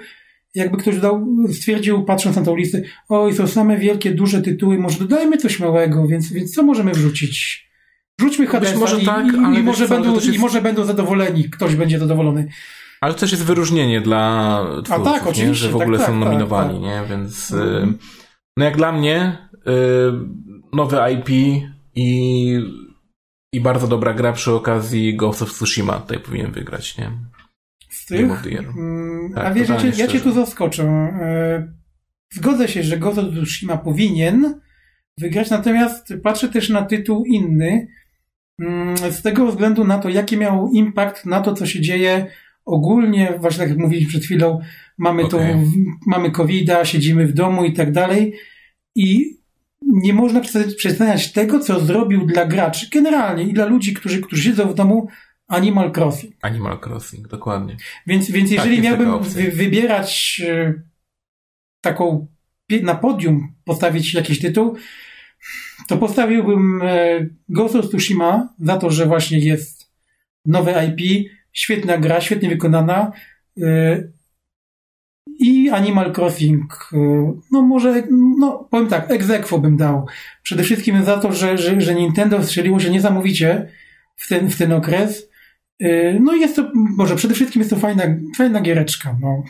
[0.54, 4.98] jakby ktoś dał, stwierdził, patrząc na tą listę, oj, są same wielkie, duże tytuły, może
[4.98, 7.66] dodajmy coś małego, więc, więc co możemy wrzucić?
[8.20, 10.34] Rzućmy Hadesa może i, tak, i, i może będą, jest...
[10.34, 12.48] i może będą zadowoleni, ktoś będzie zadowolony.
[13.00, 15.54] Ale też jest wyróżnienie dla twórców, A tak, oczywiście, nie?
[15.54, 17.02] że w ogóle tak, są tak, nominowani, tak, nie?
[17.10, 17.98] Więc mm.
[18.56, 19.60] No jak dla mnie y,
[20.72, 21.28] nowe IP
[21.94, 22.60] i,
[23.52, 27.10] i bardzo dobra gra przy okazji Ghost of Tsushima tutaj powinien wygrać, nie?
[27.90, 28.46] Z tych?
[28.46, 30.82] Mm, tak, a wiesz, ja cię, ja cię tu zaskoczę.
[30.84, 31.72] E,
[32.32, 34.60] zgodzę się, że Ghost of Tsushima powinien
[35.18, 37.88] wygrać, natomiast patrzę też na tytuł inny,
[38.60, 42.26] mm, z tego względu na to, jaki miał impact na to, co się dzieje
[42.64, 44.60] ogólnie, właśnie tak jak mówiliśmy przed chwilą,
[44.98, 45.40] mamy okay.
[45.40, 45.70] to,
[46.06, 48.34] mamy covid siedzimy w domu i tak dalej
[48.94, 49.36] i
[49.82, 50.40] nie można
[50.76, 55.08] przedstawiać tego, co zrobił dla graczy generalnie i dla ludzi, którzy, którzy siedzą w domu
[55.48, 56.34] Animal Crossing.
[56.42, 57.76] Animal Crossing, dokładnie.
[58.06, 60.74] Więc, więc tak, jeżeli miałbym wy, wybierać e,
[61.80, 62.26] taką
[62.82, 64.76] na podium postawić jakiś tytuł,
[65.88, 69.92] to postawiłbym e, Ghost of Tsushima za to, że właśnie jest
[70.44, 73.12] nowe IP, Świetna gra, świetnie wykonana.
[73.58, 74.12] Y,
[75.38, 76.96] I Animal Crossing, y,
[77.52, 78.02] no może,
[78.38, 80.06] no powiem tak, egzekwo bym dał.
[80.42, 83.68] Przede wszystkim za to, że, że, że Nintendo strzeliło się niesamowicie
[84.16, 85.28] w ten, w ten okres.
[85.82, 88.04] Y, no i jest to, może przede wszystkim jest to fajna,
[88.36, 89.16] fajna giereczka.
[89.20, 89.42] No.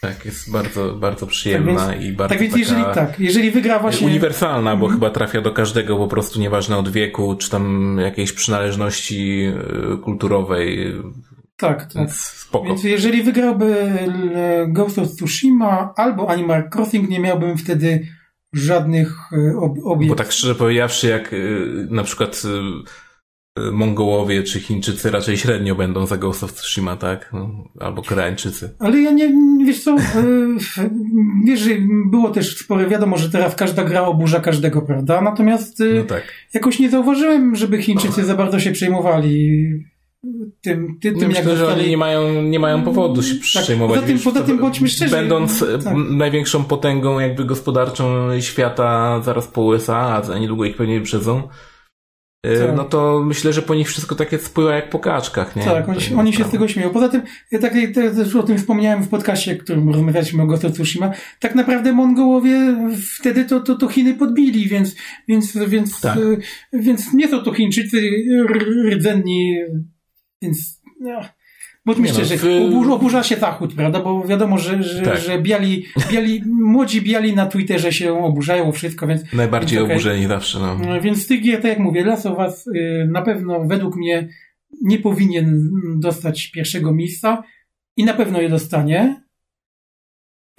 [0.00, 3.78] Tak, jest bardzo, bardzo przyjemna tak więc, i bardzo Tak więc jeżeli tak, jeżeli wygra
[3.78, 4.06] właśnie...
[4.06, 4.98] Uniwersalna, bo mm.
[4.98, 9.52] chyba trafia do każdego po prostu, nieważne od wieku, czy tam jakiejś przynależności
[10.02, 10.94] kulturowej,
[11.60, 12.12] tak, tak.
[12.12, 12.66] Spoko.
[12.66, 13.90] Więc jeżeli wygrałby
[14.68, 18.06] Ghost of Tsushima albo Animal Crossing, nie miałbym wtedy
[18.52, 19.16] żadnych
[19.60, 20.08] ob obiekt.
[20.08, 21.34] Bo tak szczerze powiedziawszy, jak
[21.90, 22.42] na przykład
[23.72, 27.30] Mongołowie czy Chińczycy raczej średnio będą za Ghost of Tsushima, tak?
[27.32, 28.74] No, albo Koreańczycy.
[28.78, 29.32] Ale ja nie,
[29.66, 29.96] wiesz co,
[31.46, 31.68] wiesz,
[32.10, 35.20] było też spore, wiadomo, że teraz każda gra oburza każdego, prawda?
[35.20, 36.22] Natomiast no tak.
[36.54, 39.60] jakoś nie zauważyłem, żeby Chińczycy za bardzo się przejmowali
[40.60, 44.00] tym, ty, tym Myślę, jak że oni nie mają, nie mają powodu się tak, przejmować.
[44.00, 45.16] Poza tym, poza tym bądźmy szczerzy.
[45.16, 45.94] Będąc tak.
[46.10, 51.42] największą potęgą jakby gospodarczą świata zaraz po USA, a niedługo ich pewnie wyprzedzą,
[52.46, 52.76] y, tak.
[52.76, 55.64] no to myślę, że po nich wszystko takie spływa jak po kaczkach, nie?
[55.64, 56.90] Tak, oni, oni się z tego śmieją.
[56.90, 60.64] Poza tym, ja tak, też o tym wspomniałem w podcaście, w którym rozmawialiśmy o Ghost
[60.64, 61.10] of Tsushima,
[61.40, 62.76] tak naprawdę Mongołowie
[63.18, 64.96] wtedy to, to, to Chiny podbili, więc,
[65.28, 66.18] więc, więc, tak.
[66.72, 68.10] Więc nie są to Chińczycy
[68.92, 69.56] rdzenni
[70.42, 71.20] więc no,
[71.86, 72.90] bądźmy no, szczerzy, w...
[72.92, 74.00] oburza się Zachód, prawda?
[74.00, 75.18] Bo wiadomo, że, że, tak.
[75.18, 79.32] że biali, biali, młodzi biali na Twitterze się oburzają wszystko, więc...
[79.32, 79.96] Najbardziej więc, okay.
[79.96, 80.78] oburzeni zawsze, no.
[80.78, 81.00] no.
[81.00, 84.28] Więc tych gier, tak jak mówię, Last of Us y, na pewno według mnie
[84.82, 87.42] nie powinien dostać pierwszego miejsca
[87.96, 89.22] i na pewno je dostanie.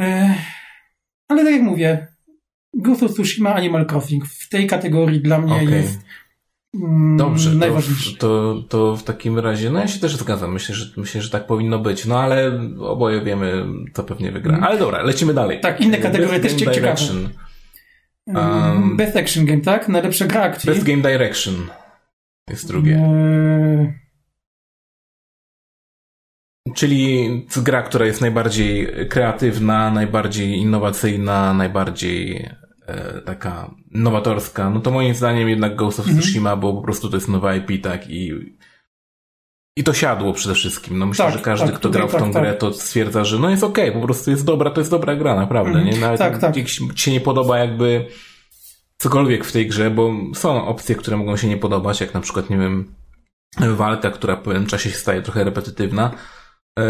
[0.02, 0.36] E,
[1.28, 2.08] ale tak jak mówię,
[2.74, 5.72] Ghost of Tsushima Animal Crossing w tej kategorii dla mnie okay.
[5.72, 6.02] jest
[7.18, 7.82] Dobrze, to,
[8.20, 11.48] to, to, w takim razie, no ja się też zgadzam, myślę, że, myślę, że tak
[11.48, 14.54] powinno być, no ale oboje wiemy, co pewnie wygra.
[14.54, 14.64] Mm.
[14.64, 15.60] Ale dobra, lecimy dalej.
[15.62, 16.78] Tak, inne kategorie Best też ciekawe.
[16.78, 17.30] Direction.
[18.28, 19.90] Um, Best Action Game, tak?
[19.90, 20.70] Najlepsza gra akcji.
[20.70, 21.56] Best Game Direction
[22.50, 22.96] jest drugie.
[22.96, 23.94] Eee...
[26.76, 27.28] Czyli
[27.64, 32.50] gra, która jest najbardziej kreatywna, najbardziej innowacyjna, najbardziej
[32.88, 36.22] E, taka nowatorska, no to moim zdaniem jednak Ghost of mhm.
[36.22, 38.32] Tsushima, bo po prostu to jest nowa IP, tak, i
[39.78, 41.00] i to siadło przede wszystkim.
[41.00, 42.60] No myślę, tak, że każdy, tak, kto grał w tą tak, grę, tak.
[42.60, 45.36] to stwierdza, że no jest okej, okay, po prostu jest dobra, to jest dobra gra,
[45.36, 45.98] naprawdę, mm, nie?
[46.00, 46.58] Nawet tak, tak.
[46.58, 48.08] jak ci się nie podoba jakby
[48.98, 52.50] cokolwiek w tej grze, bo są opcje, które mogą się nie podobać, jak na przykład,
[52.50, 52.96] nie wiem,
[53.60, 56.12] walka, która w pewnym czasie się staje trochę repetytywna,
[56.80, 56.84] e,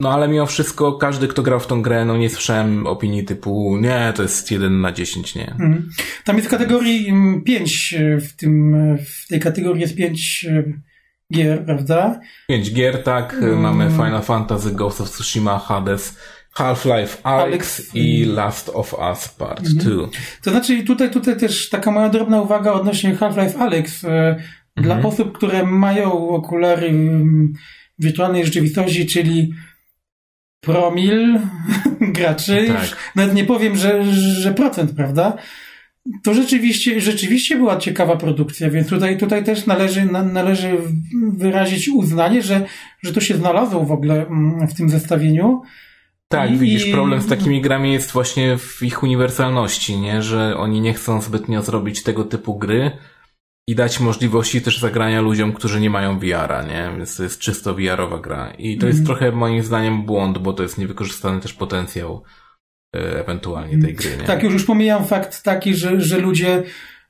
[0.00, 3.78] no ale mimo wszystko każdy, kto grał w tą grę, no nie słyszałem opinii typu
[3.80, 5.50] nie, to jest 1 na 10, nie.
[5.50, 5.88] Mhm.
[6.24, 7.12] Tam jest w kategorii
[7.44, 10.64] 5, mm, w tym, w tej kategorii jest 5 e,
[11.34, 12.20] gier, prawda?
[12.48, 13.32] 5 gier, tak.
[13.32, 13.60] Hmm.
[13.60, 16.18] Mamy Final Fantasy, Ghost of Tsushima, Hades,
[16.54, 19.90] Half-Life Alex i Last of Us Part 2.
[19.90, 20.10] Mhm.
[20.44, 24.04] To znaczy tutaj, tutaj też taka moja drobna uwaga odnośnie Half-Life Alex.
[24.04, 24.36] E,
[24.76, 25.14] dla mhm.
[25.14, 27.52] osób, które mają okulary mm,
[27.98, 29.54] wirtualnej rzeczywistości, czyli
[30.60, 31.40] promil
[32.00, 32.96] graczy, tak.
[33.16, 35.36] nawet nie powiem, że, że procent, prawda?
[36.22, 40.78] To rzeczywiście, rzeczywiście była ciekawa produkcja, więc tutaj, tutaj też należy, należy
[41.32, 42.66] wyrazić uznanie, że,
[43.02, 45.62] że to się znalazło w ogóle mm, w tym zestawieniu.
[46.28, 50.22] Tak, I, widzisz, problem z takimi grami jest właśnie w ich uniwersalności, nie?
[50.22, 52.90] Że oni nie chcą zbytnio zrobić tego typu gry,
[53.68, 56.90] i dać możliwości też zagrania ludziom, którzy nie mają VR-a, nie?
[56.96, 58.50] Więc to jest czysto VR-owa gra.
[58.58, 59.06] I to jest mm.
[59.06, 62.22] trochę moim zdaniem błąd, bo to jest niewykorzystany też potencjał
[62.96, 64.24] e, ewentualnie tej gry, nie?
[64.24, 66.62] Tak, już, już pomijam fakt taki, że, że ludzie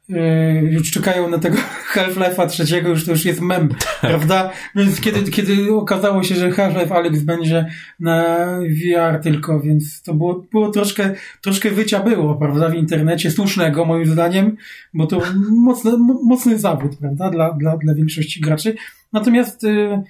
[0.09, 1.59] Yy, już czekają na tego
[1.95, 4.01] Half-Life'a trzeciego, już to już jest mem, tak.
[4.01, 4.51] prawda?
[4.75, 7.67] Więc kiedy, kiedy okazało się, że Half-Life Alex będzie
[8.01, 13.85] na VR tylko, więc to było, było troszkę, troszkę wycia było, prawda, w internecie, słusznego
[13.85, 14.57] moim zdaniem,
[14.95, 15.93] bo to mocny,
[16.25, 18.75] mocny zawód, prawda, dla, dla, dla większości graczy.
[19.13, 20.03] Natomiast y,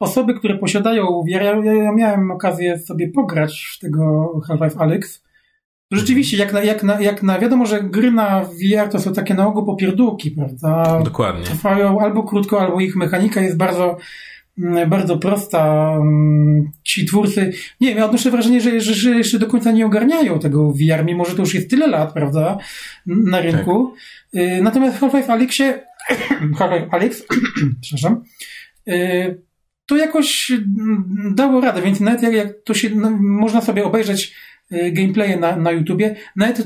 [0.00, 5.27] osoby, które posiadają VR, ja, ja miałem okazję sobie pograć w tego Half-Life Alex,
[5.92, 9.34] Rzeczywiście, jak na, jak, na, jak na, wiadomo, że gry na VR to są takie
[9.34, 11.00] na ogół popierdółki, prawda?
[11.04, 11.44] Dokładnie.
[11.44, 13.96] Trwają albo krótko, albo ich mechanika jest bardzo,
[14.58, 15.92] mm, bardzo prosta.
[16.00, 19.86] Mm, ci twórcy, nie wiem, ja odnoszę wrażenie, że, że, że jeszcze do końca nie
[19.86, 22.58] ogarniają tego VR, mimo że to już jest tyle lat, prawda,
[23.06, 23.94] na rynku.
[24.32, 24.42] Tak.
[24.42, 25.82] Y, natomiast Half-Life Alyxie,
[26.58, 27.26] Half-Life Alyx,
[27.82, 28.22] przepraszam,
[28.88, 29.42] y,
[29.86, 34.34] to jakoś mm, dało radę, więc nawet jak, jak to się, no, można sobie obejrzeć
[34.70, 36.62] gameplaye na, na YouTubie, nawet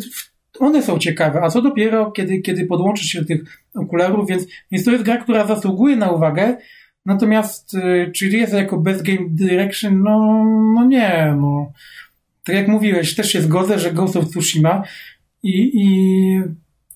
[0.58, 3.42] one są ciekawe, a co dopiero, kiedy, kiedy podłączysz się do tych
[3.74, 6.56] okularów, więc, więc to jest gra, która zasługuje na uwagę,
[7.06, 10.02] natomiast y, czy jest jako Best Game Direction?
[10.02, 10.44] No,
[10.74, 11.72] no nie, no.
[12.44, 14.82] Tak jak mówiłeś, też się zgodzę, że Ghost of Tsushima
[15.42, 16.42] i, i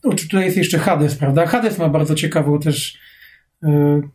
[0.02, 1.46] tutaj jest jeszcze Hades, prawda?
[1.46, 2.98] Hades ma bardzo ciekawą też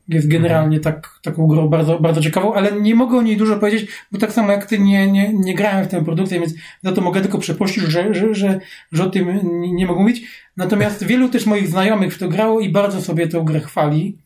[0.08, 3.92] jest generalnie tak, taką grą bardzo, bardzo ciekawą, ale nie mogę o niej dużo powiedzieć,
[4.12, 7.02] bo tak samo jak ty nie, nie, nie grałem w tę produkcję, więc za to
[7.02, 8.60] mogę tylko przeprosić, że, że, że,
[8.92, 10.22] że o tym nie mogę mówić.
[10.58, 14.18] Natomiast wielu też moich znajomych w to grało i bardzo sobie tę grę chwali.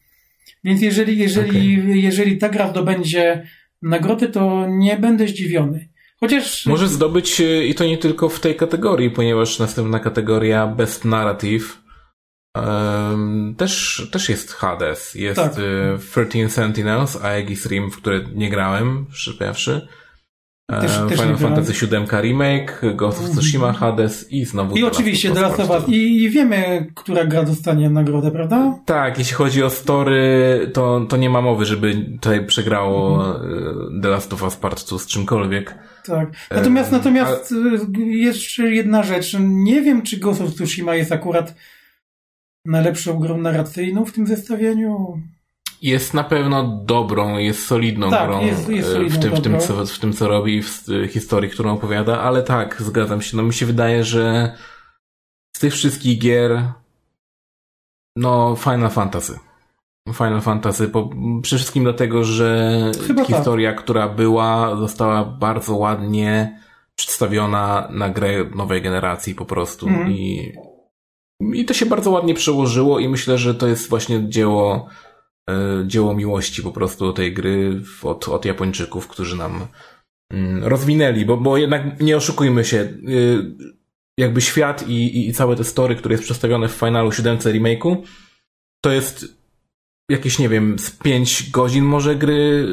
[0.63, 1.97] Więc jeżeli, jeżeli, okay.
[1.97, 3.47] jeżeli ta gra zdobędzie
[3.81, 5.87] nagrody, to nie będę zdziwiony.
[6.19, 6.65] Chociaż...
[6.65, 11.84] Może zdobyć i to nie tylko w tej kategorii, ponieważ następna kategoria Best Narrative
[12.55, 15.15] um, też, też jest Hades.
[15.15, 15.53] Jest tak.
[16.09, 22.81] 13 Sentinels, Aegis Rim, w które nie grałem, szczerze też, też Final Fantasy VII Remake,
[22.95, 25.83] Ghost of Tsushima, Hades i znowu I oczywiście The Last of Us.
[25.87, 28.79] I, I wiemy, która gra dostanie nagrodę, prawda?
[28.85, 34.01] Tak, jeśli chodzi o story, to, to nie ma mowy, żeby tutaj przegrało mhm.
[34.01, 35.75] The Last of Us Part 2 z czymkolwiek.
[36.05, 36.29] Tak.
[36.51, 37.99] Natomiast, um, natomiast a...
[37.99, 39.35] jeszcze jedna rzecz.
[39.39, 41.55] Nie wiem, czy Ghost of Tsushima jest akurat
[42.65, 45.21] najlepszą grą narracyjną w tym zestawieniu
[45.81, 49.59] jest na pewno dobrą, jest solidną tak, grą jest, jest solidną, w, tym, w, tym,
[49.59, 53.37] co, w tym, co robi, w historii, którą opowiada, ale tak, zgadzam się.
[53.37, 54.55] No mi się wydaje, że
[55.57, 56.63] z tych wszystkich gier
[58.15, 59.39] no Final Fantasy.
[60.13, 61.09] Final Fantasy, po,
[61.41, 63.35] przede wszystkim dlatego, że Chyba tak.
[63.35, 63.83] historia, tak.
[63.83, 66.59] która była, została bardzo ładnie
[66.95, 70.11] przedstawiona na grę nowej generacji po prostu mm.
[70.11, 70.53] i,
[71.53, 74.89] i to się bardzo ładnie przełożyło i myślę, że to jest właśnie dzieło
[75.49, 79.67] E, dzieło miłości po prostu do tej gry od, od Japończyków, którzy nam
[80.31, 83.55] mm, rozwinęli, bo, bo jednak nie oszukujmy się, y,
[84.17, 87.97] jakby świat i, i całe te story, które jest przedstawione w finalu 7 remake'u,
[88.83, 89.25] to jest
[90.09, 92.67] jakieś, nie wiem, z 5 godzin może gry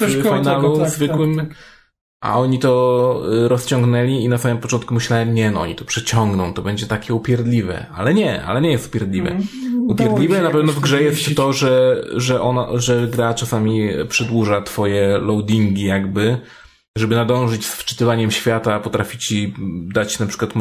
[0.00, 1.36] w finalu tak, zwykłym.
[1.36, 1.56] Tak, tak.
[2.20, 6.54] A oni to y, rozciągnęli i na samym początku myślałem, nie no, oni to przeciągną,
[6.54, 7.86] to będzie takie upierdliwe.
[7.94, 9.30] Ale nie, ale nie jest upierdliwe.
[9.30, 9.46] Mm.
[9.88, 15.18] Upierdliwe na pewno w grze jest to, że, że, ona, że gra czasami przedłuża twoje
[15.18, 16.38] loadingi jakby,
[16.96, 19.54] żeby nadążyć z wczytywaniem świata, potrafi ci
[19.94, 20.52] dać na przykład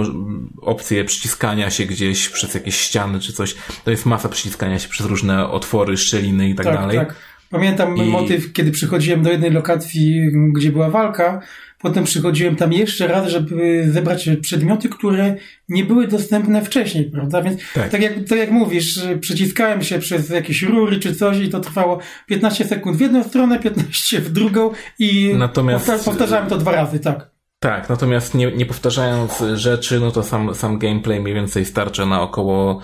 [0.61, 3.55] opcję przyciskania się gdzieś przez jakieś ściany czy coś.
[3.83, 6.97] To jest masa przyciskania się przez różne otwory, szczeliny i tak, tak dalej.
[6.97, 7.15] Tak.
[7.49, 8.01] Pamiętam I...
[8.01, 11.41] motyw, kiedy przychodziłem do jednej lokacji, gdzie była walka,
[11.81, 15.35] Potem przychodziłem tam jeszcze raz, żeby zebrać przedmioty, które
[15.69, 17.41] nie były dostępne wcześniej, prawda?
[17.41, 21.49] Więc tak, tak jak, tak jak mówisz, przyciskałem się przez jakieś rury czy coś i
[21.49, 26.71] to trwało 15 sekund w jedną stronę, 15 w drugą i natomiast, powtarzałem to dwa
[26.71, 27.29] razy, tak.
[27.59, 32.21] Tak, natomiast nie, nie powtarzając rzeczy, no to sam, sam gameplay mniej więcej starcza na
[32.21, 32.81] około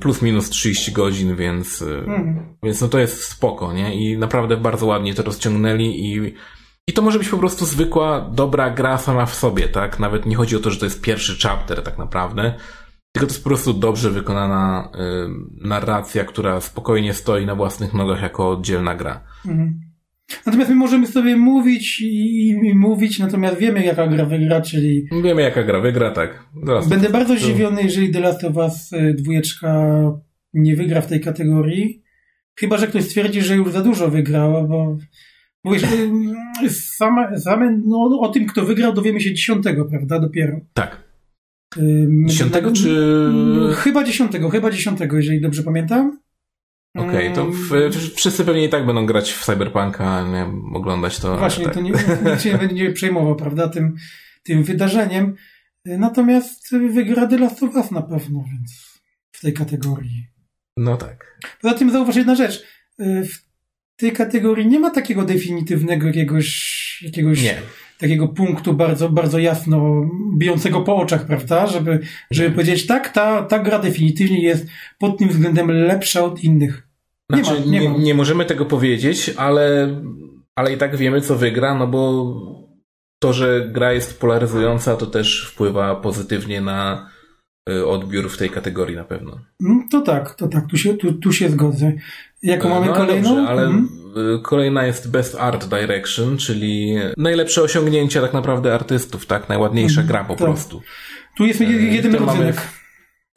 [0.00, 2.56] plus minus 30 godzin, więc, y, mhm.
[2.62, 3.94] więc no to jest spoko, nie?
[3.94, 6.34] I naprawdę bardzo ładnie to rozciągnęli i
[6.88, 9.98] i to może być po prostu zwykła, dobra gra sama w sobie, tak?
[9.98, 12.54] Nawet nie chodzi o to, że to jest pierwszy chapter tak naprawdę,
[13.12, 18.22] tylko to jest po prostu dobrze wykonana y, narracja, która spokojnie stoi na własnych nogach
[18.22, 19.20] jako oddzielna gra.
[19.46, 19.80] Mhm.
[20.46, 25.08] Natomiast my możemy sobie mówić i, i, mówić, natomiast wiemy jaka gra wygra, czyli...
[25.24, 26.44] Wiemy jaka gra wygra, tak.
[26.66, 27.40] Zaraz Będę bardzo to...
[27.40, 29.92] zdziwiony, jeżeli The Last of Us y, dwójeczka
[30.54, 32.02] nie wygra w tej kategorii.
[32.58, 34.96] Chyba, że ktoś stwierdzi, że już za dużo wygrała, bo
[35.66, 35.82] Mówisz,
[36.70, 40.20] same, same no, o tym, kto wygrał, dowiemy się dziesiątego, prawda?
[40.20, 40.60] Dopiero.
[40.72, 41.06] Tak.
[42.26, 42.96] Dziesiątego czy...
[43.76, 46.18] Chyba dziesiątego, chyba dziesiątego, jeżeli dobrze pamiętam.
[46.96, 51.36] Okej, okay, to w, wszyscy pewnie i tak będą grać w Cyberpunka, nie, oglądać to.
[51.36, 51.74] Właśnie, tak.
[51.74, 51.90] to nie,
[52.24, 53.94] nikt się nie będzie przejmował, prawda, tym,
[54.42, 55.34] tym wydarzeniem.
[55.84, 59.00] Natomiast wygra The Last of Us na pewno, więc
[59.32, 60.26] w tej kategorii.
[60.76, 61.40] No tak.
[61.62, 62.64] Poza tym zauważ jedna rzecz.
[62.98, 63.38] W
[63.96, 67.56] tej kategorii nie ma takiego definitywnego jakiegoś, jakiegoś nie.
[67.98, 71.66] takiego punktu bardzo, bardzo jasno bijącego po oczach, prawda?
[71.66, 74.66] Żeby, żeby powiedzieć, tak, ta, ta gra definitywnie jest
[74.98, 76.85] pod tym względem lepsza od innych.
[77.30, 79.88] Nie, znaczy, ma, nie, nie, nie możemy tego powiedzieć, ale,
[80.56, 82.34] ale i tak wiemy, co wygra, no bo
[83.18, 87.10] to, że gra jest polaryzująca, to też wpływa pozytywnie na
[87.70, 89.38] y, odbiór w tej kategorii na pewno.
[89.64, 91.92] Mm, to tak, to tak, tu się, tu, tu się zgodzę.
[92.42, 93.36] Jaką mamy no, kolejną?
[93.36, 94.42] Dobrze, ale mhm.
[94.42, 99.48] kolejna jest Best Art Direction, czyli najlepsze osiągnięcia tak naprawdę artystów, tak?
[99.48, 100.46] Najładniejsza mhm, gra po tak.
[100.46, 100.82] prostu.
[101.36, 102.56] Tu jest jeden rodzynek.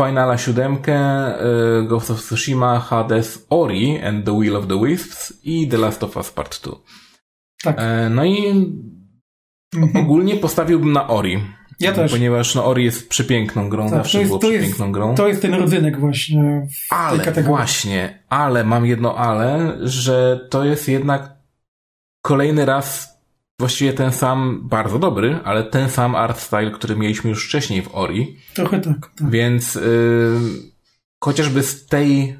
[0.07, 5.67] Finala siódemkę, e, Ghost of Tsushima, Hades, Ori and the Will of the Wisps i
[5.67, 6.75] The Last of Us Part 2.
[7.63, 7.75] Tak.
[7.79, 8.47] E, no i
[9.75, 10.05] mhm.
[10.05, 11.43] ogólnie postawiłbym na Ori.
[11.79, 12.11] Ja też.
[12.11, 15.15] Ponieważ no, Ori jest przepiękną grą, tak, zawsze jest, było przepiękną jest, grą.
[15.15, 17.57] To jest ten rodzynek właśnie w ale, tej kategorii.
[17.57, 21.35] właśnie, ale mam jedno ale, że to jest jednak
[22.21, 23.18] kolejny raz
[23.59, 27.95] właściwie ten sam, bardzo dobry, ale ten sam art style, który mieliśmy już wcześniej w
[27.95, 28.37] Ori.
[28.53, 28.93] Trochę tak.
[29.17, 29.29] tak.
[29.31, 29.81] Więc yy,
[31.23, 32.37] chociażby z tej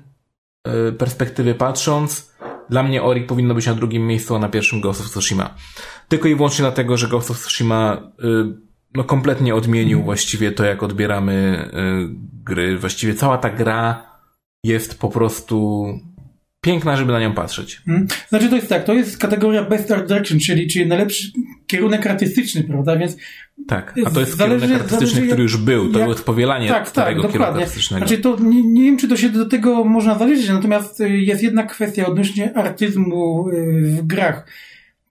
[0.68, 2.34] yy, perspektywy patrząc,
[2.70, 5.56] dla mnie Ori powinno być na drugim miejscu, a na pierwszym Ghost of Tsushima.
[6.08, 10.06] Tylko i wyłącznie dlatego, że Ghost of Tsushima yy, no kompletnie odmienił mhm.
[10.06, 12.78] właściwie to, jak odbieramy y, gry.
[12.78, 14.10] Właściwie cała ta gra
[14.64, 15.86] jest po prostu
[16.62, 17.82] piękna, żeby na nią patrzeć.
[17.86, 18.08] Hmm.
[18.30, 21.32] Znaczy to jest tak, to jest kategoria Best Art Direction, czyli, czyli najlepszy
[21.68, 22.98] kierunek artystyczny, prawda?
[22.98, 23.18] Więc
[23.68, 26.68] tak, a to jest zależy, kierunek artystyczny, zależy, który już był, to jak, jest powielanie
[26.68, 28.08] tak, tak starego tak, kierunku artystycznego.
[28.08, 31.44] Znaczy to nie, nie wiem, czy to się do tego można zależeć, natomiast y, jest
[31.44, 34.48] jedna kwestia odnośnie artyzmu y, w grach.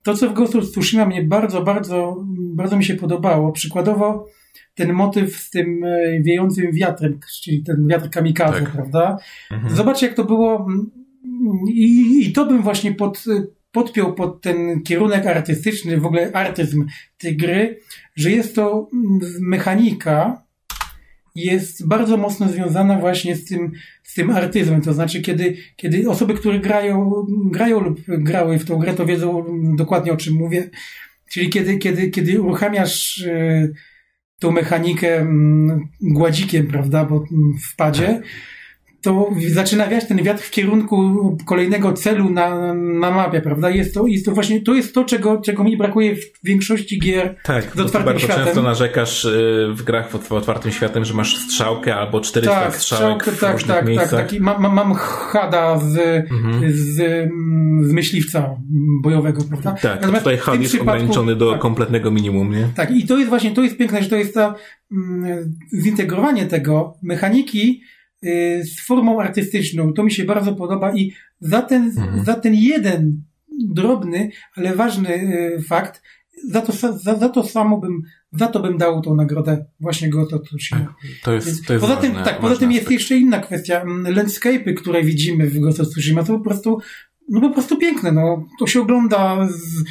[0.02, 3.52] To, co w Ghost of Tsushima mnie bardzo, bardzo, bardzo mi się podobało.
[3.52, 4.28] Przykładowo
[4.74, 8.72] ten motyw z tym y, wiejącym wiatrem, czyli ten wiatr kamikaze, tak.
[8.72, 9.18] prawda?
[9.50, 9.76] Mhm.
[9.76, 10.66] Zobaczcie, jak to było
[11.68, 13.24] i, i to bym właśnie pod,
[13.72, 16.86] podpiął pod ten kierunek artystyczny, w ogóle artyzm
[17.18, 17.80] tej gry,
[18.16, 18.88] że jest to
[19.40, 20.42] mechanika,
[21.34, 24.80] jest bardzo mocno związana właśnie z tym, z tym artyzmem.
[24.80, 29.44] To znaczy, kiedy, kiedy osoby, które grają, grają lub grały w tą grę, to wiedzą
[29.76, 30.70] dokładnie o czym mówię.
[31.30, 33.68] Czyli kiedy, kiedy, kiedy uruchamiasz e,
[34.38, 37.24] tą mechanikę mm, gładzikiem, prawda, bo
[37.70, 38.22] w padzie, tak
[39.02, 43.70] to zaczyna wiać ten wiatr w kierunku kolejnego celu na, na mapie, prawda?
[43.70, 47.36] Jest to, jest to właśnie, to jest to, czego, czego mi brakuje w większości gier
[47.42, 48.44] tak, z otwartym bardzo światem.
[48.44, 53.24] często narzekasz y, w grach w otwartym światem, że masz strzałkę albo 400 tak, strzałek
[53.24, 54.10] w tak, różnych tak, miejscach.
[54.10, 55.98] Tak, taki, mam, mam hada z,
[56.30, 56.72] mhm.
[56.72, 56.96] z,
[57.88, 58.56] z myśliwca
[59.02, 59.72] bojowego, prawda?
[59.72, 62.68] Tak, Natomiast tutaj HUD jest ograniczony do tak, kompletnego minimum, nie?
[62.76, 64.54] Tak, i to jest właśnie, to jest piękne, że to jest to
[64.92, 67.82] mm, zintegrowanie tego mechaniki
[68.62, 69.92] z formą artystyczną.
[69.92, 72.24] To mi się bardzo podoba i za ten, mhm.
[72.24, 73.22] za ten jeden
[73.58, 76.02] drobny, ale ważny y, fakt,
[76.44, 80.26] za to, za, za to samo bym, za to bym dał tą nagrodę właśnie go
[80.26, 80.94] to Tsushima.
[81.22, 83.80] To jest, to jest poza ważne, tym, tak, poza tym jest jeszcze inna kwestia.
[83.80, 86.80] Mm, landscape'y, które widzimy w Ghost of Tsushima, to po prostu,
[87.28, 88.46] no po prostu piękne, no.
[88.58, 89.84] To się ogląda z,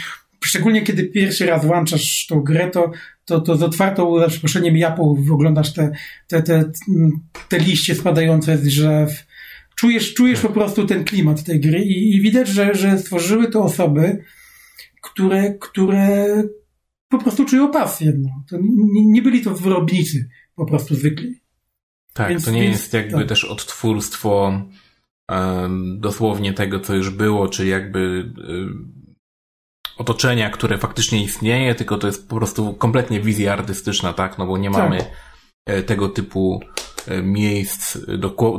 [0.48, 2.92] szczególnie kiedy pierwszy raz włączasz tą grę, to,
[3.26, 5.92] to, to z otwartą, za przeproszeniem japą oglądasz te,
[6.28, 6.72] te, te,
[7.50, 9.28] te liście spadające z drzew.
[9.76, 13.64] Czujesz, czujesz po prostu ten klimat tej gry i, i widać, że, że stworzyły to
[13.64, 14.24] osoby,
[15.02, 16.28] które, które
[17.10, 18.14] po prostu czują pasję.
[18.18, 18.30] No.
[18.50, 18.58] To
[18.94, 21.42] nie, nie byli to wyrobnicy po prostu zwykli.
[22.14, 23.28] Tak, więc, to nie więc, jest jakby tak.
[23.28, 24.62] też odtwórstwo
[25.30, 28.97] um, dosłownie tego, co już było, czy jakby um,
[29.98, 34.38] otoczenia, które faktycznie istnieje, tylko to jest po prostu kompletnie wizja artystyczna, tak?
[34.38, 34.84] No bo nie tak.
[34.84, 35.06] mamy
[35.66, 36.62] e, tego typu
[37.08, 37.98] e, miejsc,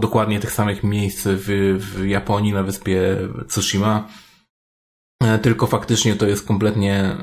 [0.00, 3.16] dokładnie tych samych miejsc w, w Japonii na wyspie
[3.48, 4.08] Tsushima,
[5.22, 7.16] e, tylko faktycznie to jest kompletnie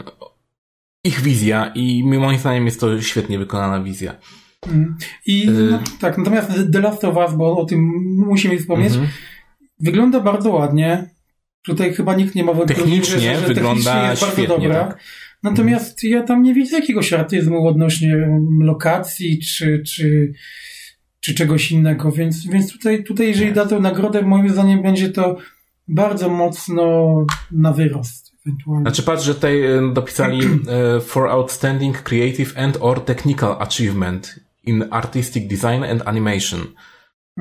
[1.03, 4.15] ich wizja i moim zdaniem jest to świetnie wykonana wizja.
[4.67, 4.97] Mm.
[5.25, 7.79] I no, tak, natomiast The Last of Us, bo o tym
[8.17, 9.09] musimy wspomnieć, mm -hmm.
[9.79, 11.14] wygląda bardzo ładnie.
[11.65, 14.85] Tutaj chyba nikt nie ma wątpliwości, technicznie że, że wygląda technicznie jest bardzo świetnie, dobra.
[14.85, 14.99] Tak.
[15.43, 18.29] Natomiast ja tam nie widzę jakiegoś artyzmu odnośnie
[18.59, 20.33] lokacji czy, czy,
[21.19, 25.37] czy czegoś innego, więc, więc tutaj, tutaj jeżeli da tę nagrodę, moim zdaniem będzie to
[25.87, 27.15] bardzo mocno
[27.51, 28.31] na wyrost.
[28.45, 28.83] Ewentualnie.
[28.83, 34.85] Znaczy patrz, że tutaj e, dopisali e, for outstanding creative and or technical achievement in
[34.91, 36.59] artistic design and animation.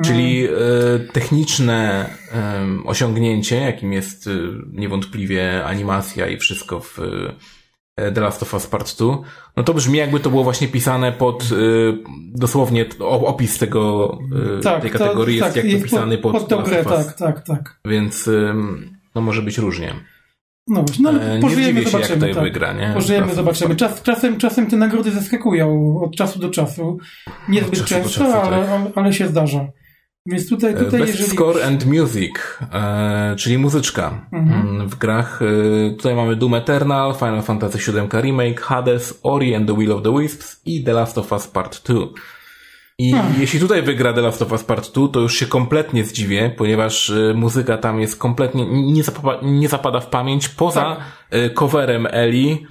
[0.02, 0.60] Czyli mm.
[0.94, 4.30] e, techniczne e, osiągnięcie, jakim jest e,
[4.72, 6.98] niewątpliwie animacja i wszystko w
[7.96, 9.18] e, The Last of Us Part 2,
[9.56, 11.46] no to brzmi jakby to było właśnie pisane pod e,
[12.34, 14.18] dosłownie opis tego,
[14.58, 17.80] e, tak, tej kategorii to, jest tak, jakby pisany pod, pod, grę, tak, tak, tak.
[17.84, 18.30] Więc
[19.14, 19.94] no może być różnie.
[20.68, 22.26] No właśnie, no, ale pożyjemy, się, zobaczymy.
[22.26, 22.44] Jak tak.
[22.44, 22.90] wygra, nie?
[22.94, 23.76] Pożyjemy, zobaczymy.
[23.76, 26.98] Czas, czasem, czasem te nagrody zaskakują od czasu do czasu.
[27.48, 28.92] Niezbyt często, czasu, ale, tak.
[28.94, 29.68] ale się zdarza.
[30.26, 31.30] Więc tutaj, tutaj Best jeżeli...
[31.30, 32.32] Score and Music,
[32.72, 34.68] e, czyli muzyczka mhm.
[34.68, 35.40] Mm, w grach.
[35.42, 40.02] E, tutaj mamy Doom Eternal, Final Fantasy VII Remake, Hades, Ori and the Will of
[40.02, 41.94] the Wisps i The Last of Us Part 2.
[42.98, 43.40] I hmm.
[43.40, 47.10] jeśli tutaj wygra The Last of Us Part 2, to już się kompletnie zdziwię, ponieważ
[47.10, 51.04] e, muzyka tam jest kompletnie, nie zapada, nie zapada w pamięć, poza tak.
[51.30, 52.66] E, coverem Eli,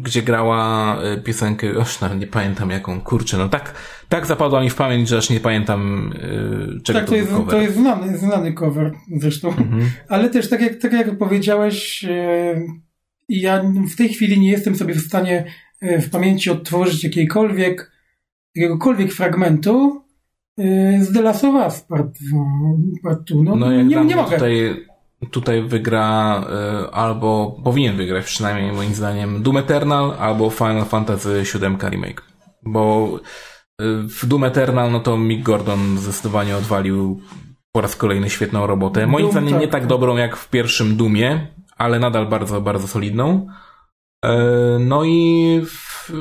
[0.00, 3.74] gdzie grała e, piosenkę, już nawet nie pamiętam jaką, kurczę, no tak,
[4.08, 6.12] tak zapadła mi w pamięć, że aż nie pamiętam
[6.72, 7.50] yy, czego tak, to, to jest, cover.
[7.50, 9.90] to jest znany, znany cover zresztą, mhm.
[10.08, 12.66] ale też tak jak, tak jak powiedziałeś, yy,
[13.28, 15.44] ja w tej chwili nie jestem sobie w stanie
[15.82, 17.92] w pamięci odtworzyć jakiejkolwiek,
[18.54, 20.02] jakiegokolwiek fragmentu
[21.00, 22.18] z The Last of Us part,
[23.02, 24.36] part No, no nie, nie mogę.
[24.36, 24.86] Tutaj
[25.30, 26.40] tutaj wygra
[26.84, 32.22] y, albo powinien wygrać przynajmniej moim zdaniem Doom Eternal albo Final Fantasy VII Remake.
[32.62, 33.10] Bo
[33.80, 37.20] y, w Doom Eternal no to Mick Gordon zdecydowanie odwalił
[37.72, 39.06] po raz kolejny świetną robotę.
[39.06, 39.60] Moim Doom, zdaniem tak.
[39.60, 41.46] nie tak dobrą jak w pierwszym Doomie,
[41.76, 43.46] ale nadal bardzo, bardzo solidną.
[44.24, 44.28] Y,
[44.80, 46.12] no i w,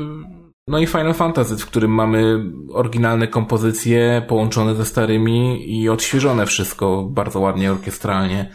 [0.68, 2.44] no i Final Fantasy, w którym mamy
[2.74, 8.52] oryginalne kompozycje połączone ze starymi i odświeżone wszystko bardzo ładnie orkiestralnie.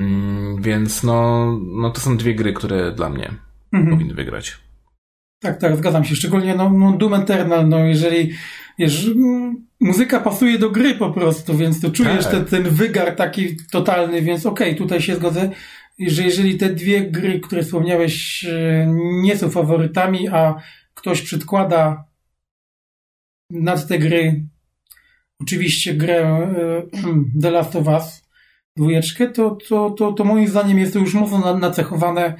[0.00, 3.30] Mm, więc no, no to są dwie gry, które dla mnie
[3.72, 3.92] mhm.
[3.96, 4.58] powinny wygrać.
[5.40, 6.16] Tak, tak, zgadzam się.
[6.16, 8.32] Szczególnie no, no Doom Eternal, no jeżeli
[8.78, 9.10] wiesz,
[9.80, 12.32] muzyka pasuje do gry po prostu, więc tu czujesz tak.
[12.32, 15.50] ten, ten wygar taki totalny, więc okej, okay, tutaj się zgodzę,
[15.98, 18.86] że jeżeli te dwie gry, które wspomniałeś, e,
[19.22, 20.54] nie są faworytami, a
[20.94, 22.04] ktoś przedkłada
[23.50, 24.44] nad te gry
[25.40, 26.82] oczywiście grę e,
[27.42, 28.29] The Last of Us,
[28.76, 32.34] dwójeczkę, to, to, to, to moim zdaniem jest to już mocno nacechowane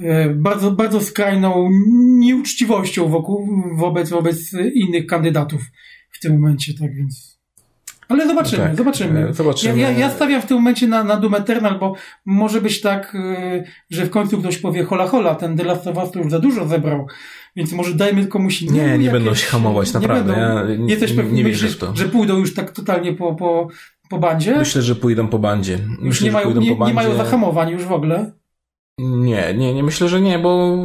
[0.00, 1.70] e, bardzo, bardzo skrajną
[2.18, 5.62] nieuczciwością wokół, wobec, wobec innych kandydatów
[6.10, 7.34] w tym momencie, tak więc.
[8.08, 9.28] Ale zobaczymy, tak, zobaczymy.
[9.28, 9.78] E, zobaczymy.
[9.78, 11.94] Ja, ja, ja, stawiam w tym momencie na, na Doom Eternal, bo
[12.24, 15.96] może być tak, e, że w końcu ktoś powie hola hola, ten The Last of
[15.96, 17.06] Us to już za dużo zebrał,
[17.56, 18.78] więc może dajmy komuś innemu.
[18.78, 20.32] Nie, nie jakieś, będą się hamować, naprawdę.
[20.32, 21.96] Nie będą, ja jesteś pewny, nie myślisz, to.
[21.96, 23.68] że pójdą już tak totalnie po, po,
[24.10, 24.58] po bandzie?
[24.58, 25.78] Myślę, że pójdą po bandzie.
[25.88, 26.86] Myślę, już nie, mają, nie, bandzie.
[26.86, 28.32] nie mają zahamowań już w ogóle?
[28.98, 30.76] Nie, nie, nie myślę, że nie, bo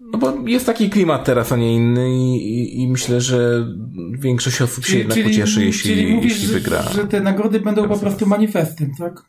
[0.00, 3.66] no bo jest taki klimat teraz, a nie inny i, i myślę, że
[4.10, 6.82] większość osób się jednak pocieszy, jeśli, czyli mówisz, jeśli wygra.
[6.82, 9.22] Że, że te nagrody będą po prostu manifestem, tak?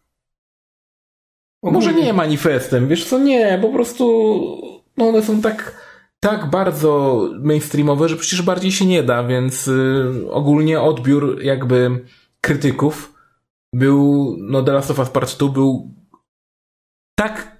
[1.61, 1.87] Ogólnie.
[1.87, 4.05] Może nie manifestem, wiesz co, nie, po prostu
[4.97, 5.85] no one są tak
[6.19, 12.05] tak bardzo mainstreamowe, że przecież bardziej się nie da, więc y, ogólnie odbiór jakby
[12.45, 13.13] krytyków
[13.73, 15.93] był, no The Last of Us Part 2 był
[17.19, 17.55] tak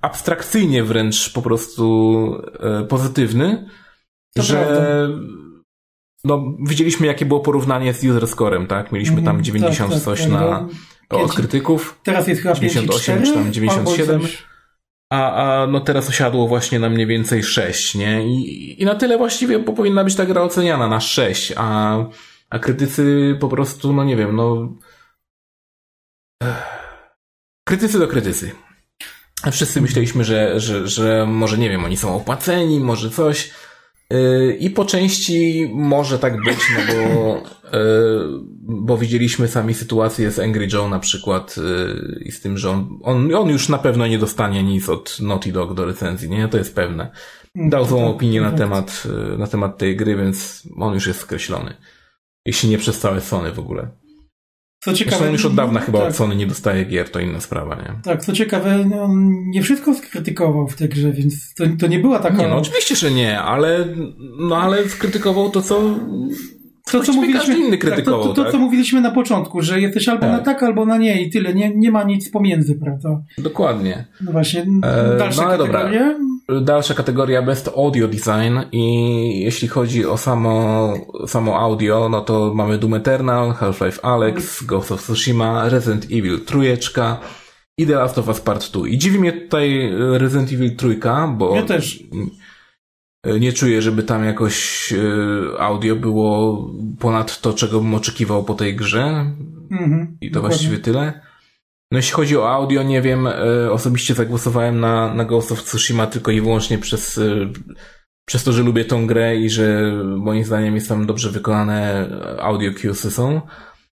[0.00, 3.68] abstrakcyjnie wręcz po prostu e, pozytywny,
[4.34, 5.24] to że prawda.
[6.24, 8.92] no, widzieliśmy jakie było porównanie z user scorem, tak?
[8.92, 10.68] Mieliśmy tam 90 mhm, tak, tak, coś tak, na,
[11.08, 12.00] od krytyków.
[12.02, 14.20] Teraz jest chyba 98 czy tam 97.
[15.12, 18.26] A, a no teraz osiadło właśnie na mniej więcej 6, nie?
[18.26, 21.96] I, I na tyle właściwie, bo powinna być ta gra oceniana na 6, a,
[22.52, 24.72] a krytycy po prostu, no nie wiem, no...
[27.68, 28.50] Krytycy do krytycy.
[29.52, 33.50] Wszyscy myśleliśmy, że, że, że może nie wiem, oni są opłaceni, może coś.
[34.10, 37.42] Yy, I po części może tak być, no bo,
[37.78, 42.70] yy, bo widzieliśmy sami sytuację z Angry Joe na przykład yy, i z tym, że
[42.70, 46.48] on, on, on już na pewno nie dostanie nic od Naughty Dog do recenzji, nie?
[46.48, 47.10] To jest pewne.
[47.54, 49.02] Dał złą opinię na temat,
[49.38, 51.76] na temat tej gry, więc on już jest skreślony.
[52.46, 53.88] Jeśli nie przez całe Sony w ogóle.
[54.80, 56.08] Co ciekawe, Zresztą już od dawna chyba tak.
[56.08, 58.02] od Sony nie dostaje gier, to inna sprawa, nie?
[58.02, 61.98] Tak, co ciekawe, no, on nie wszystko skrytykował w tej grze, więc to, to nie
[61.98, 62.36] była taka...
[62.36, 63.86] Nie, no oczywiście, że nie, ale,
[64.38, 65.98] no ale skrytykował to, co...
[66.92, 68.52] To, co mówiliśmy, inny krytykował, tak, to, to, to tak?
[68.52, 70.32] co mówiliśmy na początku, że jesteś albo tak.
[70.32, 71.54] na tak, albo na nie i tyle.
[71.54, 73.22] Nie, nie ma nic pomiędzy, prawda?
[73.38, 74.04] Dokładnie.
[74.20, 74.66] No właśnie,
[75.18, 75.98] dalsze e, no, kategorie.
[75.98, 80.94] Dobra dalsza kategoria Best Audio Design i jeśli chodzi o samo,
[81.26, 87.20] samo audio, no to mamy Doom Eternal, Half-Life Alex, Ghost of Tsushima, Resident Evil trójeczka
[87.78, 88.88] i The Last of Us Part 2.
[88.88, 91.56] I dziwi mnie tutaj Resident Evil trójka, bo...
[91.56, 92.04] Ja też.
[93.40, 96.58] Nie czuję, żeby tam jakoś e, audio było
[96.98, 99.34] ponad to, czego bym oczekiwał po tej grze.
[99.70, 100.56] Mhm, I to dokładnie.
[100.56, 101.20] właściwie tyle.
[101.92, 106.06] No jeśli chodzi o audio, nie wiem, e, osobiście zagłosowałem na, na Ghost of Tsushima
[106.06, 107.22] tylko i wyłącznie przez, e,
[108.26, 112.08] przez to, że lubię tą grę i że moim zdaniem jest tam dobrze wykonane
[112.40, 113.40] audio cuesy są.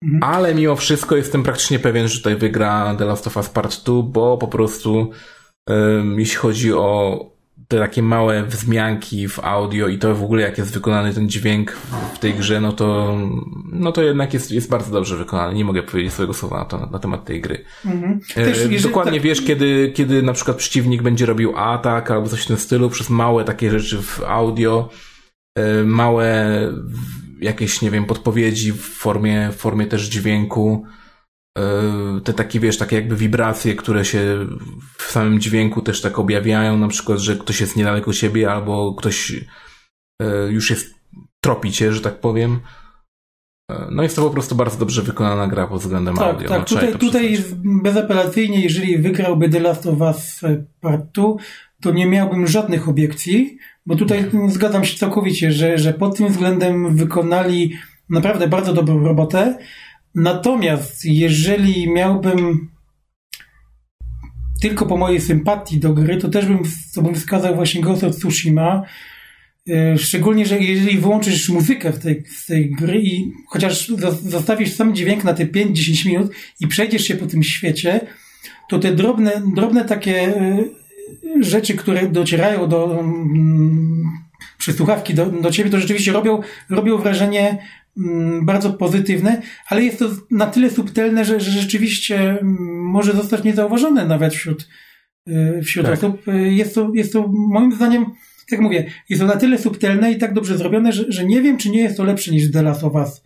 [0.05, 0.22] Mhm.
[0.22, 4.02] Ale mimo wszystko jestem praktycznie pewien, że tutaj wygra The Last of Us Part 2,
[4.02, 5.10] bo po prostu
[5.68, 7.20] um, jeśli chodzi o
[7.71, 11.73] te takie małe wzmianki w audio i to w ogóle jak jest wykonany ten dźwięk
[12.15, 13.19] w tej grze, no to,
[13.73, 15.55] no to jednak jest, jest bardzo dobrze wykonany.
[15.55, 17.65] Nie mogę powiedzieć swojego słowa na, to, na temat tej gry.
[17.87, 18.21] Mhm.
[18.37, 19.23] E, Też, jeżeli, Dokładnie tak...
[19.23, 23.11] wiesz, kiedy, kiedy na przykład przeciwnik będzie robił atak albo coś w tym stylu, przez
[23.11, 24.89] małe takie rzeczy w audio,
[25.55, 26.47] e, małe
[27.41, 30.99] jakieś, nie wiem, podpowiedzi w formie, w formie też dźwięku, E,
[32.24, 34.47] te takie, wiesz, takie jakby wibracje, które się
[34.98, 39.32] w samym dźwięku też tak objawiają, na przykład, że ktoś jest niedaleko siebie albo ktoś
[40.22, 40.94] e, już jest
[41.40, 42.60] tropicie, że tak powiem.
[43.70, 46.48] E, no jest to po prostu bardzo dobrze wykonana gra pod względem tak, audio.
[46.48, 50.40] Tak, no, tutaj, tutaj bezapelacyjnie, jeżeli wygrałby The Last of Us
[50.81, 51.24] Part 2,
[51.81, 54.51] to nie miałbym żadnych obiekcji, bo tutaj nie.
[54.51, 57.72] zgadzam się całkowicie, że, że pod tym względem wykonali
[58.09, 59.59] naprawdę bardzo dobrą robotę.
[60.15, 62.70] Natomiast jeżeli miałbym
[64.61, 66.62] tylko po mojej sympatii do gry, to też bym,
[66.97, 68.82] bym wskazał właśnie Ghost of Tsushima.
[69.69, 73.89] E, szczególnie, że jeżeli wyłączysz muzykę w tej, z tej gry i chociaż
[74.23, 78.01] zostawisz sam dźwięk na te 5-10 minut i przejdziesz się po tym świecie,
[78.69, 80.65] to te drobne, drobne takie e,
[81.41, 84.05] rzeczy, które docierają do, mm,
[84.59, 87.59] przy słuchawki do, do ciebie, to rzeczywiście robią, robią wrażenie
[88.43, 94.06] bardzo pozytywne, ale jest to na tyle subtelne, że, że rzeczywiście mm, może zostać niezauważone
[94.06, 94.68] nawet wśród,
[95.28, 95.94] y, wśród tak.
[95.94, 96.28] osób.
[96.28, 98.06] Y, jest to, jest to moim zdaniem,
[98.51, 101.56] tak mówię, jest to na tyle subtelne i tak dobrze zrobione, że, że nie wiem,
[101.56, 103.22] czy nie jest to lepsze niż The Last of Us.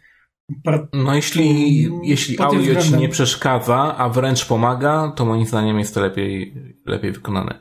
[0.92, 2.84] No jeśli, jeśli audio względem.
[2.84, 6.54] ci nie przeszkadza, a wręcz pomaga, to moim zdaniem jest to lepiej,
[6.86, 7.58] lepiej wykonane.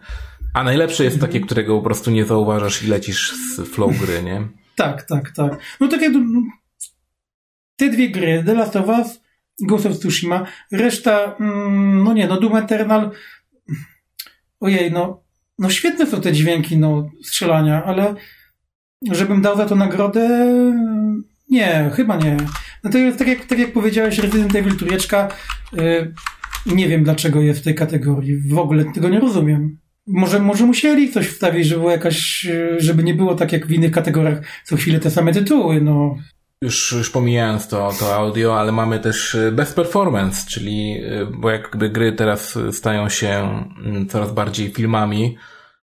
[0.54, 4.48] A najlepsze jest takie, którego po prostu nie zauważasz i lecisz z flow gry, nie?
[4.76, 5.60] Tak, tak, tak.
[5.80, 6.42] No takie no,
[7.76, 9.22] te dwie gry, The Last of Us,
[9.62, 13.12] Ghost of Tsushima, reszta, mm, no nie, no Doom Eternal,
[14.60, 15.24] ojej, no,
[15.60, 18.16] no świetne są te dźwięki, no, strzelania, ale
[19.12, 20.54] żebym dał za to nagrodę,
[21.50, 22.38] nie, chyba nie.
[22.84, 25.28] No to tak jak, tak jak powiedziałeś, Resident Evil trójeczka,
[25.74, 26.14] yy,
[26.66, 28.50] nie wiem dlaczego jest w tej kategorii.
[28.50, 29.78] W ogóle tego nie rozumiem.
[30.08, 32.48] Może, może musieli coś wstawić, żeby, jakaś,
[32.78, 36.16] żeby nie było tak jak w innych kategoriach co chwilę te same tytuły, no.
[36.64, 41.50] Już, już pomijając to, to audio, ale mamy też y, best performance, czyli, y, bo
[41.50, 43.30] jakby gry teraz stają się
[43.86, 45.38] mm, coraz bardziej filmami,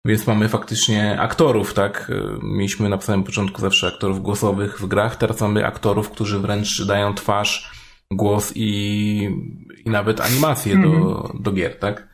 [0.06, 2.12] więc mamy faktycznie aktorów, tak?
[2.42, 7.14] Mieliśmy na samym początku zawsze aktorów głosowych w grach, teraz mamy aktorów, którzy wręcz dają
[7.14, 7.70] twarz,
[8.12, 9.28] głos i,
[9.84, 11.02] i nawet animacje mm -hmm.
[11.02, 11.42] do, mhm.
[11.42, 12.08] do gier, tak?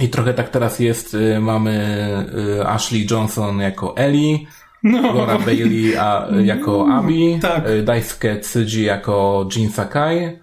[0.00, 4.38] I trochę tak teraz jest, mamy Ashley Johnson jako Ellie,
[4.82, 5.14] no.
[5.14, 7.68] Laura Bailey a, jako Abby, tak.
[7.68, 10.38] Y, Daisuke Tsuji jako Jin Sakai,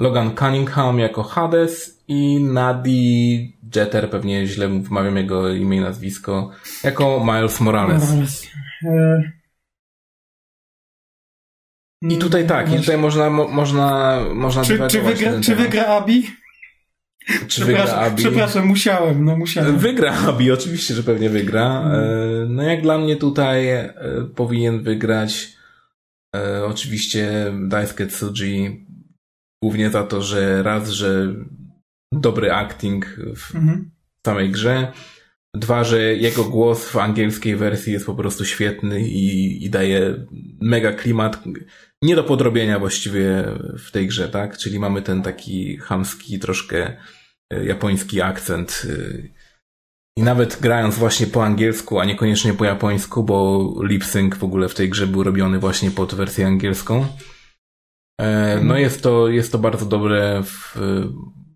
[0.00, 6.50] Logan Cunningham jako Hades i Nadi Jeter, pewnie źle wymawiam jego imię i nazwisko,
[6.84, 8.10] jako Miles Morales.
[8.10, 8.46] Morales.
[12.02, 16.26] I tutaj tak, i tutaj można, można, można czy, czy, wygra, czy wygra Abi?
[17.48, 18.22] Czy wygra Abi?
[18.22, 19.78] Przepraszam, musiałem, no musiałem.
[19.78, 21.82] Wygra Abi, oczywiście, że pewnie wygra.
[21.82, 22.54] Mm.
[22.54, 23.94] No jak dla mnie tutaj e,
[24.34, 25.56] powinien wygrać
[26.36, 28.86] e, oczywiście Daisuke Tsuji
[29.64, 31.34] głównie za to, że raz, że
[32.12, 33.90] dobry acting w mhm.
[34.26, 34.92] samej grze,
[35.54, 40.26] Dwa, że jego głos w angielskiej wersji jest po prostu świetny i, i daje
[40.60, 41.42] mega klimat
[42.02, 43.44] nie do podrobienia właściwie
[43.86, 44.58] w tej grze, tak?
[44.58, 46.96] Czyli mamy ten taki chamski, troszkę e,
[47.50, 48.86] japoński akcent.
[48.90, 49.28] E,
[50.16, 54.68] I nawet grając właśnie po angielsku, a niekoniecznie po japońsku, bo lip sync w ogóle
[54.68, 57.06] w tej grze był robiony właśnie pod wersję angielską.
[58.20, 60.78] E, no jest to, jest to bardzo dobre, w,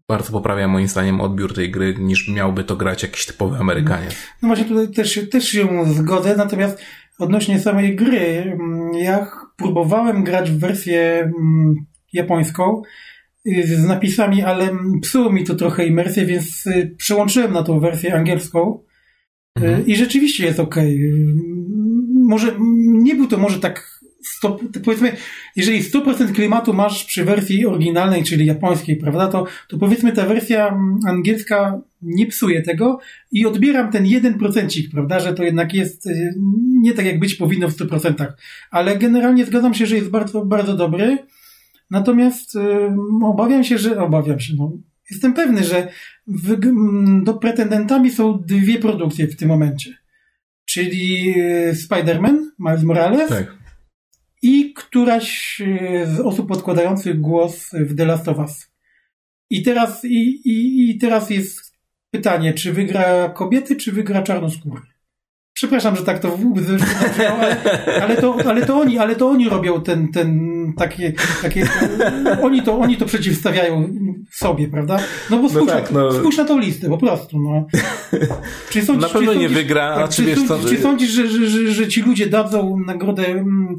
[0.08, 4.16] bardzo poprawia moim zdaniem odbiór tej gry, niż miałby to grać jakiś typowy Amerykaniec.
[4.42, 6.80] No właśnie tutaj też, też się zgodzę, natomiast
[7.18, 9.26] odnośnie samej gry, mm, ja
[9.56, 11.74] próbowałem grać w wersję mm,
[12.12, 12.82] japońską
[13.44, 14.70] z napisami, ale
[15.02, 18.80] psuło mi to trochę imersję, więc y, przełączyłem na tą wersję angielską
[19.58, 19.86] y, mhm.
[19.86, 20.76] i rzeczywiście jest ok.
[22.14, 22.54] Może
[22.84, 25.12] nie był to może tak 100, powiedzmy,
[25.56, 30.78] jeżeli 100% klimatu masz przy wersji oryginalnej, czyli japońskiej, prawda, to, to powiedzmy ta wersja
[31.06, 32.98] angielska nie psuje tego
[33.32, 36.34] i odbieram ten 1%, prawda, że to jednak jest y,
[36.82, 38.26] nie tak jak być powinno w 100%,
[38.70, 41.18] ale generalnie zgadzam się, że jest bardzo, bardzo dobry.
[41.90, 42.60] Natomiast y,
[43.24, 44.72] obawiam się, że obawiam się, no,
[45.10, 45.88] jestem pewny, że
[46.26, 46.56] w,
[47.24, 49.94] do pretendentami są dwie produkcje w tym momencie.
[50.64, 53.64] Czyli y, Spider-Man, Miles Morales tak
[54.44, 58.70] i któraś e, z osób podkładających głos w The Last of Us.
[59.50, 61.74] I teraz, i, i, i teraz jest
[62.10, 64.80] pytanie, czy wygra kobiety, czy wygra czarnoskóry?
[65.54, 66.38] Przepraszam, że tak to
[67.38, 67.56] ale,
[68.02, 70.40] ale, to, ale to oni, ale to oni robią ten, ten
[70.76, 71.12] takie,
[71.42, 71.68] takie
[72.42, 73.88] oni to, oni to przeciwstawiają
[74.30, 74.98] sobie, prawda?
[75.30, 76.12] No bo no spójrz, no tak, no...
[76.12, 77.66] spójrz na tą listę, po prostu, no.
[78.70, 80.58] Czy sądzisz, na pewno czy nie wygra, tak, czy, wiesz, co...
[80.68, 83.76] czy sądzisz, że, że, że, że, ci ludzie dadzą nagrodę mm,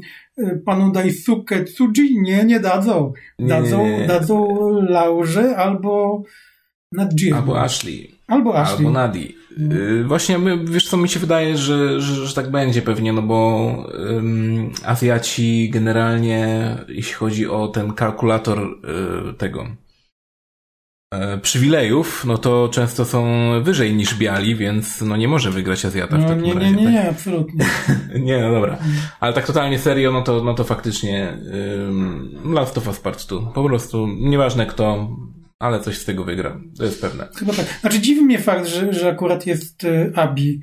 [0.64, 2.20] panu Daisuke Tsuji?
[2.22, 3.12] Nie, nie dadzą.
[3.38, 4.06] Dadzą, nie.
[4.06, 4.46] dadzą
[4.88, 6.22] Laurze albo
[6.92, 7.36] Nadzie.
[7.36, 8.10] Albo Ashley.
[8.26, 8.86] Albo Ashley.
[8.86, 9.36] Albo Nadi.
[9.58, 13.22] Y, właśnie, my, wiesz co, mi się wydaje, że, że, że tak będzie pewnie, no
[13.22, 13.66] bo
[14.08, 19.66] um, Azjaci generalnie, jeśli chodzi o ten kalkulator y, tego
[21.14, 23.26] y, przywilejów, no to często są
[23.62, 26.66] wyżej niż biali, więc no nie może wygrać Azjata no, w takim nie, razie.
[26.66, 26.92] Nie, nie, tak?
[26.92, 27.64] nie, absolutnie.
[28.28, 28.78] nie, no dobra.
[29.20, 31.38] Ale tak totalnie serio, no to, no to faktycznie
[32.44, 33.52] Last of Us Part 2.
[33.52, 35.08] Po prostu, nieważne kto,
[35.58, 36.60] ale coś z tego wygra.
[36.78, 37.28] To jest pewne.
[37.36, 37.66] Chyba tak.
[37.80, 40.60] Znaczy dziwi mnie fakt, że, że akurat jest y, Abi.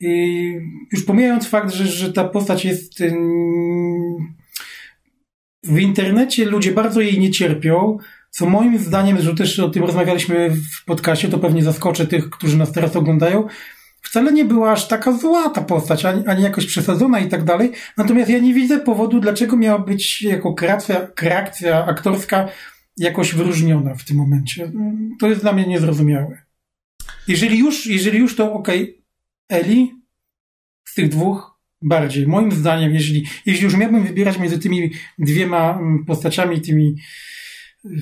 [0.00, 0.52] I
[0.92, 3.14] już pomijając fakt, że, że ta postać jest y,
[5.62, 7.98] w internecie ludzie bardzo jej nie cierpią,
[8.30, 12.56] co moim zdaniem, że też o tym rozmawialiśmy w podcaście, to pewnie zaskoczę tych, którzy
[12.56, 13.48] nas teraz oglądają,
[14.02, 17.72] wcale nie była aż taka zła ta postać, ani, ani jakoś przesadzona i tak dalej.
[17.96, 22.48] Natomiast ja nie widzę powodu, dlaczego miała być jako kreacja, kreacja aktorska
[22.96, 24.72] jakoś wyróżniona w tym momencie.
[25.20, 26.42] To jest dla mnie niezrozumiałe.
[27.28, 29.04] Jeżeli już, jeżeli już to okej, okay,
[29.48, 29.92] Eli
[30.84, 32.26] z tych dwóch bardziej.
[32.26, 36.96] Moim zdaniem, jeżeli, jeśli już miałbym wybierać między tymi dwiema postaciami, tymi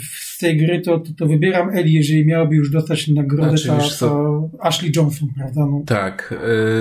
[0.02, 4.06] z tej gry, to, to, to wybieram Eli, jeżeli miałaby już dostać nagrodę, znaczy, ta,
[4.06, 5.66] to Ashley Johnson, prawda?
[5.66, 5.82] No.
[5.86, 6.34] Tak,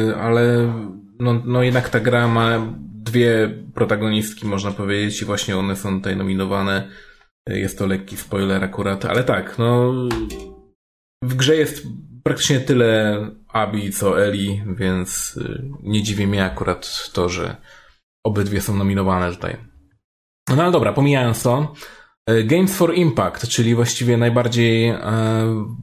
[0.07, 0.73] yy, ale
[1.19, 6.17] no, no jednak ta gra ma dwie protagonistki, można powiedzieć, i właśnie one są tutaj
[6.17, 6.87] nominowane.
[7.49, 9.93] Jest to lekki spoiler akurat, ale tak, no
[11.23, 11.87] w grze jest
[12.23, 17.55] praktycznie tyle Abi co Eli, więc y, nie dziwi mnie akurat to, że
[18.25, 19.57] obydwie są nominowane tutaj.
[20.49, 21.75] No ale dobra, pomijając to,
[22.29, 25.75] E, Games for Impact, czyli właściwie najbardziej e,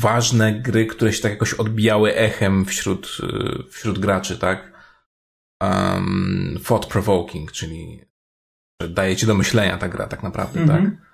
[0.00, 4.76] ważne gry, które się tak jakoś odbijały echem wśród, e, wśród graczy, tak?
[5.62, 8.04] Um, thought provoking, czyli
[8.88, 10.72] daje ci do myślenia ta gra tak naprawdę, mm -hmm.
[10.72, 11.06] tak?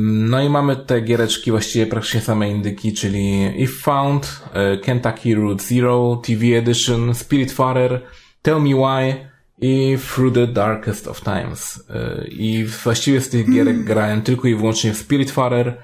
[0.00, 4.42] No i mamy te giereczki właściwie praktycznie same indyki, czyli If Found,
[4.82, 8.02] Kentucky Route Zero, TV Edition, Spirit Farer,
[8.42, 11.76] Tell Me Why, i Through the Darkest of Times.
[11.76, 13.84] Y, I właściwie z tych gierek hmm.
[13.84, 15.82] grałem tylko i wyłącznie w Spiritfarer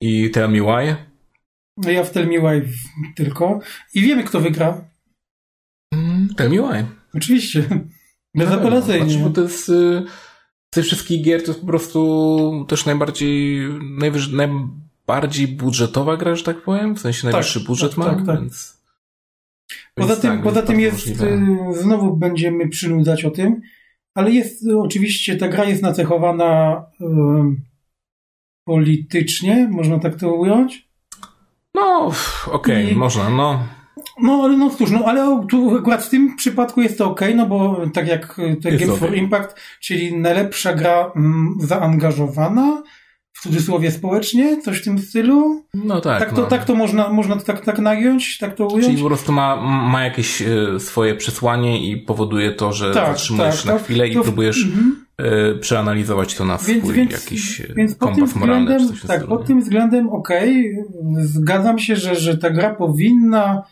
[0.00, 0.96] i Tell Me Why.
[1.76, 2.68] No ja w Tell Me Why
[3.16, 3.60] tylko.
[3.94, 4.84] I wiemy, kto wygra.
[5.94, 6.86] Mm, tell Me Why.
[7.14, 7.64] Oczywiście.
[8.34, 9.04] Bezapelacyjnie.
[9.04, 9.68] No, znaczy, bo to jest...
[9.68, 10.02] Y,
[10.68, 13.60] z tych wszystkich gier to jest po prostu też najbardziej,
[13.98, 16.94] najwyż, najbardziej budżetowa gra, że tak powiem.
[16.94, 18.40] W sensie najwyższy tak, budżet tak, ma, tak, tak.
[18.40, 18.78] więc...
[19.94, 21.26] Poza tym, tak, poza tym jest, możliwe.
[21.26, 23.60] Y, znowu będziemy przynudzać o tym,
[24.14, 26.82] ale jest y, oczywiście, ta gra jest nacechowana
[28.64, 30.88] politycznie, można tak to ująć.
[31.74, 32.12] No,
[32.46, 33.62] okej, okay, można, no.
[34.22, 37.46] No, ale no cóż, no, ale tu akurat w tym przypadku jest to ok, no
[37.46, 39.08] bo tak jak te Games okay.
[39.08, 42.82] for Impact, czyli najlepsza gra mm, zaangażowana,
[43.38, 45.64] w cudzysłowie społecznie, coś w tym stylu.
[45.74, 46.18] No tak.
[46.18, 46.46] Tak to, no.
[46.46, 48.84] tak to można, można to tak, tak nagiąć, tak to ująć.
[48.84, 49.56] Czyli po prostu ma,
[49.90, 54.14] ma jakieś e, swoje przesłanie i powoduje to, że tak, zatrzymujesz tak, na chwilę i
[54.14, 55.08] próbujesz mhm.
[55.18, 58.80] E, przeanalizować to na swój więc, więc, jakiś e, więc kompas moralny.
[58.80, 61.26] Czy coś tak, pod tym względem okej, okay.
[61.26, 63.62] zgadzam się, że, że ta gra powinna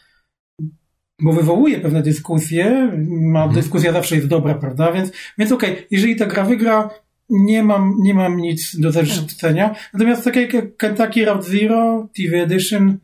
[1.21, 3.55] bo wywołuje pewne dyskusje, ma mhm.
[3.55, 4.93] dyskusja zawsze jest dobra, prawda?
[4.93, 6.91] Więc, więc okej, okay, jeżeli ta gra wygra,
[7.31, 9.75] nie mam, nie mam nic do zarzucenia.
[9.93, 12.99] Natomiast takie jak Kentucky Route Zero, TV Edition,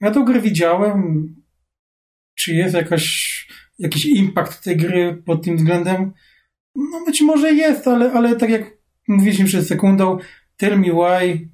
[0.00, 1.28] ja tą grę widziałem.
[2.34, 3.46] Czy jest jakaś,
[3.78, 6.12] jakiś impact tej gry pod tym względem?
[6.74, 8.62] No być może jest, ale, ale tak jak
[9.08, 10.18] mówiliśmy przed sekundą,
[10.56, 11.48] Tell Me Why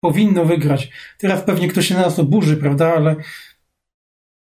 [0.00, 0.90] powinno wygrać.
[1.18, 2.94] Teraz pewnie ktoś się na nas oburzy, prawda?
[2.94, 3.16] Ale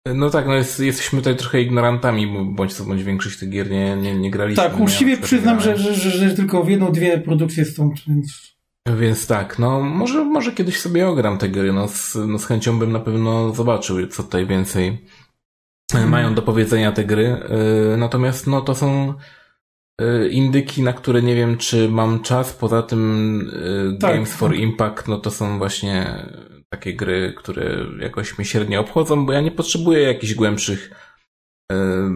[0.05, 3.95] no tak, no jest, jesteśmy tutaj trochę ignorantami, bądź co bądź większość tych gier nie,
[3.95, 4.63] nie, nie graliśmy.
[4.63, 8.53] Tak, uczciwie przyznam, że, że, że, że, tylko w jedną, dwie produkcje stąd, więc...
[8.99, 12.79] Więc tak, no może, może kiedyś sobie ogram te gry, no z, no z chęcią
[12.79, 15.05] bym na pewno zobaczył, co tutaj więcej
[15.91, 16.11] hmm.
[16.11, 17.23] mają do powiedzenia te gry.
[17.89, 19.13] Yy, natomiast no to są
[20.31, 22.53] indyki, na które nie wiem, czy mam czas.
[22.53, 23.39] Poza tym
[23.91, 24.59] yy, tak, Games for tak.
[24.59, 26.25] Impact, no to są właśnie
[26.69, 30.91] takie gry, które jakoś mnie średnio obchodzą, bo ja nie potrzebuję jakichś głębszych
[31.71, 32.09] e,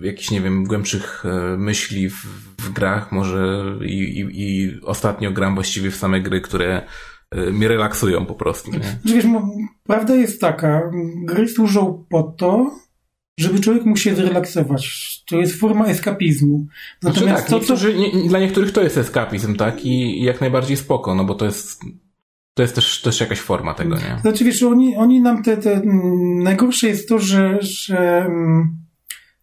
[0.00, 2.26] jakichś, nie wiem, głębszych e, myśli w,
[2.58, 6.86] w grach, może i, i, i, ostatnio gram właściwie w same gry, które
[7.30, 8.70] e, mnie relaksują po prostu.
[8.70, 8.78] Nie?
[8.78, 9.24] Znaczy, wiesz,
[9.82, 10.90] prawda jest taka,
[11.24, 12.70] gry służą po to,
[13.42, 15.22] żeby człowiek mógł się zrelaksować.
[15.26, 16.66] To jest forma eskapizmu.
[17.02, 17.88] Natomiast znaczy tak, to, co...
[17.88, 19.84] nie, dla niektórych to jest eskapizm, tak?
[19.84, 21.80] I, jak najbardziej spoko, no bo to jest
[22.54, 24.18] to jest też, też jakaś forma tego, nie?
[24.20, 25.82] Znaczy wiesz, oni, oni nam te, te
[26.42, 28.30] najgorsze jest to, że, że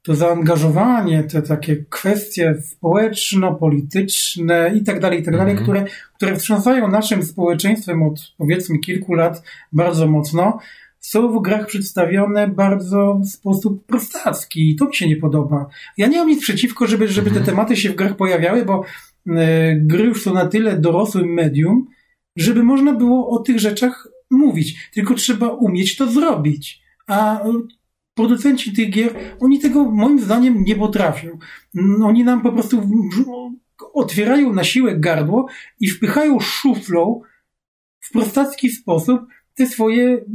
[0.02, 5.70] to zaangażowanie, te takie kwestie społeczno-polityczne i tak dalej, i tak dalej, mhm.
[5.70, 5.86] które,
[6.16, 10.60] które wstrząsają naszym społeczeństwem od powiedzmy kilku lat bardzo mocno,
[11.00, 15.68] są w grach przedstawione bardzo w sposób prostacki i to mi się nie podoba.
[15.98, 17.46] Ja nie mam nic przeciwko, żeby, żeby te mhm.
[17.46, 18.84] tematy się w grach pojawiały, bo
[19.28, 19.32] y,
[19.82, 21.88] gry już są na tyle dorosłym medium,
[22.36, 24.90] żeby można było o tych rzeczach mówić.
[24.94, 26.82] Tylko trzeba umieć to zrobić.
[27.08, 27.44] A
[28.14, 31.38] producenci tych gier, oni tego moim zdaniem nie potrafią.
[32.04, 32.90] Oni nam po prostu
[33.94, 35.48] otwierają na siłę gardło
[35.80, 37.22] i wpychają szuflą
[38.00, 39.22] w prostacki sposób
[39.56, 40.26] te swoje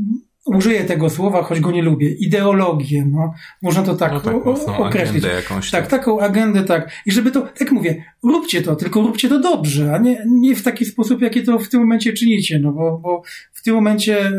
[0.45, 4.77] użyję tego słowa, choć go nie lubię, ideologię, no, można to tak, no tak o,
[4.77, 5.25] określić.
[5.25, 6.91] Jakąś tak, tak, taką agendę, tak.
[7.07, 10.63] I żeby to, tak mówię, róbcie to, tylko róbcie to dobrze, a nie, nie w
[10.63, 13.23] taki sposób, jaki to w tym momencie czynicie, no bo, bo
[13.53, 14.33] w tym momencie,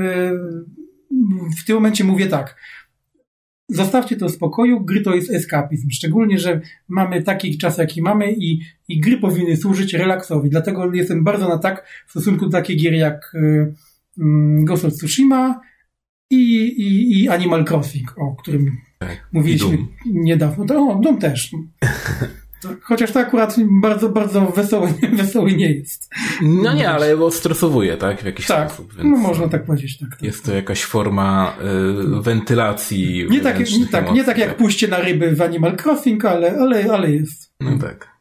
[1.62, 2.56] w tym momencie mówię tak,
[3.70, 5.90] Zostawcie to w spokoju, gry to jest eskapizm.
[5.90, 10.50] Szczególnie, że mamy taki czas, jaki mamy i, i gry powinny służyć relaksowi.
[10.50, 13.74] Dlatego jestem bardzo na tak w stosunku do takich gier jak y,
[14.64, 15.62] Ghost of Tsushima
[16.30, 20.66] i, i, i Animal Crossing, o którym tak, mówiliśmy niedawno.
[20.66, 21.52] To, o, Doom też.
[22.82, 26.10] Chociaż to akurat bardzo, bardzo wesoły, wesoły nie jest.
[26.42, 28.22] No nie, ale stresowuje, tak?
[28.22, 28.96] W jakiś tak, sposób.
[28.96, 30.10] Więc no można tak powiedzieć, tak.
[30.10, 30.24] tak.
[30.24, 31.56] Jest to jakaś forma
[32.18, 33.28] y, wentylacji.
[33.30, 36.94] Nie tak, nie, tak, nie tak jak pójście na ryby w Animal Crossing, ale, ale,
[36.94, 37.54] ale jest.
[37.60, 38.16] No tak.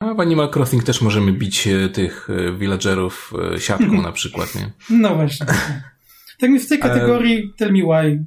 [0.00, 4.54] A w Animal Crossing też możemy bić e, tych e, villagerów e, siatką na przykład,
[4.54, 4.70] nie?
[4.90, 5.46] No właśnie.
[6.38, 8.24] Tak więc w tej kategorii Tell Me Why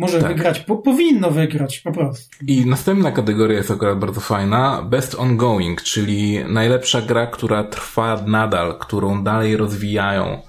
[0.00, 0.28] może tak.
[0.28, 2.36] wygrać, po, powinno wygrać po prostu.
[2.46, 4.82] I następna kategoria jest akurat bardzo fajna.
[4.82, 10.42] Best Ongoing, czyli najlepsza gra, która trwa nadal, którą dalej rozwijają.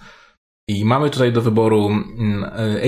[0.67, 2.43] I mamy tutaj do wyboru mm,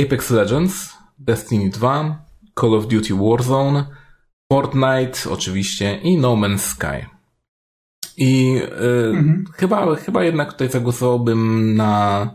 [0.06, 2.26] Apex Legends, Destiny 2,
[2.60, 3.86] Call of Duty Warzone,
[4.52, 7.06] Fortnite oczywiście i No Man's Sky.
[8.18, 9.46] I y, mhm.
[9.54, 12.30] chyba, chyba jednak tutaj zagłosowałbym na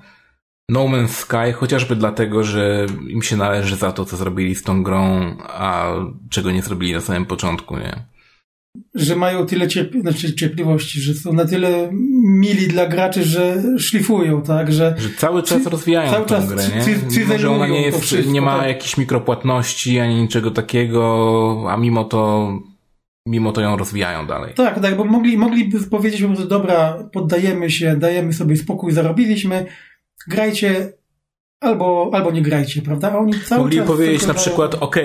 [0.69, 4.82] no Man's Sky, chociażby dlatego, że im się należy za to, co zrobili z tą
[4.82, 5.93] grą, a
[6.31, 8.05] czego nie zrobili na samym początku, nie?
[8.95, 11.90] Że mają tyle cierp znaczy cierpliwości, że są na tyle
[12.23, 14.73] mili dla graczy, że szlifują, tak?
[14.73, 16.85] Że, że cały czas czy, rozwijają cały czas grę, nie?
[16.85, 18.69] Czy, czy mimo, że ona nie jest, wszystko, nie ma tak?
[18.69, 22.53] jakichś mikropłatności ani niczego takiego, a mimo to
[23.28, 24.55] mimo to ją rozwijają dalej.
[24.55, 29.66] Tak, tak, bo mogli, mogliby powiedzieć że dobra, poddajemy się, dajemy sobie spokój, zarobiliśmy,
[30.28, 30.92] grajcie
[31.60, 33.12] albo, albo nie grajcie, prawda?
[33.12, 34.96] A oni cały Mogli powiedzieć na przykład, ok,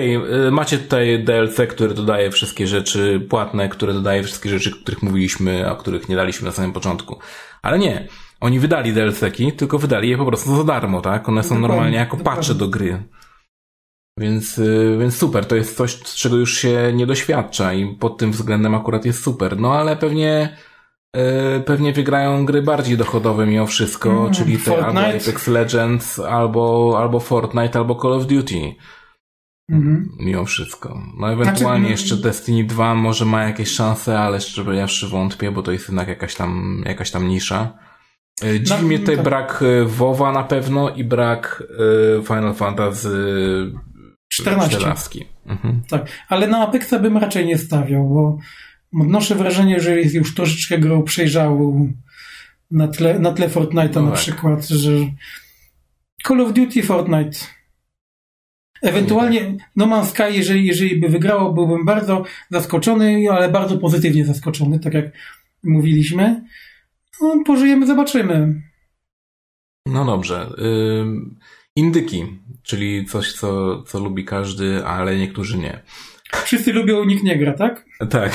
[0.50, 5.70] macie tutaj DLC, który dodaje wszystkie rzeczy płatne, które dodaje wszystkie rzeczy, o których mówiliśmy,
[5.70, 7.18] a których nie daliśmy na samym początku.
[7.62, 8.08] Ale nie.
[8.40, 11.28] Oni wydali DLC-ki, tylko wydali je po prostu za darmo, tak?
[11.28, 13.02] One są normalnie jako patche do gry.
[14.18, 18.32] Więc, y, więc super, to jest coś, czego już się nie doświadcza i pod tym
[18.32, 19.58] względem akurat jest super.
[19.58, 20.56] No ale pewnie
[21.66, 27.20] pewnie wygrają gry bardziej dochodowe mimo wszystko, mm, czyli te albo Apex Legends, albo, albo
[27.20, 28.74] Fortnite, albo Call of Duty.
[29.70, 30.08] Mm.
[30.20, 31.02] Mimo wszystko.
[31.18, 35.62] No ewentualnie znaczy, jeszcze Destiny 2 może ma jakieś szanse, ale szczerze powiedziawszy wątpię, bo
[35.62, 37.78] to jest jednak jakaś tam, jakaś tam nisza.
[38.44, 39.24] Y, dziwi no, mnie tutaj tak.
[39.24, 41.62] brak WoWa na pewno i brak
[42.26, 43.10] Final Fantasy
[44.28, 45.20] 14.
[45.46, 45.82] Mhm.
[45.88, 48.38] Tak, ale na Apexa bym raczej nie stawiał, bo
[49.00, 51.92] odnoszę wrażenie, że jest już troszeczkę grą przejrzałą
[52.70, 54.20] na tle, na tle Fortnite'a no na tak.
[54.20, 54.90] przykład, że
[56.26, 57.38] Call of Duty Fortnite
[58.84, 64.80] Ewentualnie No Man's Sky, jeżeli, jeżeli by wygrało, byłbym bardzo zaskoczony, ale bardzo pozytywnie zaskoczony,
[64.80, 65.04] tak jak
[65.64, 66.44] mówiliśmy.
[67.20, 68.62] No, pożyjemy, zobaczymy.
[69.86, 70.50] No dobrze.
[71.76, 72.24] Indyki,
[72.62, 75.82] czyli coś, co, co lubi każdy, ale niektórzy nie.
[76.32, 77.84] Wszyscy lubią, nikt nie gra, tak?
[78.10, 78.32] Tak.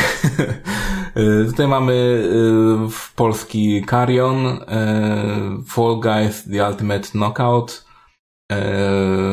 [1.49, 4.59] Tutaj mamy y, w polski Carrion, y,
[5.67, 7.85] Fall Guys The Ultimate Knockout,
[8.51, 8.55] y,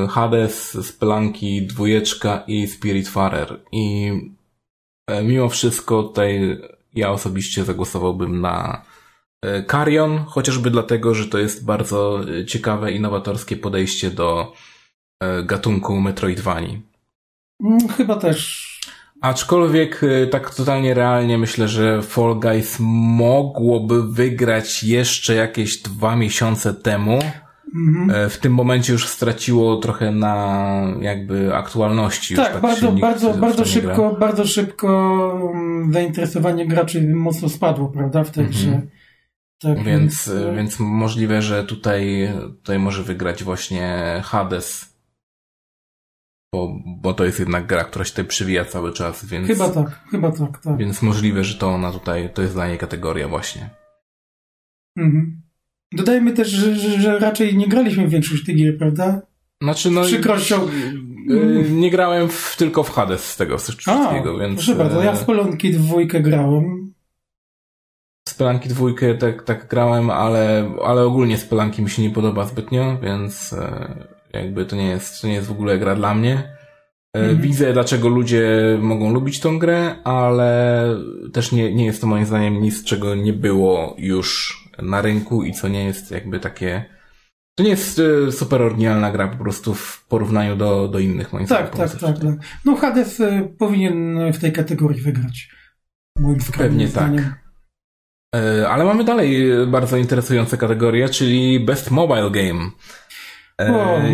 [0.08, 3.60] Hades, Spelunky, Dwójeczka i Spiritfarer.
[3.72, 4.12] I
[5.22, 6.58] mimo wszystko tutaj
[6.94, 8.82] ja osobiście zagłosowałbym na
[9.70, 14.52] Carrion, chociażby dlatego, że to jest bardzo ciekawe, innowatorskie podejście do
[15.22, 16.82] e, gatunku Metroidvanii.
[17.64, 18.66] Mm, chyba też.
[19.20, 26.74] Aczkolwiek e, tak totalnie realnie myślę, że Fall Guys mogłoby wygrać jeszcze jakieś dwa miesiące
[26.74, 27.18] temu.
[27.74, 28.30] Mhm.
[28.30, 30.66] W tym momencie już straciło trochę na
[31.00, 32.36] jakby aktualności.
[32.36, 34.18] Tak, tak bardzo, bardzo, bardzo szybko, gra.
[34.18, 38.62] bardzo szybko mm, zainteresowanie graczy mocno spadło, prawda, w tej mhm.
[38.62, 38.82] grze.
[39.58, 44.95] Tak, więc, więc, więc możliwe, że tutaj, tutaj może wygrać właśnie Hades.
[46.56, 49.46] Bo, bo to jest jednak gra, która się tutaj przywija cały czas, więc.
[49.48, 50.76] Chyba tak, chyba tak, tak.
[50.76, 53.70] Więc możliwe, że to ona tutaj, to jest dla niej kategoria właśnie.
[54.96, 55.42] Mhm.
[55.92, 59.22] Dodajmy też, że, że, że raczej nie graliśmy w większość tych gier, prawda?
[59.62, 60.04] Znaczy, no.
[60.04, 60.68] Z przykrością.
[61.28, 64.54] Yy, nie grałem w, tylko w Hades z tego wszystkiego, A, więc.
[64.54, 66.94] Proszę bardzo, ja w Polonki dwójkę grałem.
[68.28, 73.54] Spelanki dwójkę tak, tak grałem, ale, ale ogólnie Spelanki mi się nie podoba zbytnio, więc
[74.36, 76.56] jakby to nie jest, to nie jest w ogóle gra dla mnie.
[77.14, 77.40] Mm.
[77.40, 78.48] Widzę, dlaczego ludzie
[78.80, 80.84] mogą lubić tą grę, ale
[81.32, 85.52] też nie, nie jest to moim zdaniem nic, czego nie było już na rynku i
[85.52, 86.84] co nie jest jakby takie
[87.54, 91.46] To nie jest y, super oryginalna gra po prostu w porównaniu do, do innych moim
[91.46, 91.90] tak, zdaniem.
[91.90, 92.46] Tak, tak, tak.
[92.64, 95.48] No Hades y, powinien w tej kategorii wygrać.
[96.18, 97.24] Moim Pewnie zdaniem.
[97.24, 97.46] tak.
[98.68, 102.70] Ale mamy dalej bardzo interesujące kategorie, czyli Best Mobile Game.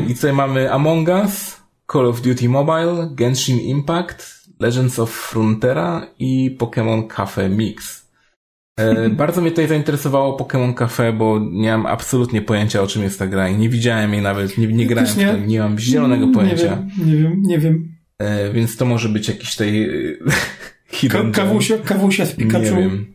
[0.09, 1.63] I tutaj mamy Among Us,
[1.93, 8.09] Call of Duty Mobile, Genshin Impact, Legends of Frontera i Pokémon Cafe Mix.
[8.81, 13.19] E, bardzo mnie tutaj zainteresowało Pokémon Cafe, bo nie mam absolutnie pojęcia o czym jest
[13.19, 15.27] ta gra i nie widziałem jej nawet, nie, nie grałem nie.
[15.27, 16.83] w tym, nie mam zielonego pojęcia.
[16.99, 17.95] Nie wiem, nie wiem, nie wiem.
[18.19, 19.89] E, więc to może być jakiś tej
[21.11, 22.65] Ka kawusia, kawusia z Pikachu.
[22.65, 23.15] Nie wiem.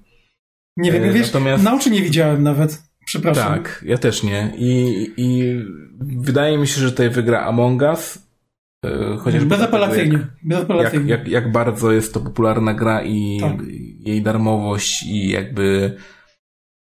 [0.78, 1.64] Nie wiem, e, wiesz, Natomiast...
[1.64, 2.87] na oczy nie widziałem nawet.
[3.08, 3.54] Przepraszam.
[3.54, 4.54] Tak, ja też nie.
[4.58, 5.60] I, i
[6.00, 8.28] wydaje mi się, że tutaj wygra Among Us,
[8.86, 10.18] E, chociażby Bezapelacyjnie.
[10.18, 11.12] Jak, Bezapelacyjnie.
[11.12, 13.56] Jak, jak, jak bardzo jest to popularna gra i tak.
[14.00, 15.98] jej darmowość i jakby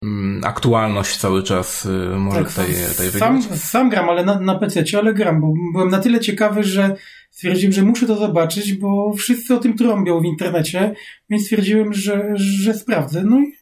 [0.03, 4.59] mm, aktualność cały czas y, może tak, tutaj, tutaj sam, sam gram, ale na, na
[4.59, 6.95] PC, ale gram, bo byłem na tyle ciekawy, że
[7.31, 10.93] stwierdziłem, że muszę to zobaczyć, bo wszyscy o tym trąbią w internecie,
[11.29, 13.23] więc stwierdziłem, że, że sprawdzę.
[13.23, 13.58] No i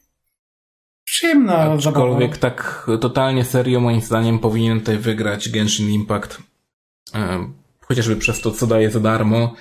[1.10, 2.56] przyjemna Aczkolwiek zabawa.
[2.56, 6.38] tak totalnie serio moim zdaniem powinien tutaj wygrać Genshin Impact
[7.14, 7.48] e,
[7.80, 9.54] chociażby przez to, co daje za darmo.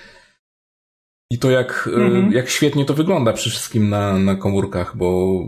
[1.31, 2.31] I to jak, mhm.
[2.31, 5.39] jak świetnie to wygląda przy wszystkim na, na komórkach, bo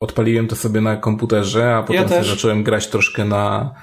[0.00, 3.74] odpaliłem to sobie na komputerze, a potem ja zacząłem grać troszkę na,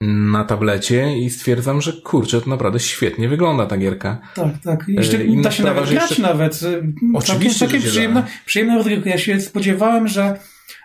[0.00, 4.18] na tablecie i stwierdzam, że kurczę, to naprawdę świetnie wygląda ta gierka.
[4.34, 4.84] Tak, tak.
[4.88, 6.22] Jeszcze I da się sprawa, nawet grać jeszcze...
[6.22, 6.60] nawet.
[7.14, 9.10] Oczywiście, Takie przyjemna, przyjemna rozgrywka.
[9.10, 10.38] Ja się spodziewałem, że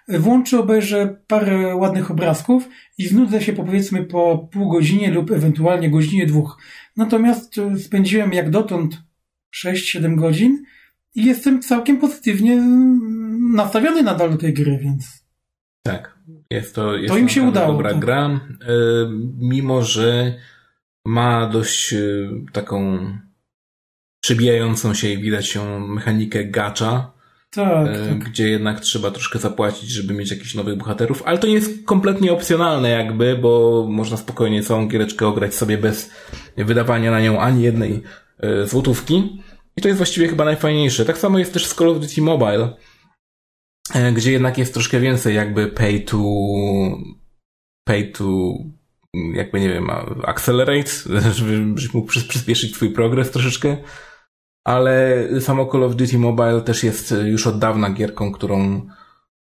[0.07, 5.89] włączę, obejrzę parę ładnych obrazków i znudzę się po powiedzmy po pół godzinie lub ewentualnie
[5.89, 6.57] godzinie dwóch.
[6.97, 9.01] Natomiast e, spędziłem jak dotąd
[9.65, 10.63] 6-7 godzin
[11.15, 12.61] i jestem całkiem pozytywnie
[13.55, 15.23] nastawiony nadal do tej gry, więc.
[15.83, 16.19] Tak,
[16.49, 17.73] jest to, jest to im się udało.
[17.73, 17.99] Dobra tak.
[17.99, 18.39] gra, e,
[19.37, 20.35] mimo że
[21.05, 21.99] ma dość e,
[22.51, 23.07] taką
[24.23, 27.12] przebijającą się i widać ją mechanikę gacza,
[27.55, 31.53] tak, tak, gdzie jednak trzeba troszkę zapłacić, żeby mieć jakichś nowych bohaterów, ale to nie
[31.53, 36.11] jest kompletnie opcjonalne jakby, bo można spokojnie całą giereczkę ograć sobie bez
[36.57, 38.03] wydawania na nią ani jednej
[38.39, 39.43] e, złotówki.
[39.77, 41.05] I to jest właściwie chyba najfajniejsze.
[41.05, 42.77] Tak samo jest też z Call of Duty Mobile,
[43.93, 46.17] e, gdzie jednak jest troszkę więcej jakby pay to
[47.87, 48.53] pay to
[49.33, 49.89] jakby nie wiem,
[50.23, 50.91] accelerate,
[51.35, 53.77] żeby, żeby mógł przyspieszyć twój progres troszeczkę
[54.63, 58.81] ale samo Call of Duty Mobile też jest już od dawna gierką, którą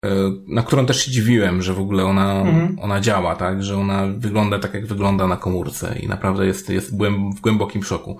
[0.05, 0.09] e,
[0.47, 2.79] na którą też się dziwiłem, że w ogóle ona, mhm.
[2.79, 3.63] ona działa, tak?
[3.63, 6.97] Że ona wygląda tak, jak wygląda na komórce i naprawdę jest, jest
[7.37, 8.17] w głębokim szoku.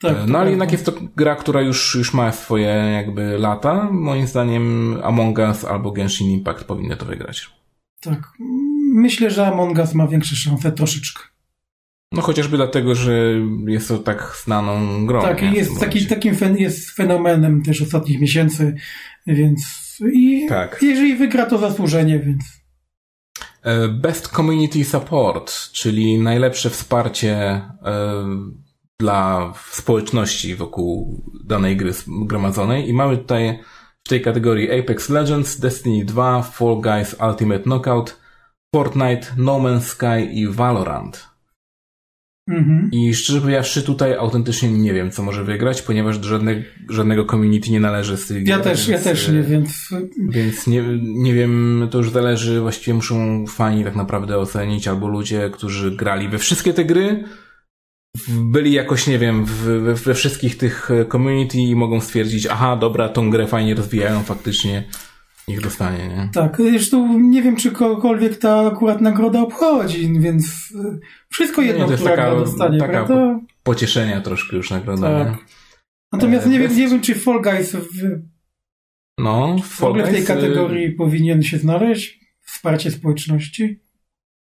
[0.00, 3.88] Tak, e, no ale jednak jest to gra, która już, już ma swoje jakby lata.
[3.90, 7.50] Moim zdaniem Among Us albo Genshin Impact powinny to wygrać.
[8.00, 8.32] Tak.
[8.94, 11.31] Myślę, że Among Us ma większe szanse troszeczkę.
[12.12, 13.32] No chociażby dlatego, że
[13.66, 15.22] jest to tak znaną grą.
[15.22, 15.52] Tak, nie?
[15.52, 18.74] jest taki, takim fen, jest fenomenem też ostatnich miesięcy,
[19.26, 19.82] więc
[20.12, 20.78] i tak.
[20.82, 22.44] jeżeli wygra to zasłużenie, więc.
[23.62, 27.62] E, Best Community Support, czyli najlepsze wsparcie e,
[29.00, 33.58] dla społeczności wokół danej gry zgromadzonej i mamy tutaj
[34.04, 38.20] w tej kategorii Apex Legends, Destiny 2, Fall Guys Ultimate Knockout,
[38.74, 41.31] Fortnite, No Man's Sky i Valorant.
[42.48, 42.88] Mhm.
[42.92, 47.70] I szczerze powiedziawszy, tutaj autentycznie nie wiem, co może wygrać, ponieważ do żadne, żadnego community
[47.70, 49.88] nie należy z tych Ja gier, też, więc, ja też nie, więc...
[50.28, 55.50] Więc nie, nie wiem, to już zależy, właściwie muszą fani tak naprawdę ocenić, albo ludzie,
[55.52, 57.24] którzy grali we wszystkie te gry,
[58.28, 63.30] byli jakoś, nie wiem, we, we wszystkich tych community i mogą stwierdzić, aha, dobra, tą
[63.30, 64.84] grę fajnie rozwijają faktycznie
[65.48, 66.28] ich dostanie, nie?
[66.32, 70.98] Tak, zresztą nie wiem, czy kogokolwiek ta akurat nagroda obchodzi, więc e,
[71.28, 73.40] wszystko jedno, nie, to taka, dostanie, taka prawda?
[73.62, 75.38] pocieszenia troszkę już nagroda, tak.
[76.12, 78.22] Natomiast e, nie, wiem, nie wiem, czy Fall Guys w,
[79.18, 83.81] no, w ogóle w tej kategorii powinien się znaleźć, wsparcie społeczności.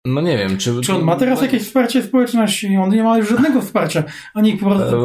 [0.06, 0.82] No nie wiem, czy...
[0.82, 2.78] Czy on ma teraz jakieś wsparcie społeczności?
[2.78, 4.04] On nie ma już żadnego wsparcia,
[4.34, 4.58] ani e,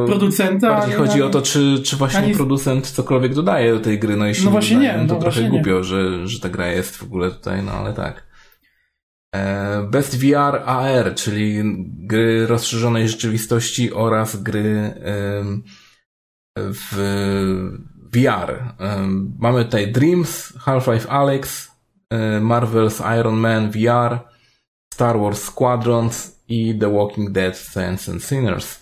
[0.06, 2.34] producenta, Bardziej ani, chodzi o to, czy, czy właśnie ani...
[2.34, 5.20] producent cokolwiek dodaje do tej gry, no jeśli no właśnie dodaje, nie, no to no
[5.20, 8.26] trochę głupio, że, że ta gra jest w ogóle tutaj, no ale tak.
[9.34, 14.94] E, Best VR AR, czyli gry rozszerzonej rzeczywistości oraz gry
[16.56, 16.96] w
[18.12, 18.74] VR.
[19.38, 21.70] Mamy tutaj Dreams, Half-Life Alex,
[22.10, 24.18] e, Marvel's Iron Man VR,
[25.00, 28.80] Star Wars Squadrons i The Walking Dead Saints and Sinners.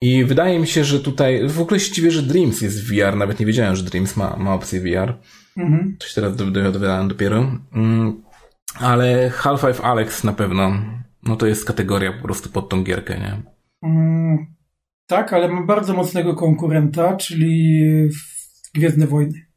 [0.00, 3.16] I wydaje mi się, że tutaj w ogóle dziwię, że Dreams jest VR.
[3.16, 5.18] Nawet nie wiedziałem, że Dreams ma, ma opcję VR.
[5.56, 5.96] Mhm.
[6.00, 7.56] Coś teraz dowiadałem dopiero.
[7.72, 8.22] Mm,
[8.78, 10.72] ale Half-Life Alex na pewno
[11.22, 13.42] no to jest kategoria po prostu pod tą gierkę, nie?
[13.82, 14.46] Mm,
[15.06, 17.82] tak, ale ma bardzo mocnego konkurenta, czyli
[18.74, 19.49] Gwiezdne Wojny.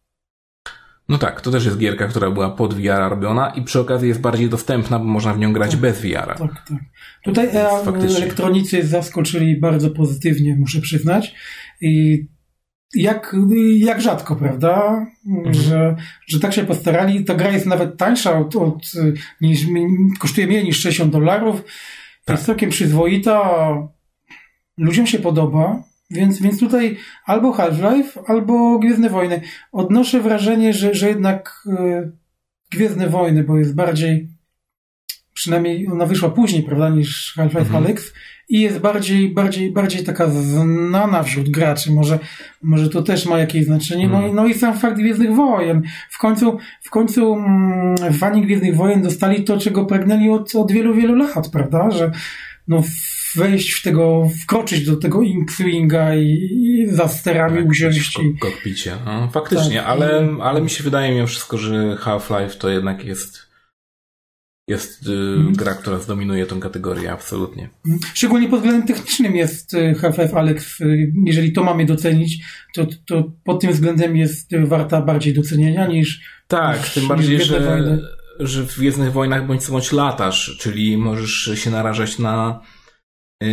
[1.13, 4.21] No tak, to też jest gierka, która była pod VR robiona i przy okazji jest
[4.21, 6.25] bardziej dostępna, bo można w nią grać tak, bez VR.
[6.25, 6.79] Tak, tak.
[7.23, 8.17] Tutaj e, faktycznie...
[8.17, 11.35] elektronicy zaskoczyli bardzo pozytywnie, muszę przyznać.
[11.81, 12.25] I
[12.95, 13.35] jak,
[13.75, 15.05] jak rzadko, prawda?
[15.27, 15.53] Mhm.
[15.53, 15.95] Że,
[16.27, 17.25] że tak się postarali.
[17.25, 18.91] Ta gra jest nawet tańsza od, od
[19.41, 19.59] niż,
[20.19, 21.63] kosztuje mniej niż 60 dolarów.
[22.25, 22.37] Tak.
[22.37, 23.41] Jest całkiem przyzwoita.
[24.77, 25.83] Ludziom się podoba.
[26.11, 29.41] Więc, więc tutaj albo Half-Life, albo Gwiezdne Wojny.
[29.71, 32.11] Odnoszę wrażenie, że, że jednak e,
[32.71, 34.29] Gwiezdne Wojny, bo jest bardziej,
[35.33, 37.83] przynajmniej ona wyszła później, prawda, niż Half-Life mhm.
[37.83, 38.13] Alyx
[38.49, 41.91] i jest bardziej, bardziej, bardziej taka znana wśród graczy.
[41.91, 42.19] Może,
[42.61, 44.07] może to też ma jakieś znaczenie.
[44.07, 44.35] No, mhm.
[44.35, 45.81] no i sam fakt Gwiezdnych Wojen.
[46.09, 50.95] W końcu, w końcu mm, fani Gwiezdnych Wojen dostali to, czego pragnęli od, od wielu,
[50.95, 52.11] wielu lat, prawda, że
[52.67, 52.83] no
[53.35, 58.17] wejść w tego, wkroczyć do tego Inkswinga i, i za sterami tak, usiąść.
[58.37, 58.97] W kokpicie.
[59.05, 60.41] No, faktycznie, tak, ale, i...
[60.41, 63.53] ale mi się wydaje mimo wszystko, że Half-Life to jednak jest
[64.67, 65.53] jest hmm.
[65.53, 67.69] gra, która zdominuje tą kategorię, absolutnie.
[68.13, 70.81] Szczególnie pod względem technicznym jest y, Half-Life Alex.
[70.81, 72.43] Y, jeżeli to mamy docenić,
[72.73, 76.21] to, to pod tym względem jest warta bardziej docenienia niż.
[76.47, 77.97] Tak, niż, tym bardziej, że,
[78.39, 82.61] że w Gwiezdnych Wojnach bądź co bądź latasz, czyli możesz się narażać na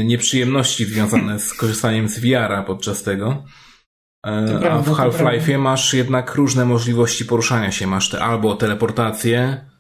[0.05, 3.45] nieprzyjemności związane z korzystaniem z VR-a podczas tego.
[4.27, 7.87] E, a w Half-Life'ie masz jednak różne możliwości poruszania się.
[7.87, 9.71] Masz te albo teleportację,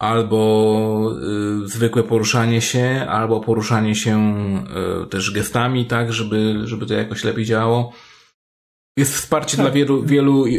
[0.00, 1.12] albo
[1.64, 4.44] y, zwykłe poruszanie się, albo poruszanie się
[5.04, 7.92] y, też gestami, tak, żeby, żeby to jakoś lepiej działało.
[8.96, 9.66] Jest wsparcie tak.
[9.66, 10.50] dla wielu, wielu y,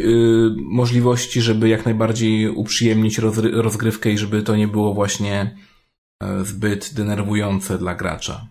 [0.56, 3.18] możliwości, żeby jak najbardziej uprzyjemnić
[3.52, 5.56] rozgrywkę i żeby to nie było właśnie
[6.42, 8.46] zbyt denerwujące dla gracza.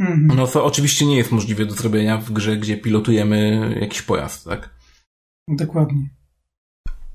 [0.00, 0.26] Mhm.
[0.36, 4.70] No to oczywiście nie jest możliwe do zrobienia w grze, gdzie pilotujemy jakiś pojazd, tak?
[5.48, 6.08] Dokładnie.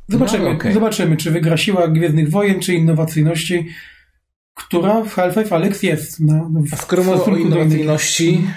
[0.07, 0.74] Zobaczymy, no, okay.
[0.74, 3.68] zobaczymy czy wygra siła Gwiezdnych Wojen, czy innowacyjności,
[4.53, 6.20] która w Half-Life Alex jest.
[6.20, 8.48] Na, na A skoro mowa o innowacyjności,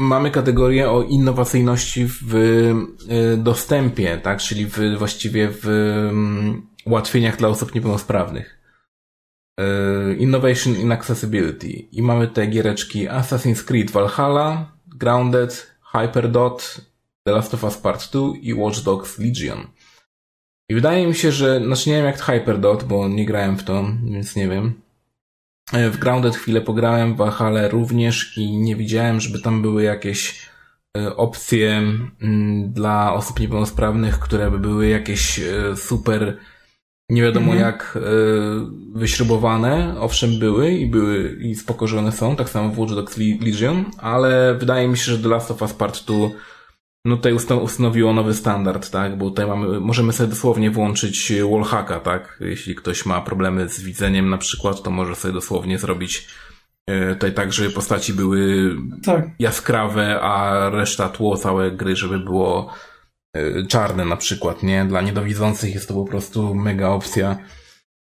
[0.00, 4.38] mamy kategorię o innowacyjności w y, dostępie, tak?
[4.38, 8.59] Czyli w, właściwie w um, ułatwieniach dla osób niepełnosprawnych.
[9.60, 11.88] E, Innovation in Accessibility.
[11.92, 16.80] I mamy te giereczki Assassin's Creed Valhalla, Grounded, Hyperdot,
[17.24, 19.66] The Last of Us Part 2 i Watch Dogs Legion.
[20.68, 23.84] I wydaje mi się, że, znaczy nie wiem jak Hyperdot, bo nie grałem w to,
[24.04, 24.80] więc nie wiem.
[25.72, 30.48] E, w Grounded chwilę pograłem, w Valhalla również i nie widziałem, żeby tam były jakieś
[30.96, 31.82] e, opcje
[32.22, 35.40] mm, dla osób niepełnosprawnych, które by były jakieś
[35.76, 36.38] super
[37.10, 37.60] nie wiadomo mhm.
[37.60, 38.00] jak y,
[38.94, 43.16] wyśrubowane, owszem były i były i spoko, że one są, tak samo w Watch Dogs
[43.16, 46.16] Legion, ale wydaje mi się, że The Last of Us Part 2
[47.04, 47.32] no tutaj
[47.62, 53.06] ustanowiło nowy standard, tak, bo tutaj mamy, możemy sobie dosłownie włączyć wallhacka, tak, jeśli ktoś
[53.06, 56.28] ma problemy z widzeniem na przykład, to może sobie dosłownie zrobić
[56.90, 58.70] y, tutaj tak, żeby postaci były
[59.04, 59.26] tak.
[59.38, 62.89] jaskrawe, a reszta tło całe gry, żeby było E,
[63.68, 64.84] czarne na przykład, nie?
[64.84, 67.38] Dla niedowidzących jest to po prostu mega opcja.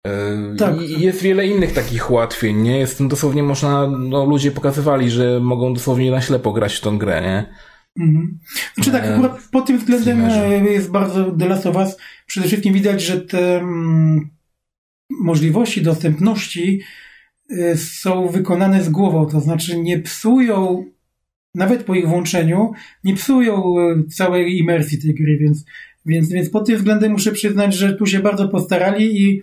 [0.07, 0.83] E, tak.
[0.83, 2.79] I jest wiele innych takich ułatwień, nie?
[2.79, 7.23] Jest dosłownie można, no ludzie pokazywali, że mogą dosłownie na ślepo grać w tą grę,
[7.23, 7.55] nie?
[8.05, 8.39] Mhm.
[8.75, 10.21] Znaczy tak, e, akurat pod tym względem
[10.67, 11.97] jest bardzo The Last of Us.
[12.27, 14.31] Przede wszystkim widać, że te mm,
[15.11, 16.83] możliwości dostępności
[17.77, 20.85] są wykonane z głową, to znaczy nie psują
[21.55, 22.73] nawet po ich włączeniu,
[23.05, 25.65] nie psują e, całej imersji tej gry, więc,
[26.07, 29.43] więc, więc pod tym względem muszę przyznać, że tu się bardzo postarali i,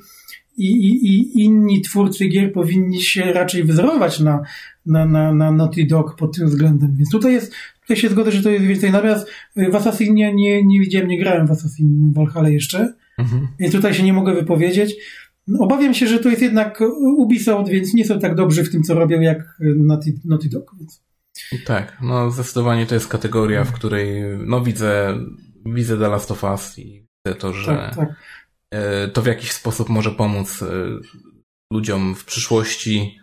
[0.57, 4.41] i, i, i inni twórcy gier powinni się raczej wzorować na,
[4.85, 6.95] na, na, na Naughty Dog pod tym względem.
[6.97, 8.91] Więc tutaj jest, tutaj się zgodzę, że to jest więcej.
[8.91, 13.47] Natomiast w Assassinie nie, nie widziałem, nie grałem w Assassin Valhalla jeszcze, mhm.
[13.59, 14.95] więc tutaj się nie mogę wypowiedzieć.
[15.59, 16.81] Obawiam się, że to jest jednak
[17.17, 20.75] Ubisoft, więc nie są tak dobrzy w tym, co robią, jak Naughty, Naughty Dog.
[20.79, 21.01] Więc.
[21.65, 25.17] Tak, no zdecydowanie to jest kategoria, w której no widzę,
[25.65, 28.09] widzę The Last of Us i widzę to, że tak, tak.
[28.73, 30.67] E, to w jakiś sposób może pomóc e,
[31.73, 33.19] ludziom w przyszłości,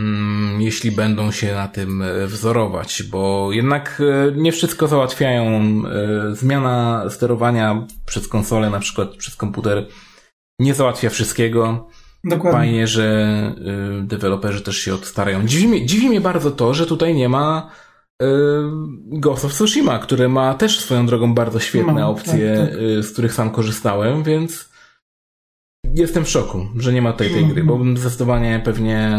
[0.00, 4.02] mm, jeśli będą się na tym e, wzorować, bo jednak
[4.36, 5.62] nie wszystko załatwiają.
[6.32, 9.88] Zmiana sterowania przez konsolę, na przykład przez komputer,
[10.60, 11.88] nie załatwia wszystkiego.
[12.24, 12.58] Dokładnie.
[12.58, 13.54] Fajnie, że
[14.02, 15.46] y, deweloperzy też się odstarają.
[15.46, 17.70] Dziwi mnie, dziwi mnie bardzo to, że tutaj nie ma
[18.22, 18.26] y,
[19.06, 22.80] Ghost of Tsushima, który ma też swoją drogą bardzo świetne ma, opcje, tak, tak.
[22.80, 24.68] Y, z których sam korzystałem, więc
[25.94, 29.16] jestem w szoku, że nie ma tej, tej gry, bo bym zdecydowanie pewnie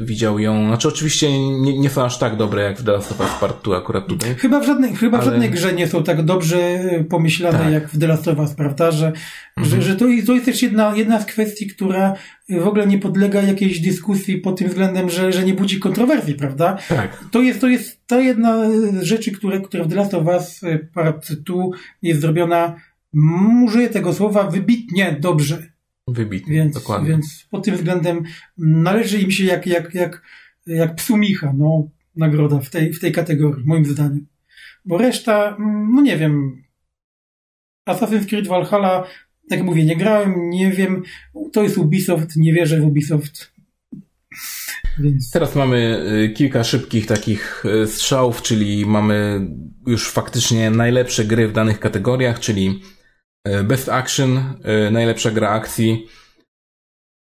[0.00, 0.66] widział ją.
[0.66, 3.64] Znaczy, oczywiście nie, nie są aż tak dobre jak w The Last of Us Part
[3.64, 4.34] 2 akurat tutaj.
[4.34, 5.26] Chyba w żadnej, chyba ale...
[5.26, 7.72] w żadnej grze nie są tak dobrze pomyślane tak.
[7.72, 8.90] jak w The Last of Us, prawda?
[8.90, 9.12] Że,
[9.56, 9.76] mhm.
[9.76, 12.14] że, że to, to jest też jedna, jedna z kwestii, która
[12.48, 16.78] w ogóle nie podlega jakiejś dyskusji pod tym względem, że, że nie budzi kontrowersji, prawda?
[16.88, 17.24] Tak.
[17.30, 20.60] To jest, to jest ta jedna z rzeczy, które, które w The Last of Us
[20.94, 21.56] Part 2
[22.02, 22.74] jest zrobiona
[23.64, 25.77] użyję tego słowa wybitnie dobrze.
[26.12, 27.08] Wybitnie, więc, dokładnie.
[27.08, 28.22] Więc pod tym względem
[28.58, 30.22] należy im się jak, jak, jak,
[30.66, 34.26] jak psu Micha, no, nagroda w tej, w tej kategorii, moim zdaniem.
[34.84, 35.56] Bo reszta,
[35.94, 36.62] no nie wiem,
[37.88, 39.06] Assassin's Creed Valhalla,
[39.48, 41.02] tak jak mówię, nie grałem, nie wiem,
[41.52, 43.52] to jest Ubisoft, nie wierzę w Ubisoft.
[44.98, 45.30] Więc...
[45.30, 49.46] Teraz mamy y, kilka szybkich takich y, strzałów, czyli mamy
[49.86, 52.82] już faktycznie najlepsze gry w danych kategoriach, czyli
[53.64, 56.06] Best Action, e, najlepsza gra akcji.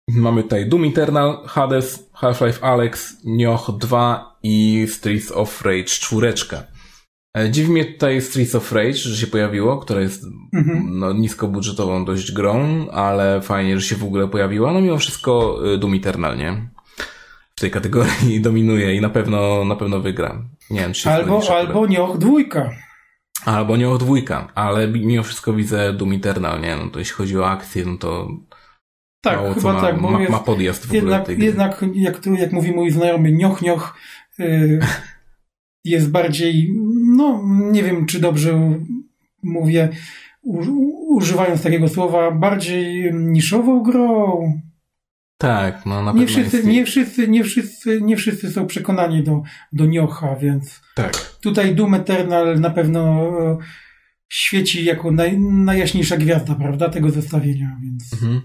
[0.09, 6.33] Mamy tutaj Doom Eternal, Hades, Half-Life Alex, Nioh 2 i Streets of Rage 4.
[7.37, 10.23] E, dziwi mnie tutaj Streets of Rage, że się pojawiło, która jest
[10.53, 10.99] mhm.
[10.99, 14.73] no, niskobudżetową dość grą, ale fajnie, że się w ogóle pojawiła.
[14.73, 16.69] No mimo wszystko Doom Eternal, nie?
[17.55, 20.43] W tej kategorii dominuje i na pewno, na pewno wygra.
[20.69, 22.29] Nie wiem, czy Albo, albo Nioh 2.
[23.45, 26.75] Albo nie o dwójka, ale mimo wszystko widzę Doom Eternal, nie?
[26.75, 28.27] No to jeśli chodzi o akcję, no to
[29.21, 32.25] tak, mało chyba ma, tak, bo ma, jest, ma podjazd w jednak, ogóle Jednak, jak,
[32.25, 33.97] jak mówi mój znajomy, nioch, nioch
[34.39, 34.79] yy,
[35.85, 36.75] jest bardziej,
[37.17, 37.41] no
[37.71, 38.79] nie wiem, czy dobrze
[39.43, 39.89] mówię,
[41.07, 44.61] używając takiego słowa, bardziej niszową grą.
[45.37, 46.69] Tak, no na nie wszyscy, jest...
[46.69, 49.41] nie wszyscy, nie wszyscy, nie wszyscy są przekonani do,
[49.73, 51.37] do Niocha, więc tak.
[51.41, 53.01] tutaj Doom Eternal na pewno
[53.39, 53.57] e,
[54.29, 58.13] świeci jako naj, najjaśniejsza gwiazda, prawda, tego zestawienia, więc...
[58.13, 58.41] Mhm.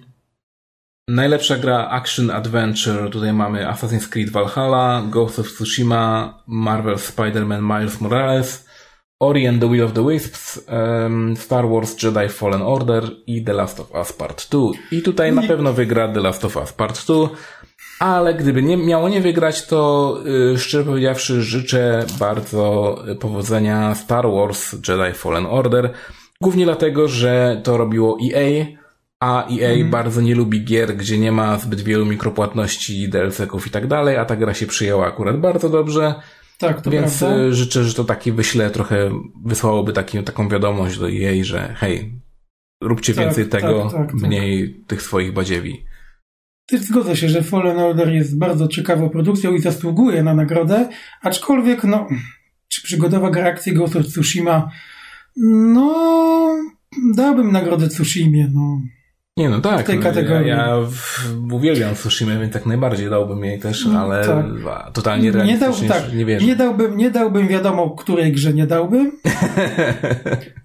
[1.09, 3.11] Najlepsza gra Action Adventure.
[3.11, 8.68] Tutaj mamy Assassin's Creed Valhalla, Ghost of Tsushima, Marvel Spider-Man Miles Morales,
[9.21, 13.53] Ori and the Will of the Wisps, um, Star Wars Jedi Fallen Order i The
[13.53, 14.71] Last of Us Part 2.
[14.93, 17.29] I tutaj na pewno wygra The Last of Us Part 2,
[17.99, 24.73] ale gdyby nie miało nie wygrać, to yy, szczerze powiedziawszy życzę bardzo powodzenia Star Wars
[24.73, 25.93] Jedi Fallen Order.
[26.41, 28.67] Głównie dlatego, że to robiło EA,
[29.21, 29.91] a EA mm.
[29.91, 34.25] bardzo nie lubi gier, gdzie nie ma zbyt wielu mikropłatności, DLC-ków i tak dalej, a
[34.25, 36.15] ta gra się przyjęła akurat bardzo dobrze.
[36.59, 37.39] Tak, to Więc prawda.
[37.39, 39.11] Y, życzę, że to taki wyśle trochę,
[39.45, 42.13] wysłałoby taki, taką wiadomość do jej, że hej,
[42.83, 45.85] róbcie tak, więcej tego, tak, tak, tak, mniej tych swoich badziewi.
[46.67, 50.89] Też zgodzę się, że Fallen Order jest bardzo ciekawą produkcją i zasługuje na nagrodę,
[51.23, 52.09] aczkolwiek, no,
[52.69, 54.71] czy przygodowa gra akcji Ghost of Tsushima,
[55.37, 56.57] no,
[57.15, 58.81] dałbym nagrodę Tsushimie, no.
[59.39, 59.81] Nie, no tak.
[59.81, 60.49] W tej kategorii.
[60.49, 60.77] Ja,
[61.53, 64.93] uwielbiam Tsushima, więc tak najbardziej dałbym jej też, mm, ale tak.
[64.93, 66.47] totalnie realistycznie nie, dał, tak, nie wierzę.
[66.47, 69.13] Nie dałbym, nie dałbym wiadomo, której grze nie dałbym.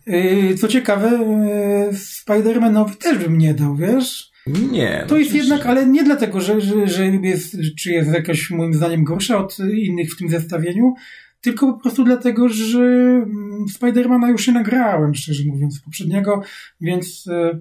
[0.07, 4.31] Y, co ciekawe, y, Spider-Manowi też bym nie dał, wiesz?
[4.71, 4.99] Nie.
[5.01, 8.73] No to jest jednak, ale nie dlatego, że, że, że jest, czy jest jakaś moim
[8.73, 10.93] zdaniem gorsza od innych w tym zestawieniu,
[11.41, 16.41] tylko po prostu dlatego, że mm, Spidermana już się nagrałem, szczerze mówiąc, poprzedniego,
[16.81, 17.59] więc y,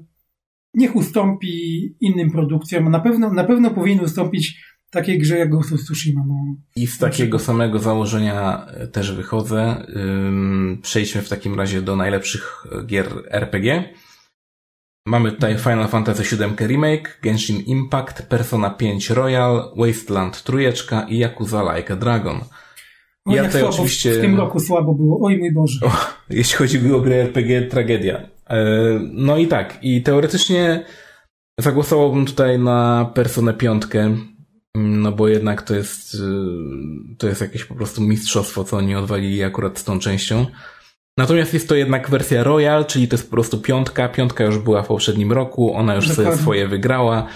[0.75, 2.91] niech ustąpi innym produkcjom.
[2.91, 6.25] Na pewno, na pewno powinien ustąpić takiej grze jak Ghost of Tsushima.
[6.29, 6.35] No.
[6.77, 9.87] I z takiego samego założenia e, też wychodzę.
[10.83, 13.85] Przejdźmy w takim razie do najlepszych gier RPG.
[15.07, 21.77] Mamy tutaj Final Fantasy VII Remake, Genshin Impact, Persona 5 Royal, Wasteland Trójeczka i Yakuza
[21.77, 22.41] Like a Dragon.
[23.25, 24.13] O, ja tutaj oczywiście...
[24.13, 25.87] W tym roku słabo było, oj mój Boże.
[25.87, 25.91] O,
[26.31, 28.29] jeśli chodzi o gry RPG, tragedia.
[28.53, 28.57] E,
[29.13, 30.85] no i tak, i teoretycznie
[31.61, 34.17] zagłosowałbym tutaj na Personę piątkę,
[34.75, 36.19] no bo jednak to jest, e,
[37.19, 40.47] to jest jakieś po prostu mistrzostwo, co oni odwalili akurat z tą częścią.
[41.19, 44.09] Natomiast jest to jednak wersja Royal, czyli to jest po prostu piątka.
[44.09, 46.33] Piątka już była w poprzednim roku, ona już Dokładnie.
[46.33, 47.27] sobie swoje wygrała,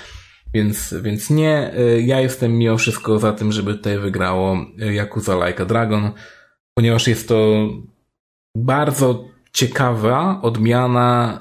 [0.55, 1.72] więc, więc nie.
[1.74, 6.10] E, ja jestem mimo wszystko za tym, żeby tutaj wygrało Yakuza Like a Dragon,
[6.74, 7.68] ponieważ jest to
[8.56, 11.41] bardzo ciekawa odmiana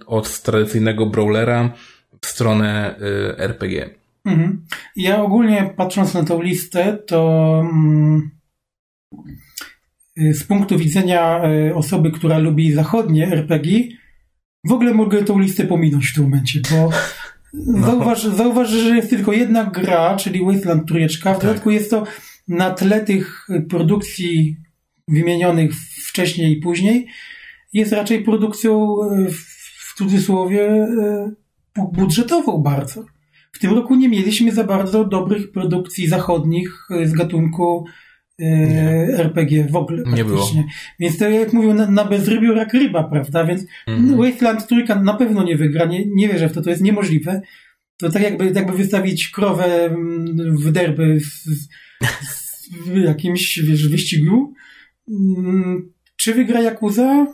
[0.00, 1.72] y, od tradycyjnego brawlera
[2.20, 3.90] w stronę y, RPG.
[4.24, 4.64] Mhm.
[4.96, 8.30] Ja ogólnie patrząc na tą listę, to mm,
[10.18, 11.42] y, z punktu widzenia
[11.74, 13.80] osoby, która lubi zachodnie RPG,
[14.64, 16.90] w ogóle mogę tą listę pominąć w tym momencie, bo
[17.52, 17.86] no.
[17.86, 21.34] zauważ, zauważ, że jest tylko jedna gra, czyli Wasteland Trójeczka.
[21.34, 21.46] W tak.
[21.46, 22.04] dodatku jest to
[22.48, 24.56] na tle tych produkcji
[25.08, 25.70] wymienionych
[26.06, 27.06] wcześniej i później,
[27.72, 31.32] jest raczej produkcją e, w cudzysłowie e,
[31.92, 33.04] budżetował bardzo.
[33.52, 37.84] W tym roku nie mieliśmy za bardzo dobrych produkcji zachodnich z gatunku
[38.38, 39.08] nie.
[39.18, 40.50] RPG w ogóle nie było.
[41.00, 43.44] Więc to jak mówią, na, na bezrybiu rak ryba, prawda?
[43.44, 44.16] Więc mm.
[44.16, 47.40] Wasteland trójka na pewno nie wygra, nie, nie wierzę w to, to jest niemożliwe.
[47.96, 51.44] To tak jakby, jakby wystawić krowę mm, w derby z,
[52.22, 52.68] z,
[53.04, 54.54] jakimś, wiesz, wyścigu.
[55.08, 57.26] Mm, czy wygra Yakuza?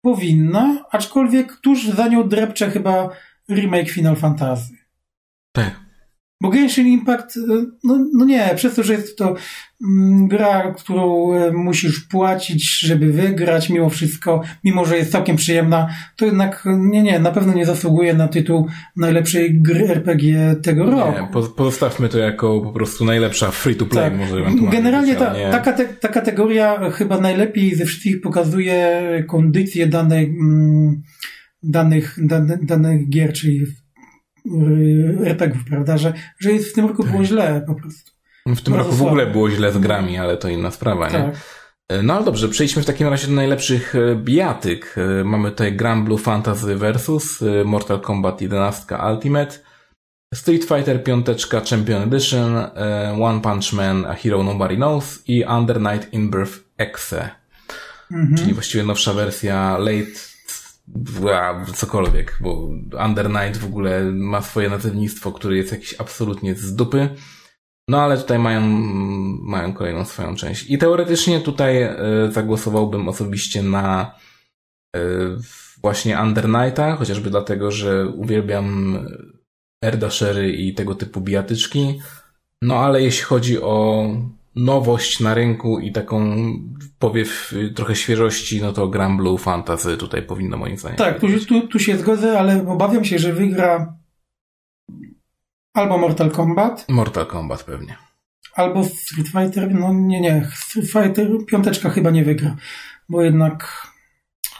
[0.00, 3.10] Powinna, aczkolwiek tuż za nią drepcze chyba
[3.50, 4.76] remake Final Fantasy.
[5.52, 5.87] Tak.
[6.40, 7.40] Bo Genshin Impact, e,
[7.84, 9.34] no, no nie, przez to, że jest to
[9.84, 15.88] mm, gra, którą e, musisz płacić, żeby wygrać mimo wszystko, mimo że jest całkiem przyjemna,
[16.16, 18.66] to jednak nie, nie, na pewno nie zasługuje na tytuł
[18.96, 21.12] najlepszej gry RPG tego roku.
[21.12, 24.18] Nie, pozostawmy to jako po prostu najlepsza free to play tak.
[24.18, 24.70] może ewentualnie.
[24.70, 31.02] Generalnie ta, ta, kate, ta kategoria chyba najlepiej ze wszystkich pokazuje kondycję danej, mm,
[31.62, 33.66] danych, danych, danych gier, czyli
[35.24, 35.98] RPGów, prawda?
[35.98, 37.26] Że, że w tym roku było tak.
[37.26, 38.12] źle po prostu.
[38.46, 41.12] W tym roku w ogóle było źle z grami, ale to inna sprawa, nie?
[41.12, 41.34] Tak.
[41.88, 44.96] E, no ale dobrze, przejdźmy w takim razie do najlepszych e, bijatyk.
[45.24, 47.44] Mamy tutaj Grand Blue Fantasy vs.
[47.64, 49.58] Mortal Kombat 11 Ultimate,
[50.34, 51.26] Street Fighter 5
[51.70, 52.56] Champion Edition,
[53.22, 57.30] One Punch Man A Hero Nobody Knows i Under Night in Birth Exe.
[58.10, 58.36] Mhm.
[58.36, 60.27] Czyli właściwie nowsza wersja late
[61.74, 62.70] cokolwiek, bo
[63.06, 67.08] Under Night w ogóle ma swoje nazewnictwo, które jest jakieś absolutnie z dupy.
[67.88, 68.60] No ale tutaj mają,
[69.42, 70.70] mają kolejną swoją część.
[70.70, 74.14] I teoretycznie tutaj y, zagłosowałbym osobiście na
[74.96, 75.00] y,
[75.82, 78.98] właśnie Under Nighta, chociażby dlatego, że uwielbiam
[79.84, 82.00] Erdashery i tego typu bijatyczki.
[82.62, 84.06] No ale jeśli chodzi o
[84.64, 86.36] nowość na rynku i taką
[86.98, 90.98] powiew trochę świeżości, no to Grand Blue Fantasy tutaj powinno moim zdaniem.
[90.98, 93.94] Tak, tu, tu, tu się zgodzę, ale obawiam się, że wygra
[95.74, 96.86] albo Mortal Kombat.
[96.88, 97.96] Mortal Kombat pewnie.
[98.54, 102.56] Albo Street Fighter, no nie, nie, Street Fighter piąteczka chyba nie wygra,
[103.08, 103.88] bo jednak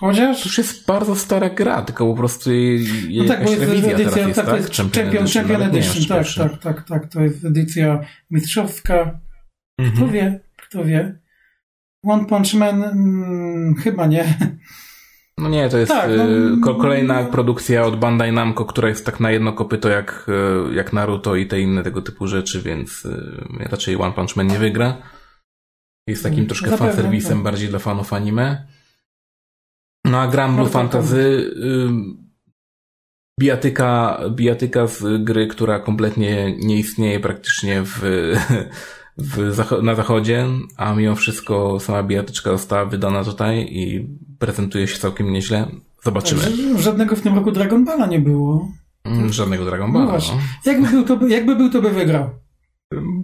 [0.00, 0.42] Chociaż...
[0.42, 4.26] To już jest bardzo stara gra, tylko po prostu jej, no tak, bo jest edycja,
[4.26, 8.00] jest, tak, to jest Champion, Champion Edition tak, tak, tak, tak, to jest edycja
[8.30, 9.20] mistrzowska.
[9.78, 9.96] Mhm.
[9.96, 11.18] Kto wie, kto wie.
[12.02, 14.24] One Punch Man hmm, chyba nie.
[15.38, 19.20] No nie, to jest tak, no, y, kolejna produkcja od Bandai Namco, która jest tak
[19.20, 20.26] na jedno kopyto jak,
[20.70, 24.46] y, jak Naruto i te inne tego typu rzeczy, więc y, raczej One Punch Man
[24.46, 25.02] nie wygra.
[26.06, 27.44] Jest takim troszkę fanserwisem tak.
[27.44, 28.66] bardziej dla fanów anime.
[30.04, 31.50] No a Grand Blue no, Fantasy
[33.40, 38.02] bijatyka, bijatyka z gry, która kompletnie nie istnieje praktycznie w,
[39.82, 40.46] na zachodzie,
[40.76, 44.06] a mimo wszystko sama bijatyczka została wydana tutaj i
[44.38, 45.66] prezentuje się całkiem nieźle.
[46.04, 46.42] Zobaczymy.
[46.78, 48.68] Żadnego w tym roku Dragon Balla nie było.
[49.04, 50.04] Mm, żadnego Dragon Balla.
[50.04, 50.34] No właśnie.
[50.34, 50.72] No.
[50.72, 52.30] Jakby, był to, jakby był, to by wygrał.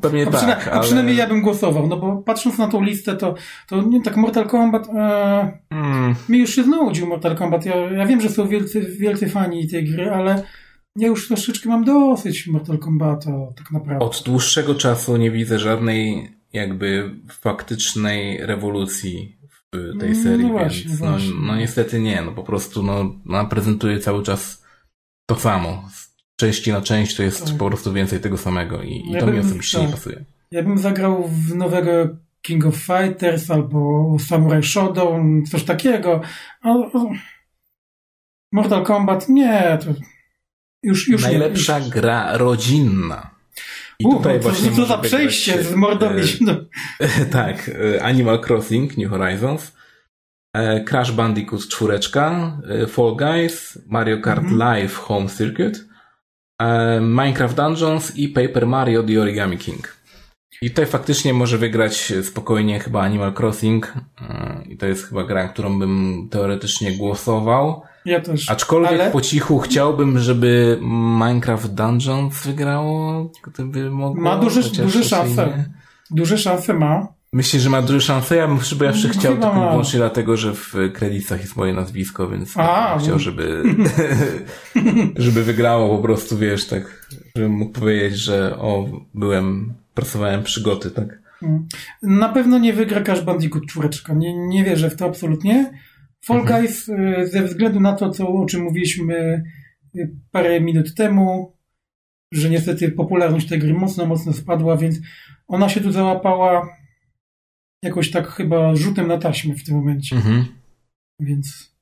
[0.00, 0.68] Pewnie a tak.
[0.72, 3.34] A przynajmniej ja bym głosował, no bo patrząc na tą listę, to,
[3.68, 4.88] to nie tak Mortal Kombat.
[4.88, 6.14] E, mm.
[6.28, 7.66] Mi już się znudził Mortal Kombat.
[7.66, 10.42] Ja, ja wiem, że są wielcy, wielcy fani tej gry, ale
[10.96, 14.06] ja już troszeczkę mam dosyć Mortal Kombata, tak naprawdę.
[14.06, 19.38] Od dłuższego czasu nie widzę żadnej jakby faktycznej rewolucji
[19.72, 23.14] w tej no serii, no właśnie, więc no, no, niestety nie, no po prostu no,
[23.24, 24.64] no prezentuje cały czas
[25.26, 25.88] to samo.
[25.92, 27.56] Z części na część to jest tak.
[27.56, 29.86] po prostu więcej tego samego i, ja i to bym, mi osobiście tak.
[29.86, 30.24] nie pasuje.
[30.50, 31.90] Ja bym zagrał w nowego
[32.42, 36.20] King of Fighters albo Samurai Shodown, coś takiego.
[38.52, 40.13] Mortal Kombat nie, to
[40.84, 41.94] już, już Najlepsza nie, już.
[41.94, 43.30] gra rodzinna.
[43.98, 49.72] I uh, tutaj właśnie co za przejście z e, Tak, e, Animal Crossing, New Horizons,
[50.56, 51.98] e, Crash Bandicoot 4,
[52.68, 54.58] e, Fall Guys, Mario Kart -hmm.
[54.58, 55.84] Live Home Circuit,
[56.62, 59.96] e, Minecraft Dungeons i Paper Mario The Origami King.
[60.62, 63.94] I tutaj faktycznie może wygrać spokojnie chyba Animal Crossing.
[64.20, 67.82] E, I to jest chyba gra, którą bym teoretycznie głosował.
[68.04, 68.50] Ja też.
[68.50, 69.10] Aczkolwiek ale...
[69.10, 70.78] po cichu chciałbym, żeby
[71.18, 74.22] Minecraft Dungeons wygrało, gdyby mogło.
[74.22, 75.64] Ma duże, duże szanse.
[76.10, 77.06] Duże szanse ma.
[77.32, 78.36] Myślę, że ma duże szanse.
[78.36, 82.28] Ja bym chyba jeszcze chciał Chyba tylko wyłącznie dlatego, że w kredytach jest moje nazwisko,
[82.28, 83.62] więc A, chciał, żeby,
[85.16, 91.18] żeby wygrało po prostu, wiesz, tak, żebym mógł powiedzieć, że o, byłem, pracowałem przygoty, tak.
[91.42, 91.66] Mm.
[92.02, 94.14] Na pewno nie wygra Crash Bandicoot czwóreczka.
[94.14, 95.70] Nie, nie wierzę w to absolutnie.
[96.24, 96.60] Fall mhm.
[96.60, 99.44] Guys y, ze względu na to, co, o czym mówiliśmy
[99.96, 101.56] y, parę minut temu,
[102.32, 104.98] że niestety popularność tej gry mocno, mocno spadła, więc
[105.46, 106.68] ona się tu załapała
[107.82, 110.16] jakoś tak chyba rzutem na taśmę w tym momencie.
[110.16, 110.44] Mhm.
[111.20, 111.74] Więc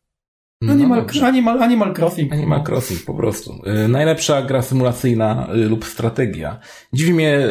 [0.63, 2.33] No Animal, Animal, Animal Crossing.
[2.33, 2.65] Animal no.
[2.65, 3.63] Crossing, po prostu.
[3.85, 6.61] Y, najlepsza gra symulacyjna lub strategia.
[6.93, 7.49] Dziwi mnie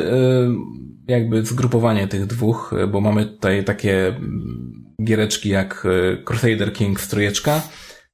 [1.08, 4.71] jakby zgrupowanie tych dwóch, bo mamy tutaj takie mm,
[5.04, 5.88] giereczki jak
[6.26, 7.62] Crusader King strojeczka,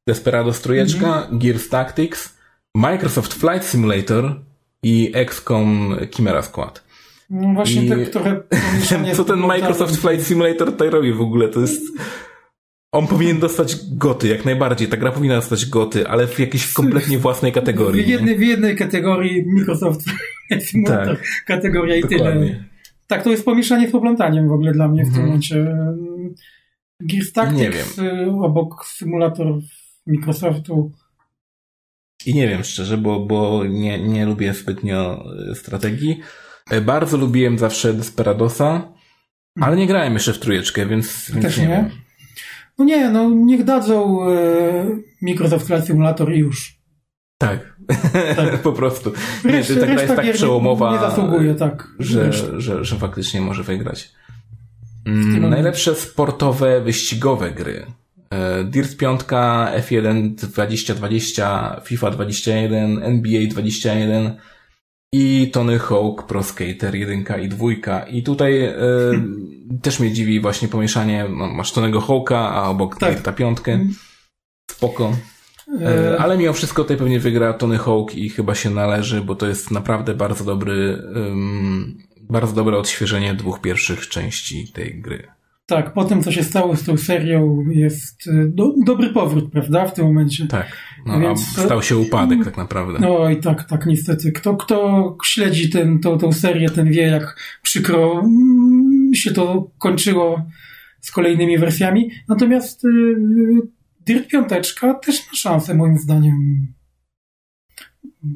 [0.07, 1.39] Desperado strojeczka, mhm.
[1.39, 2.37] Gears Tactics,
[2.75, 4.41] Microsoft Flight Simulator
[4.83, 6.83] i XCOM Chimera Squad.
[7.29, 7.89] No właśnie I...
[7.89, 8.41] tak trochę...
[9.13, 11.47] Co ten Microsoft Flight Simulator tutaj robi w ogóle?
[11.47, 11.81] To jest...
[12.91, 14.87] On powinien dostać goty, jak najbardziej.
[14.87, 18.03] Ta gra powinna dostać goty, ale w jakiejś kompletnie własnej kategorii.
[18.03, 20.01] W jednej, w jednej kategorii Microsoft
[20.69, 22.47] Simulator, tak, kategoria i dokładnie.
[22.47, 22.63] tyle.
[23.07, 25.27] Tak, to jest pomieszanie z poplątaniem w ogóle dla mnie w tym mhm.
[25.27, 25.75] momencie.
[26.99, 27.87] Gears Tactics nie wiem.
[28.27, 29.47] Y, obok symulator
[30.07, 30.91] Microsoftu.
[32.25, 36.19] I nie wiem szczerze, bo, bo nie, nie lubię zbytnio y, strategii.
[36.69, 38.93] E, bardzo lubiłem zawsze Desperadosa,
[39.61, 41.89] ale nie grałem jeszcze w trójeczkę, więc, więc Też nie, nie wiem.
[42.77, 44.35] No nie, no niech dadzą e,
[45.21, 46.77] Microsoft Flight Simulator i już.
[47.37, 47.77] Tak,
[48.35, 48.61] tak.
[48.63, 49.11] po prostu.
[49.45, 51.87] Nie, ta gra jest tak przełomowa, nie zasługuje, tak.
[51.99, 54.11] Że, że, że faktycznie może wygrać.
[55.07, 57.85] Mm, najlepsze sportowe, wyścigowe gry.
[58.29, 64.37] E, Dirt 5, F1 2020, FIFA 21, NBA 21,
[65.13, 67.67] i Tony Hawk Pro Skater 1 i 2.
[68.07, 68.75] I tutaj e,
[69.81, 73.21] też mnie dziwi właśnie pomieszanie, no, masz Tonego Hawka, a obok tak.
[73.21, 73.71] ta piątkę.
[73.71, 73.95] Mhm.
[74.71, 75.13] Spoko.
[75.81, 79.35] E, e, ale mimo wszystko tutaj pewnie wygra Tony Hawk i chyba się należy, bo
[79.35, 81.97] to jest naprawdę bardzo dobry, um,
[82.29, 85.27] bardzo dobre odświeżenie dwóch pierwszych części tej gry.
[85.65, 89.85] Tak, po tym, co się stało z tą serią, jest y, do, dobry powrót, prawda,
[89.85, 90.47] w tym momencie.
[90.47, 92.99] Tak, no, Więc, stał się upadek tak naprawdę.
[92.99, 94.31] No i tak, tak, niestety.
[94.31, 100.45] Kto, kto śledzi ten, tą, tą serię, ten wie, jak przykro mm, się to kończyło
[101.01, 102.11] z kolejnymi wersjami.
[102.27, 103.61] Natomiast yy,
[104.05, 104.49] Dirt 5
[105.01, 106.67] też ma szansę, moim zdaniem.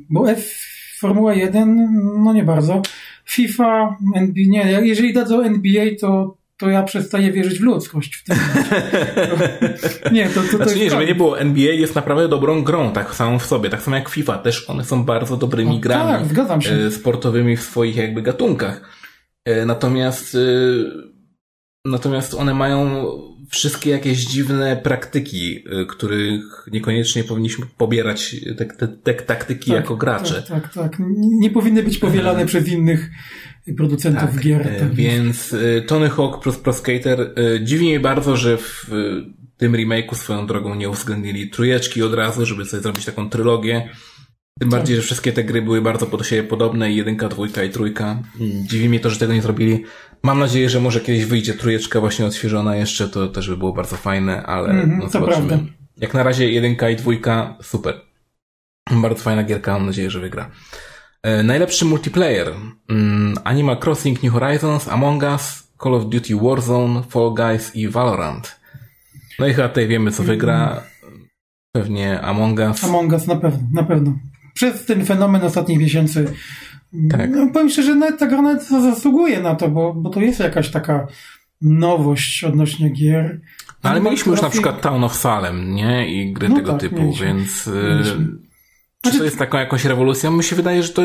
[0.09, 1.89] Bo F Formuła 1,
[2.23, 2.81] no nie bardzo.
[3.25, 8.37] FIFA, NBA, nie, jeżeli dadzą NBA, to to ja przestaję wierzyć w ludzkość w tym
[10.15, 13.15] Nie, to, to, to znaczy nie, żeby nie było, NBA jest naprawdę dobrą grą, tak
[13.15, 16.75] samą w sobie, tak samo jak FIFA, też one są bardzo dobrymi grami tak, się.
[16.75, 18.81] E, sportowymi w swoich jakby gatunkach.
[19.45, 20.39] E, natomiast e,
[21.85, 23.05] natomiast one mają
[23.49, 30.43] wszystkie jakieś dziwne praktyki, których niekoniecznie powinniśmy pobierać te, te, te taktyki tak, jako gracze.
[30.43, 30.97] Tak, tak, tak.
[31.17, 33.09] Nie, powinny być powielane przez innych
[33.77, 34.67] producentów tak, gier.
[34.67, 35.87] E, tak więc jest.
[35.87, 37.33] Tony Hawk plus Pro Skater.
[37.63, 38.91] Dziwi mnie bardzo, że w
[39.57, 43.89] tym remake'u swoją drogą nie uwzględnili trójeczki od razu, żeby sobie zrobić taką trylogię.
[44.61, 44.79] Tym tak.
[44.79, 48.17] bardziej, że wszystkie te gry były bardzo do siebie podobne, i jedynka, dwójka i trójka.
[48.63, 49.83] Dziwi mnie to, że tego nie zrobili.
[50.23, 53.95] Mam nadzieję, że może kiedyś wyjdzie trójeczka właśnie odświeżona jeszcze, to też by było bardzo
[53.95, 55.47] fajne, ale mm, no zobaczymy.
[55.47, 55.65] Prawda.
[55.97, 58.01] Jak na razie jedynka i dwójka, super.
[58.91, 60.51] Bardzo fajna gierka, mam nadzieję, że wygra.
[61.23, 62.53] E, najlepszy multiplayer.
[62.89, 68.59] Mm, Animal Crossing New Horizons, Among Us, Call of Duty Warzone, Fall Guys i Valorant.
[69.39, 70.83] No i chyba tutaj wiemy, co wygra.
[71.75, 72.83] Pewnie Among Us.
[72.83, 74.13] Among Us, na pewno, na pewno.
[74.53, 76.33] Przez ten fenomen ostatnich miesięcy
[77.11, 77.29] tak.
[77.29, 80.69] No, powiem szczerze, nawet ta gra nawet zasługuje na to, bo, bo to jest jakaś
[80.69, 81.07] taka
[81.61, 83.41] nowość odnośnie gier.
[83.83, 86.15] No, ale mieliśmy już na przykład Town of Salem, nie?
[86.15, 87.25] I gry no tego tak, typu, mieliśmy.
[87.25, 87.67] więc...
[87.67, 88.25] Y, mieliśmy.
[89.01, 90.31] Czy to znaczy- jest taką jakąś rewolucją?
[90.31, 91.01] Mi się wydaje, że to,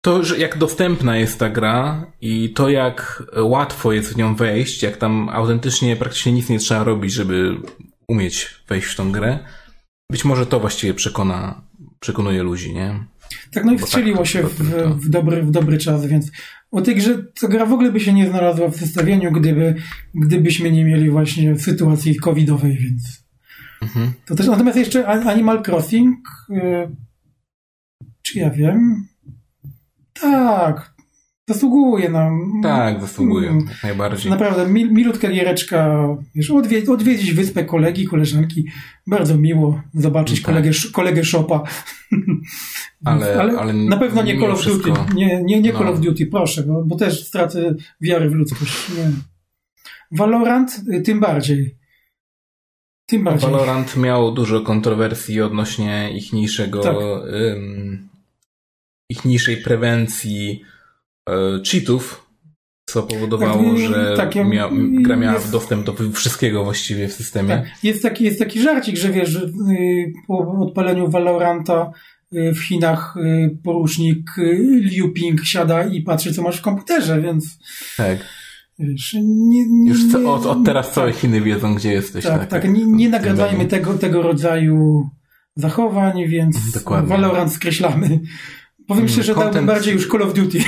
[0.00, 4.82] to, że jak dostępna jest ta gra i to jak łatwo jest w nią wejść,
[4.82, 7.56] jak tam autentycznie praktycznie nic nie trzeba robić, żeby
[8.08, 9.38] umieć wejść w tą grę,
[10.10, 11.69] być może to właściwie przekona,
[12.00, 13.04] przekonuje ludzi, nie?
[13.52, 14.58] Tak, no i wstrzeliło tak, się w,
[15.04, 16.30] w, dobry, w dobry czas, więc
[16.70, 19.74] o tej grze, ta gra w ogóle by się nie znalazła w zestawieniu, gdyby,
[20.14, 23.20] gdybyśmy nie mieli właśnie sytuacji covidowej, więc
[23.80, 24.12] Mhm.
[24.26, 26.96] To też, natomiast jeszcze Animal Crossing, yy,
[28.22, 29.06] czy ja wiem?
[30.12, 30.94] Tak,
[31.54, 32.60] zasługuje nam.
[32.62, 34.30] Tak, zasługuje, mm, jak najbardziej.
[34.30, 38.64] Naprawdę, mil, milutka giereczka, wiesz, odwiedź, odwiedzić wyspę kolegi, koleżanki,
[39.06, 40.46] bardzo miło zobaczyć tak.
[40.46, 41.62] kolegę, kolegę Shopa.
[43.04, 45.90] Ale, ale, ale, na pewno nie Call of Duty, nie, nie, nie Call no.
[45.90, 48.88] of Duty, proszę, bo, bo też stracę wiary w ludzkość.
[48.88, 49.10] Nie.
[50.10, 51.76] Valorant y, tym bardziej.
[53.06, 53.50] Tym bardziej.
[53.50, 56.96] Valorant miał dużo kontrowersji odnośnie ich niższego, tak.
[56.96, 58.08] um,
[59.08, 60.62] ich niższej prewencji
[61.70, 62.30] cheatów,
[62.90, 64.70] co powodowało, tak, że tak, ja, mia,
[65.02, 67.48] gra miała jest, dostęp do wszystkiego właściwie w systemie.
[67.48, 67.64] Tak.
[67.82, 71.90] Jest, taki, jest taki żarcik, że wiesz, że y, po odpaleniu Valoranta
[72.34, 74.30] y, w Chinach y, porucznik
[74.80, 77.58] Liu Ping siada i patrzy, co masz w komputerze, więc...
[77.96, 78.18] Tak.
[78.78, 82.24] Wiesz, nie, nie, Już nie, od, od, teraz całe tak, Chiny wiedzą, gdzie jesteś.
[82.24, 85.08] Tak, tak, tak nie, nie nagradzajmy tego, tego rodzaju
[85.56, 87.08] zachowań, więc Dokładnie.
[87.08, 88.20] Valorant skreślamy.
[88.86, 89.54] Powiem mm, szczerze, Content...
[89.54, 90.60] dałbym bardziej już Call of Duty.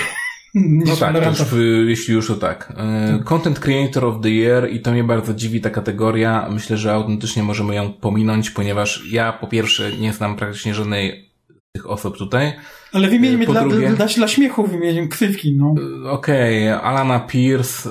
[0.55, 1.39] No tak, już,
[1.87, 2.73] jeśli już to tak.
[2.77, 3.25] Tak.
[3.25, 6.49] Content Creator of the Year i to mnie bardzo dziwi ta kategoria.
[6.51, 11.73] Myślę, że autentycznie możemy ją pominąć, ponieważ ja po pierwsze nie znam praktycznie żadnej z
[11.73, 12.53] tych osób tutaj.
[12.93, 13.91] Ale wymienimy dla, drugie...
[13.91, 15.75] dla, dla śmiechu wymienimy ksywki, no.
[16.07, 16.83] E, okej, okay.
[16.83, 17.91] Alana Pierce,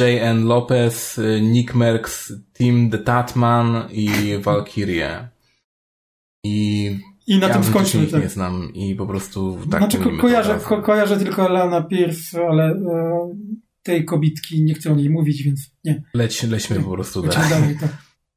[0.00, 0.44] J.N.
[0.44, 5.28] Lopez, Nick Merckx, Tim the Tatman i Valkyrie.
[6.44, 8.06] I i na ja tym skończymy.
[8.06, 8.22] Tak.
[8.22, 12.64] nie znam i po prostu tak Znaczy ko kojarzę, ko kojarzę tylko Lana Pierce, ale
[12.64, 13.28] e,
[13.82, 16.02] tej kobitki nie chcę o niej mówić, więc nie.
[16.14, 17.50] Leć, lećmy po prostu dalej.
[17.50, 17.90] dalej tak.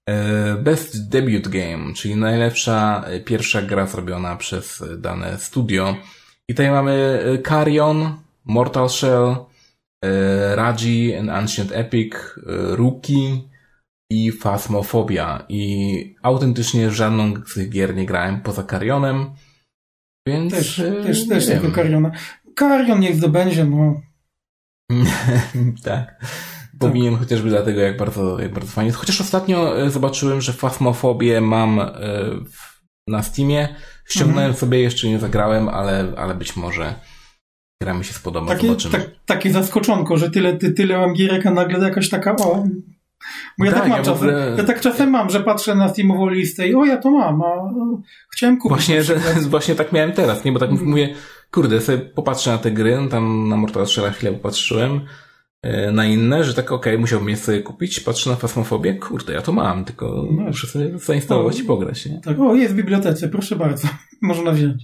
[0.07, 5.95] E, Best Debut Game, czyli najlepsza e, pierwsza gra zrobiona przez dane studio.
[6.47, 9.35] I tutaj mamy e, Carrion, Mortal Shell,
[10.55, 12.13] Raji, An Ancient Epic,
[12.71, 13.41] Rookie,
[14.11, 15.45] i Fasmofobia.
[15.49, 19.31] I autentycznie żadną z tych gier nie grałem poza Carionem.
[20.27, 20.53] Więc.
[20.53, 22.11] Też, e, też, też tylko Cariona.
[22.59, 24.01] Carion niech zdobędzie, no.
[25.83, 26.25] tak.
[26.79, 27.23] Powinien tak.
[27.23, 28.91] chociażby dlatego, jak bardzo, jak bardzo fajnie.
[28.91, 31.93] Chociaż ostatnio e, zobaczyłem, że Fasmofobię mam e,
[33.07, 33.75] na Steamie.
[34.09, 34.59] Ściągnąłem mhm.
[34.59, 36.95] sobie, jeszcze nie zagrałem, ale, ale być może
[37.81, 38.47] gra mi się spodoba.
[38.47, 38.91] Takie, Zobaczymy.
[38.91, 42.63] Tak, takie zaskoczonko, że tyle, ty, tyle mam gierek, a nagle jakaś taka, o,
[43.57, 44.27] bo ja tak, tak mam ja czasem.
[44.27, 44.55] Ogóle...
[44.57, 47.71] Ja tak czasem mam, że patrzę na Steamową listę i o, ja to mam, a
[48.31, 48.69] chciałem kupić.
[48.69, 49.15] Właśnie, że,
[49.49, 50.51] właśnie tak miałem teraz, nie?
[50.51, 50.85] Bo tak mm.
[50.85, 51.15] mówię,
[51.51, 55.01] kurde, sobie popatrzę na te gry, no tam na Mortal Shell'a chwilę popatrzyłem,
[55.61, 59.33] e, na inne, że tak okej, okay, musiałbym je sobie kupić, patrzę na Fasmofobię, kurde,
[59.33, 60.43] ja to mam, tylko no.
[60.43, 62.21] muszę sobie zainstalować o, i pograć, nie?
[62.21, 63.87] Tak, o, jest w bibliotece, proszę bardzo,
[64.21, 64.83] można wziąć.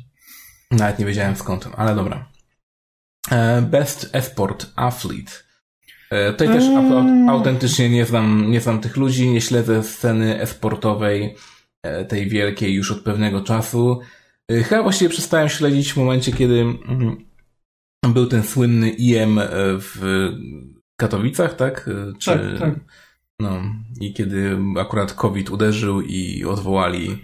[0.72, 2.30] Nawet nie wiedziałem skąd, ale dobra.
[3.32, 5.32] E, Best Esport Athlete.
[6.14, 7.30] E, tutaj też mm.
[7.30, 11.36] autentycznie nie znam, nie znam tych ludzi, nie śledzę sceny esportowej,
[11.84, 14.00] e, tej wielkiej już od pewnego czasu.
[14.52, 17.18] E, chyba właściwie przestałem śledzić w momencie, kiedy mm,
[18.08, 19.40] był ten słynny IM
[19.80, 20.30] w
[21.00, 21.90] Katowicach, tak?
[22.20, 22.74] Czy, tak, tak.
[23.40, 23.62] No,
[24.02, 27.18] i kiedy akurat COVID uderzył i odwołali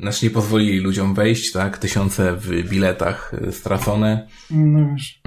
[0.00, 1.78] znaczy nie pozwolili ludziom wejść, tak?
[1.78, 4.28] Tysiące w biletach stracone.
[4.50, 5.20] No wiesz.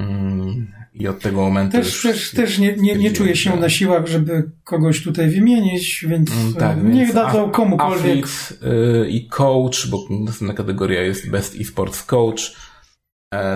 [0.94, 1.78] I od tego momentu.
[1.78, 6.06] Też, już też, też nie, nie, nie czuję się na siłach, żeby kogoś tutaj wymienić,
[6.08, 8.26] więc mm, tak, e, niech dadzą komukolwiek.
[8.26, 12.56] Athlete i coach, bo następna kategoria jest Best eSports Coach.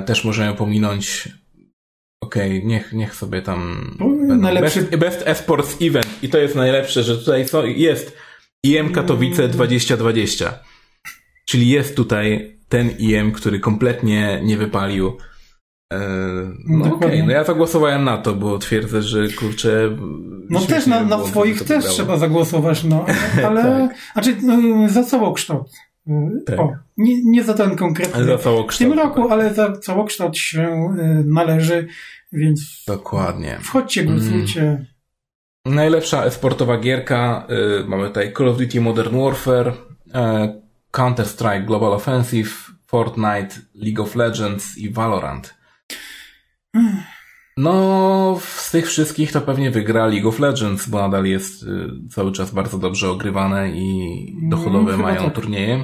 [0.06, 1.30] Też możemy pominąć.
[2.22, 3.92] Okej, okay, niech, niech sobie tam.
[4.28, 4.82] Najlepszy...
[4.82, 6.24] Best, best eSports Event.
[6.24, 7.46] I to jest najlepsze, że tutaj
[7.78, 8.18] jest
[8.64, 10.60] IM Katowice 2020.
[11.46, 15.18] Czyli jest tutaj ten IM, który kompletnie nie wypalił.
[15.94, 16.00] E,
[16.68, 17.24] no okej, okay.
[17.24, 19.98] no ja zagłosowałem na to, bo twierdzę, że kurczę.
[20.50, 23.06] No też na, na swoich też trzeba zagłosować, no.
[23.48, 23.98] Ale, tak.
[24.14, 25.72] znaczy, no, za całokształt.
[26.46, 26.60] Tak.
[26.60, 28.38] O, nie, nie za ten konkretny
[28.70, 29.32] w tym roku, tak.
[29.32, 30.62] ale za całokształt się
[31.00, 31.88] e, należy,
[32.32, 32.84] więc.
[32.88, 33.58] Dokładnie.
[33.62, 34.62] Wchodźcie, głosujcie.
[34.62, 34.86] Mm.
[35.66, 37.48] Najlepsza esportowa gierka.
[37.82, 39.74] Y, mamy tutaj Call of Duty Modern Warfare, y,
[40.92, 42.50] Counter-Strike Global Offensive,
[42.88, 45.54] Fortnite, League of Legends i Valorant.
[47.58, 51.68] No, z tych wszystkich to pewnie wygra League of Legends, bo nadal jest y,
[52.10, 55.34] cały czas bardzo dobrze ogrywane i dochodowe mm, mają tak.
[55.34, 55.84] turnieje.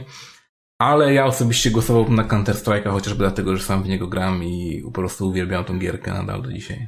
[0.80, 4.92] Ale ja osobiście głosowałbym na Counter-Strike'a chociażby dlatego, że sam w niego gram i po
[4.92, 6.88] prostu uwielbiam tą gierkę nadal do dzisiaj.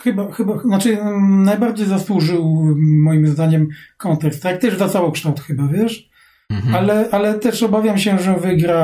[0.00, 3.68] Chyba, chyba, znaczy najbardziej zasłużył moim zdaniem
[3.98, 6.10] Counter-Strike, też za całokształt chyba, wiesz?
[6.50, 6.74] Mhm.
[6.74, 8.76] Ale, ale też obawiam się, że wygra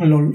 [0.00, 0.32] LOL.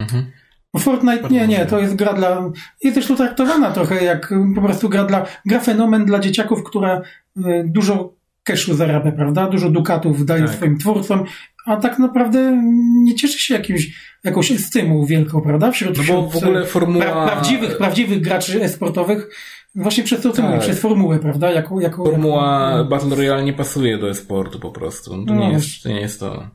[0.00, 0.32] Mhm.
[0.78, 2.50] Fortnite nie, nie, to jest gra dla.
[2.82, 5.26] Jest też tu traktowana trochę jak po prostu gra dla.
[5.46, 7.02] gra fenomen dla dzieciaków, która
[7.36, 9.48] y, dużo cashu zarabia, prawda?
[9.48, 10.54] Dużo dukatów daje tak.
[10.54, 11.24] swoim twórcom,
[11.66, 12.62] a tak naprawdę
[13.04, 13.88] nie cieszy się jakimś,
[14.24, 15.70] jakąś estymą wielką, prawda?
[15.70, 17.04] Wśród, no bo w ogóle formuła...
[17.04, 19.28] Pra, prawdziwych, prawdziwych graczy esportowych
[19.74, 20.50] właśnie przez to, co tak.
[20.50, 21.50] mówię, przez formułę, prawda?
[21.50, 22.84] Jako, jako, Formuła jako...
[22.84, 25.10] Battle Royale nie pasuje do esportu po prostu.
[25.10, 25.34] To, no.
[25.34, 26.48] nie, jest, to nie jest to.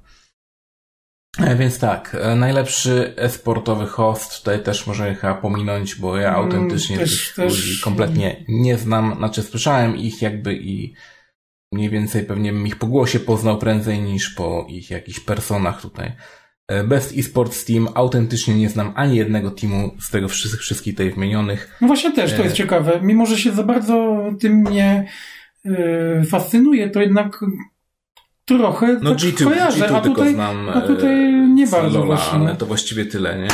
[1.39, 6.41] E, więc tak, e, najlepszy esportowy host tutaj też możemy chyba pominąć, bo ja mm,
[6.41, 7.53] autentycznie też, tych też...
[7.53, 10.93] ludzi kompletnie nie znam, znaczy słyszałem ich jakby i
[11.72, 16.11] mniej więcej pewnie bym ich po głosie poznał prędzej niż po ich jakichś personach tutaj.
[16.68, 21.11] E, Best eSports Team, autentycznie nie znam ani jednego teamu z tego wszystkich, wszystkich tutaj
[21.11, 21.77] wymienionych.
[21.81, 22.57] No właśnie też, to jest e...
[22.57, 22.99] ciekawe.
[23.01, 25.07] Mimo, że się za bardzo tym nie
[26.30, 27.39] fascynuje, to jednak
[28.48, 32.40] trochę no, tak G2, kojarzę, G2 a tutaj, znam, a tutaj nie bardzo Lola, właśnie.
[32.40, 33.48] Ale to właściwie tyle, nie?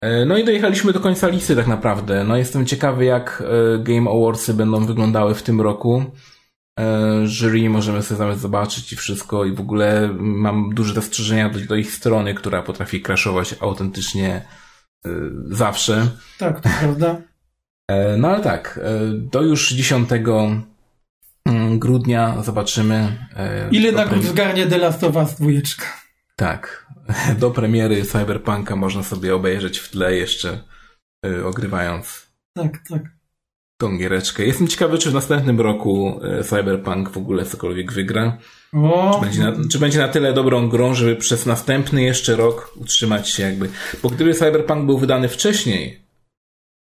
[0.00, 2.24] E, no i dojechaliśmy do końca listy tak naprawdę.
[2.24, 6.04] No jestem ciekawy, jak e, Game Awardsy będą wyglądały w tym roku.
[6.78, 11.60] E, jury możemy sobie zamiast zobaczyć i wszystko i w ogóle mam duże zastrzeżenia do,
[11.60, 14.42] do ich strony, która potrafi crashować autentycznie
[15.50, 16.06] zawsze.
[16.38, 17.16] Tak, to prawda.
[18.18, 18.80] No ale tak,
[19.12, 20.62] do już 10 mm,
[21.78, 23.16] grudnia zobaczymy.
[23.70, 25.50] Ile nagród zgarnie The Last of Us 2?
[26.36, 26.86] Tak,
[27.40, 30.60] do premiery Cyberpunka można sobie obejrzeć w tle jeszcze
[31.26, 32.26] y, ogrywając.
[32.56, 33.02] Tak, tak.
[33.80, 34.46] Tą giereczkę.
[34.46, 38.38] Jestem ciekawy, czy w następnym roku y, Cyberpunk w ogóle cokolwiek wygra.
[38.72, 39.10] O.
[39.14, 43.28] Czy, będzie na, czy będzie na tyle dobrą grą, żeby przez następny jeszcze rok utrzymać
[43.28, 43.68] się jakby.
[44.02, 46.00] Bo gdyby Cyberpunk był wydany wcześniej,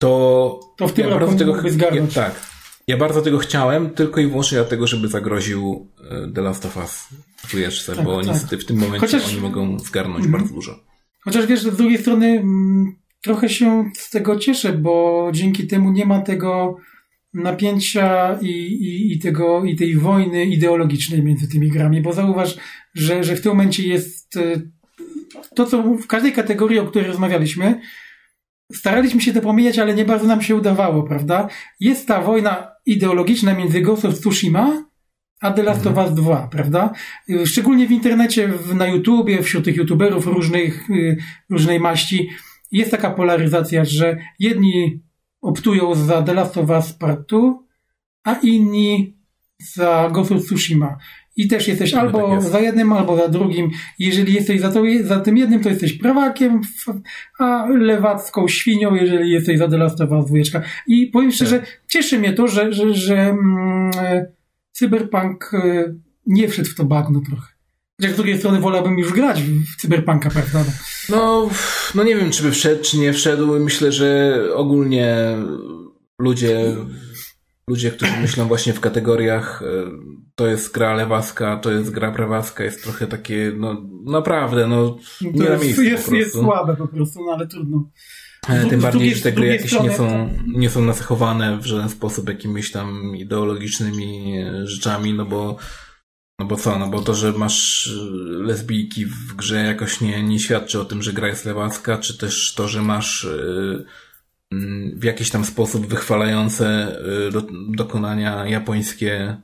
[0.01, 0.59] to.
[0.77, 2.15] To w tym ja roku tego, zgarnąć.
[2.15, 2.52] Ja, tak.
[2.87, 5.87] Ja bardzo tego chciałem, tylko i wyłącznie dlatego, żeby zagroził
[6.27, 7.07] y, The Last of Us
[7.47, 8.27] czujesz, tak, bo tak.
[8.27, 9.33] niestety w tym momencie Chociaż...
[9.33, 10.31] oni mogą zgarnąć mhm.
[10.31, 10.79] bardzo dużo.
[11.23, 16.05] Chociaż wiesz, z drugiej strony mm, trochę się z tego cieszę, bo dzięki temu nie
[16.05, 16.77] ma tego
[17.33, 22.57] napięcia i, i, i, tego, i tej wojny ideologicznej między tymi grami, bo zauważ,
[22.93, 24.71] że, że w tym momencie jest y,
[25.55, 27.81] to, co w każdej kategorii, o której rozmawialiśmy,
[28.73, 31.47] staraliśmy się to pomijać, ale nie bardzo nam się udawało, prawda?
[31.79, 34.83] Jest ta wojna ideologiczna między Ghost of Tsushima
[35.43, 36.93] a The Last of Us 2, prawda?
[37.45, 41.17] Szczególnie w internecie, na YouTubie, wśród tych YouTuberów różnych, y,
[41.49, 42.29] różnej maści
[42.71, 45.01] jest taka polaryzacja, że jedni
[45.41, 47.59] optują za The Last of Us Part 2,
[48.23, 49.17] a inni
[49.59, 50.97] za Ghost of Tsushima.
[51.35, 52.51] I też jesteś no albo tak jest.
[52.51, 53.71] za jednym, albo za drugim.
[53.99, 56.61] Jeżeli jesteś za, to, za tym jednym, to jesteś prawakiem,
[57.39, 60.61] a lewacką świnią, jeżeli jesteś za The Last of Us 2.
[60.87, 61.81] I powiem szczerze, tak.
[61.87, 63.91] cieszy mnie to, że, że, że mm,
[64.71, 65.93] Cyberpunk e,
[66.25, 67.53] nie wszedł w to bagno trochę.
[67.97, 70.63] Chociaż z drugiej strony wolałbym już grać w Cyberpunka, prawda?
[71.09, 71.49] No,
[71.95, 73.59] no nie wiem, czy by wszedł, czy nie wszedł.
[73.59, 75.37] Myślę, że ogólnie
[76.19, 76.75] ludzie,
[77.67, 79.91] ludzie, którzy myślą właśnie w kategoriach e,
[80.35, 85.45] to jest gra lewaska, to jest gra prawaska, jest trochę takie, no naprawdę, no nie
[85.45, 87.89] to jest, jest, jest słabe po prostu, no ale trudno.
[88.49, 92.29] E, tym bardziej, że te gry jakieś nie są, nie są nacechowane w żaden sposób
[92.29, 95.57] jakimiś tam ideologicznymi e, rzeczami, no bo
[96.39, 97.89] no bo co, no bo to, że masz
[98.27, 102.53] lesbijki w grze jakoś nie, nie świadczy o tym, że gra jest lewacka, czy też
[102.53, 103.83] to, że masz mm,
[104.95, 106.95] w jakiś tam sposób wychwalające
[107.31, 109.37] do, dokonania japońskie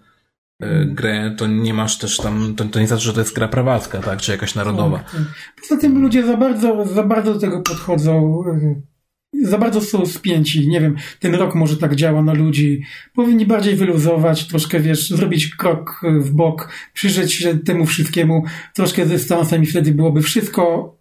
[0.85, 3.99] grę, to nie masz też tam, to, to nie znaczy, że to jest gra prawacka,
[3.99, 4.97] tak, czy jakaś narodowa.
[4.97, 5.21] Tak, tak.
[5.61, 8.43] Poza tym ludzie za bardzo, za bardzo do tego podchodzą
[9.33, 10.67] za bardzo są spięci.
[10.67, 12.81] Nie wiem, ten rok może tak działa na ludzi.
[13.13, 18.43] Powinni bardziej wyluzować, troszkę, wiesz, zrobić krok w bok, przyjrzeć się temu wszystkiemu
[18.75, 20.95] troszkę z dystansem i wtedy byłoby wszystko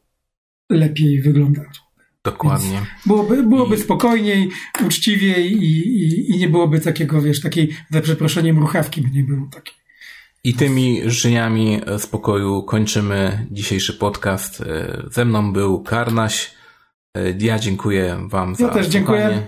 [0.71, 1.88] lepiej wyglądać.
[2.25, 2.71] Dokładnie.
[2.71, 3.79] Więc byłoby, byłoby I...
[3.81, 4.51] spokojniej,
[4.87, 9.49] uczciwiej i, i, i, nie byłoby takiego, wiesz, takiej, za przeproszeniem, ruchawki by nie było
[9.53, 9.75] takiej.
[10.45, 14.63] I tymi życzeniami spokoju kończymy dzisiejszy podcast.
[15.11, 16.55] Ze mną był Karnaś.
[17.17, 18.65] E, ja dziękuję Wam za.
[18.65, 19.47] Ja też dziękuję.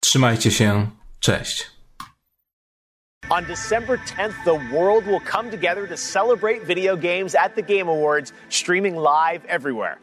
[0.00, 0.86] Trzymajcie się.
[1.20, 1.70] Cześć.
[3.30, 7.88] On December 10th, the world will come together to celebrate video games at the Game
[7.88, 9.98] Awards, streaming live everywhere.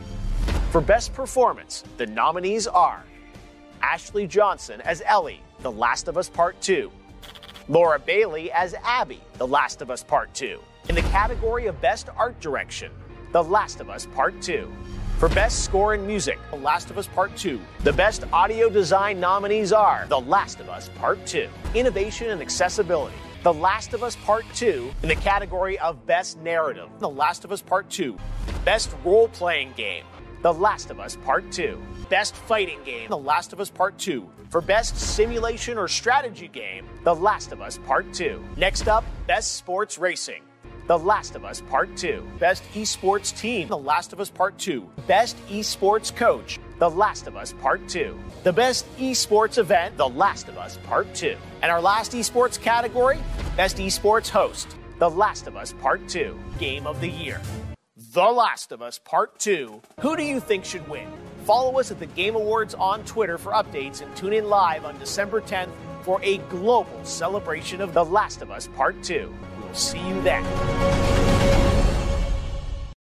[0.72, 3.04] For Best Performance, the nominees are
[3.82, 6.92] Ashley Johnson as Ellie, The Last of Us Part 2,
[7.70, 10.60] Laura Bailey as Abby, The Last of Us Part 2.
[10.88, 12.92] In the category of Best Art Direction,
[13.32, 14.72] The Last of Us Part 2.
[15.18, 17.60] For Best Score and Music, The Last of Us Part 2.
[17.84, 23.16] The Best Audio Design nominees are The Last of Us Part 2, Innovation and Accessibility,
[23.42, 27.52] The Last of Us Part 2 in the category of Best Narrative, The Last of
[27.52, 28.16] Us Part 2,
[28.66, 30.04] Best Role Playing Game,
[30.42, 34.26] The Last of Us Part 2, Best Fighting Game, The Last of Us Part 2,
[34.50, 38.42] for Best Simulation or Strategy Game, The Last of Us Part 2.
[38.56, 40.44] Next up, Best Sports Racing.
[40.88, 42.26] The Last of Us Part 2.
[42.40, 44.90] Best Esports Team, The Last of Us Part 2.
[45.08, 48.18] Best Esports Coach, The Last of Us Part 2.
[48.44, 51.36] The Best Esports Event, The Last of Us Part 2.
[51.62, 53.20] And our last esports category,
[53.58, 56.40] Best Esports Host, The Last of Us Part 2.
[56.58, 57.42] Game of the Year.
[58.12, 59.82] The Last of Us Part 2.
[60.00, 61.08] Who do you think should win?
[61.46, 64.98] Follow us at the Game Awards on Twitter for updates and tune in live on
[64.98, 65.70] December 10th
[66.02, 69.32] for a global celebration of The Last of Us Part 2.
[69.62, 71.19] We'll see you then.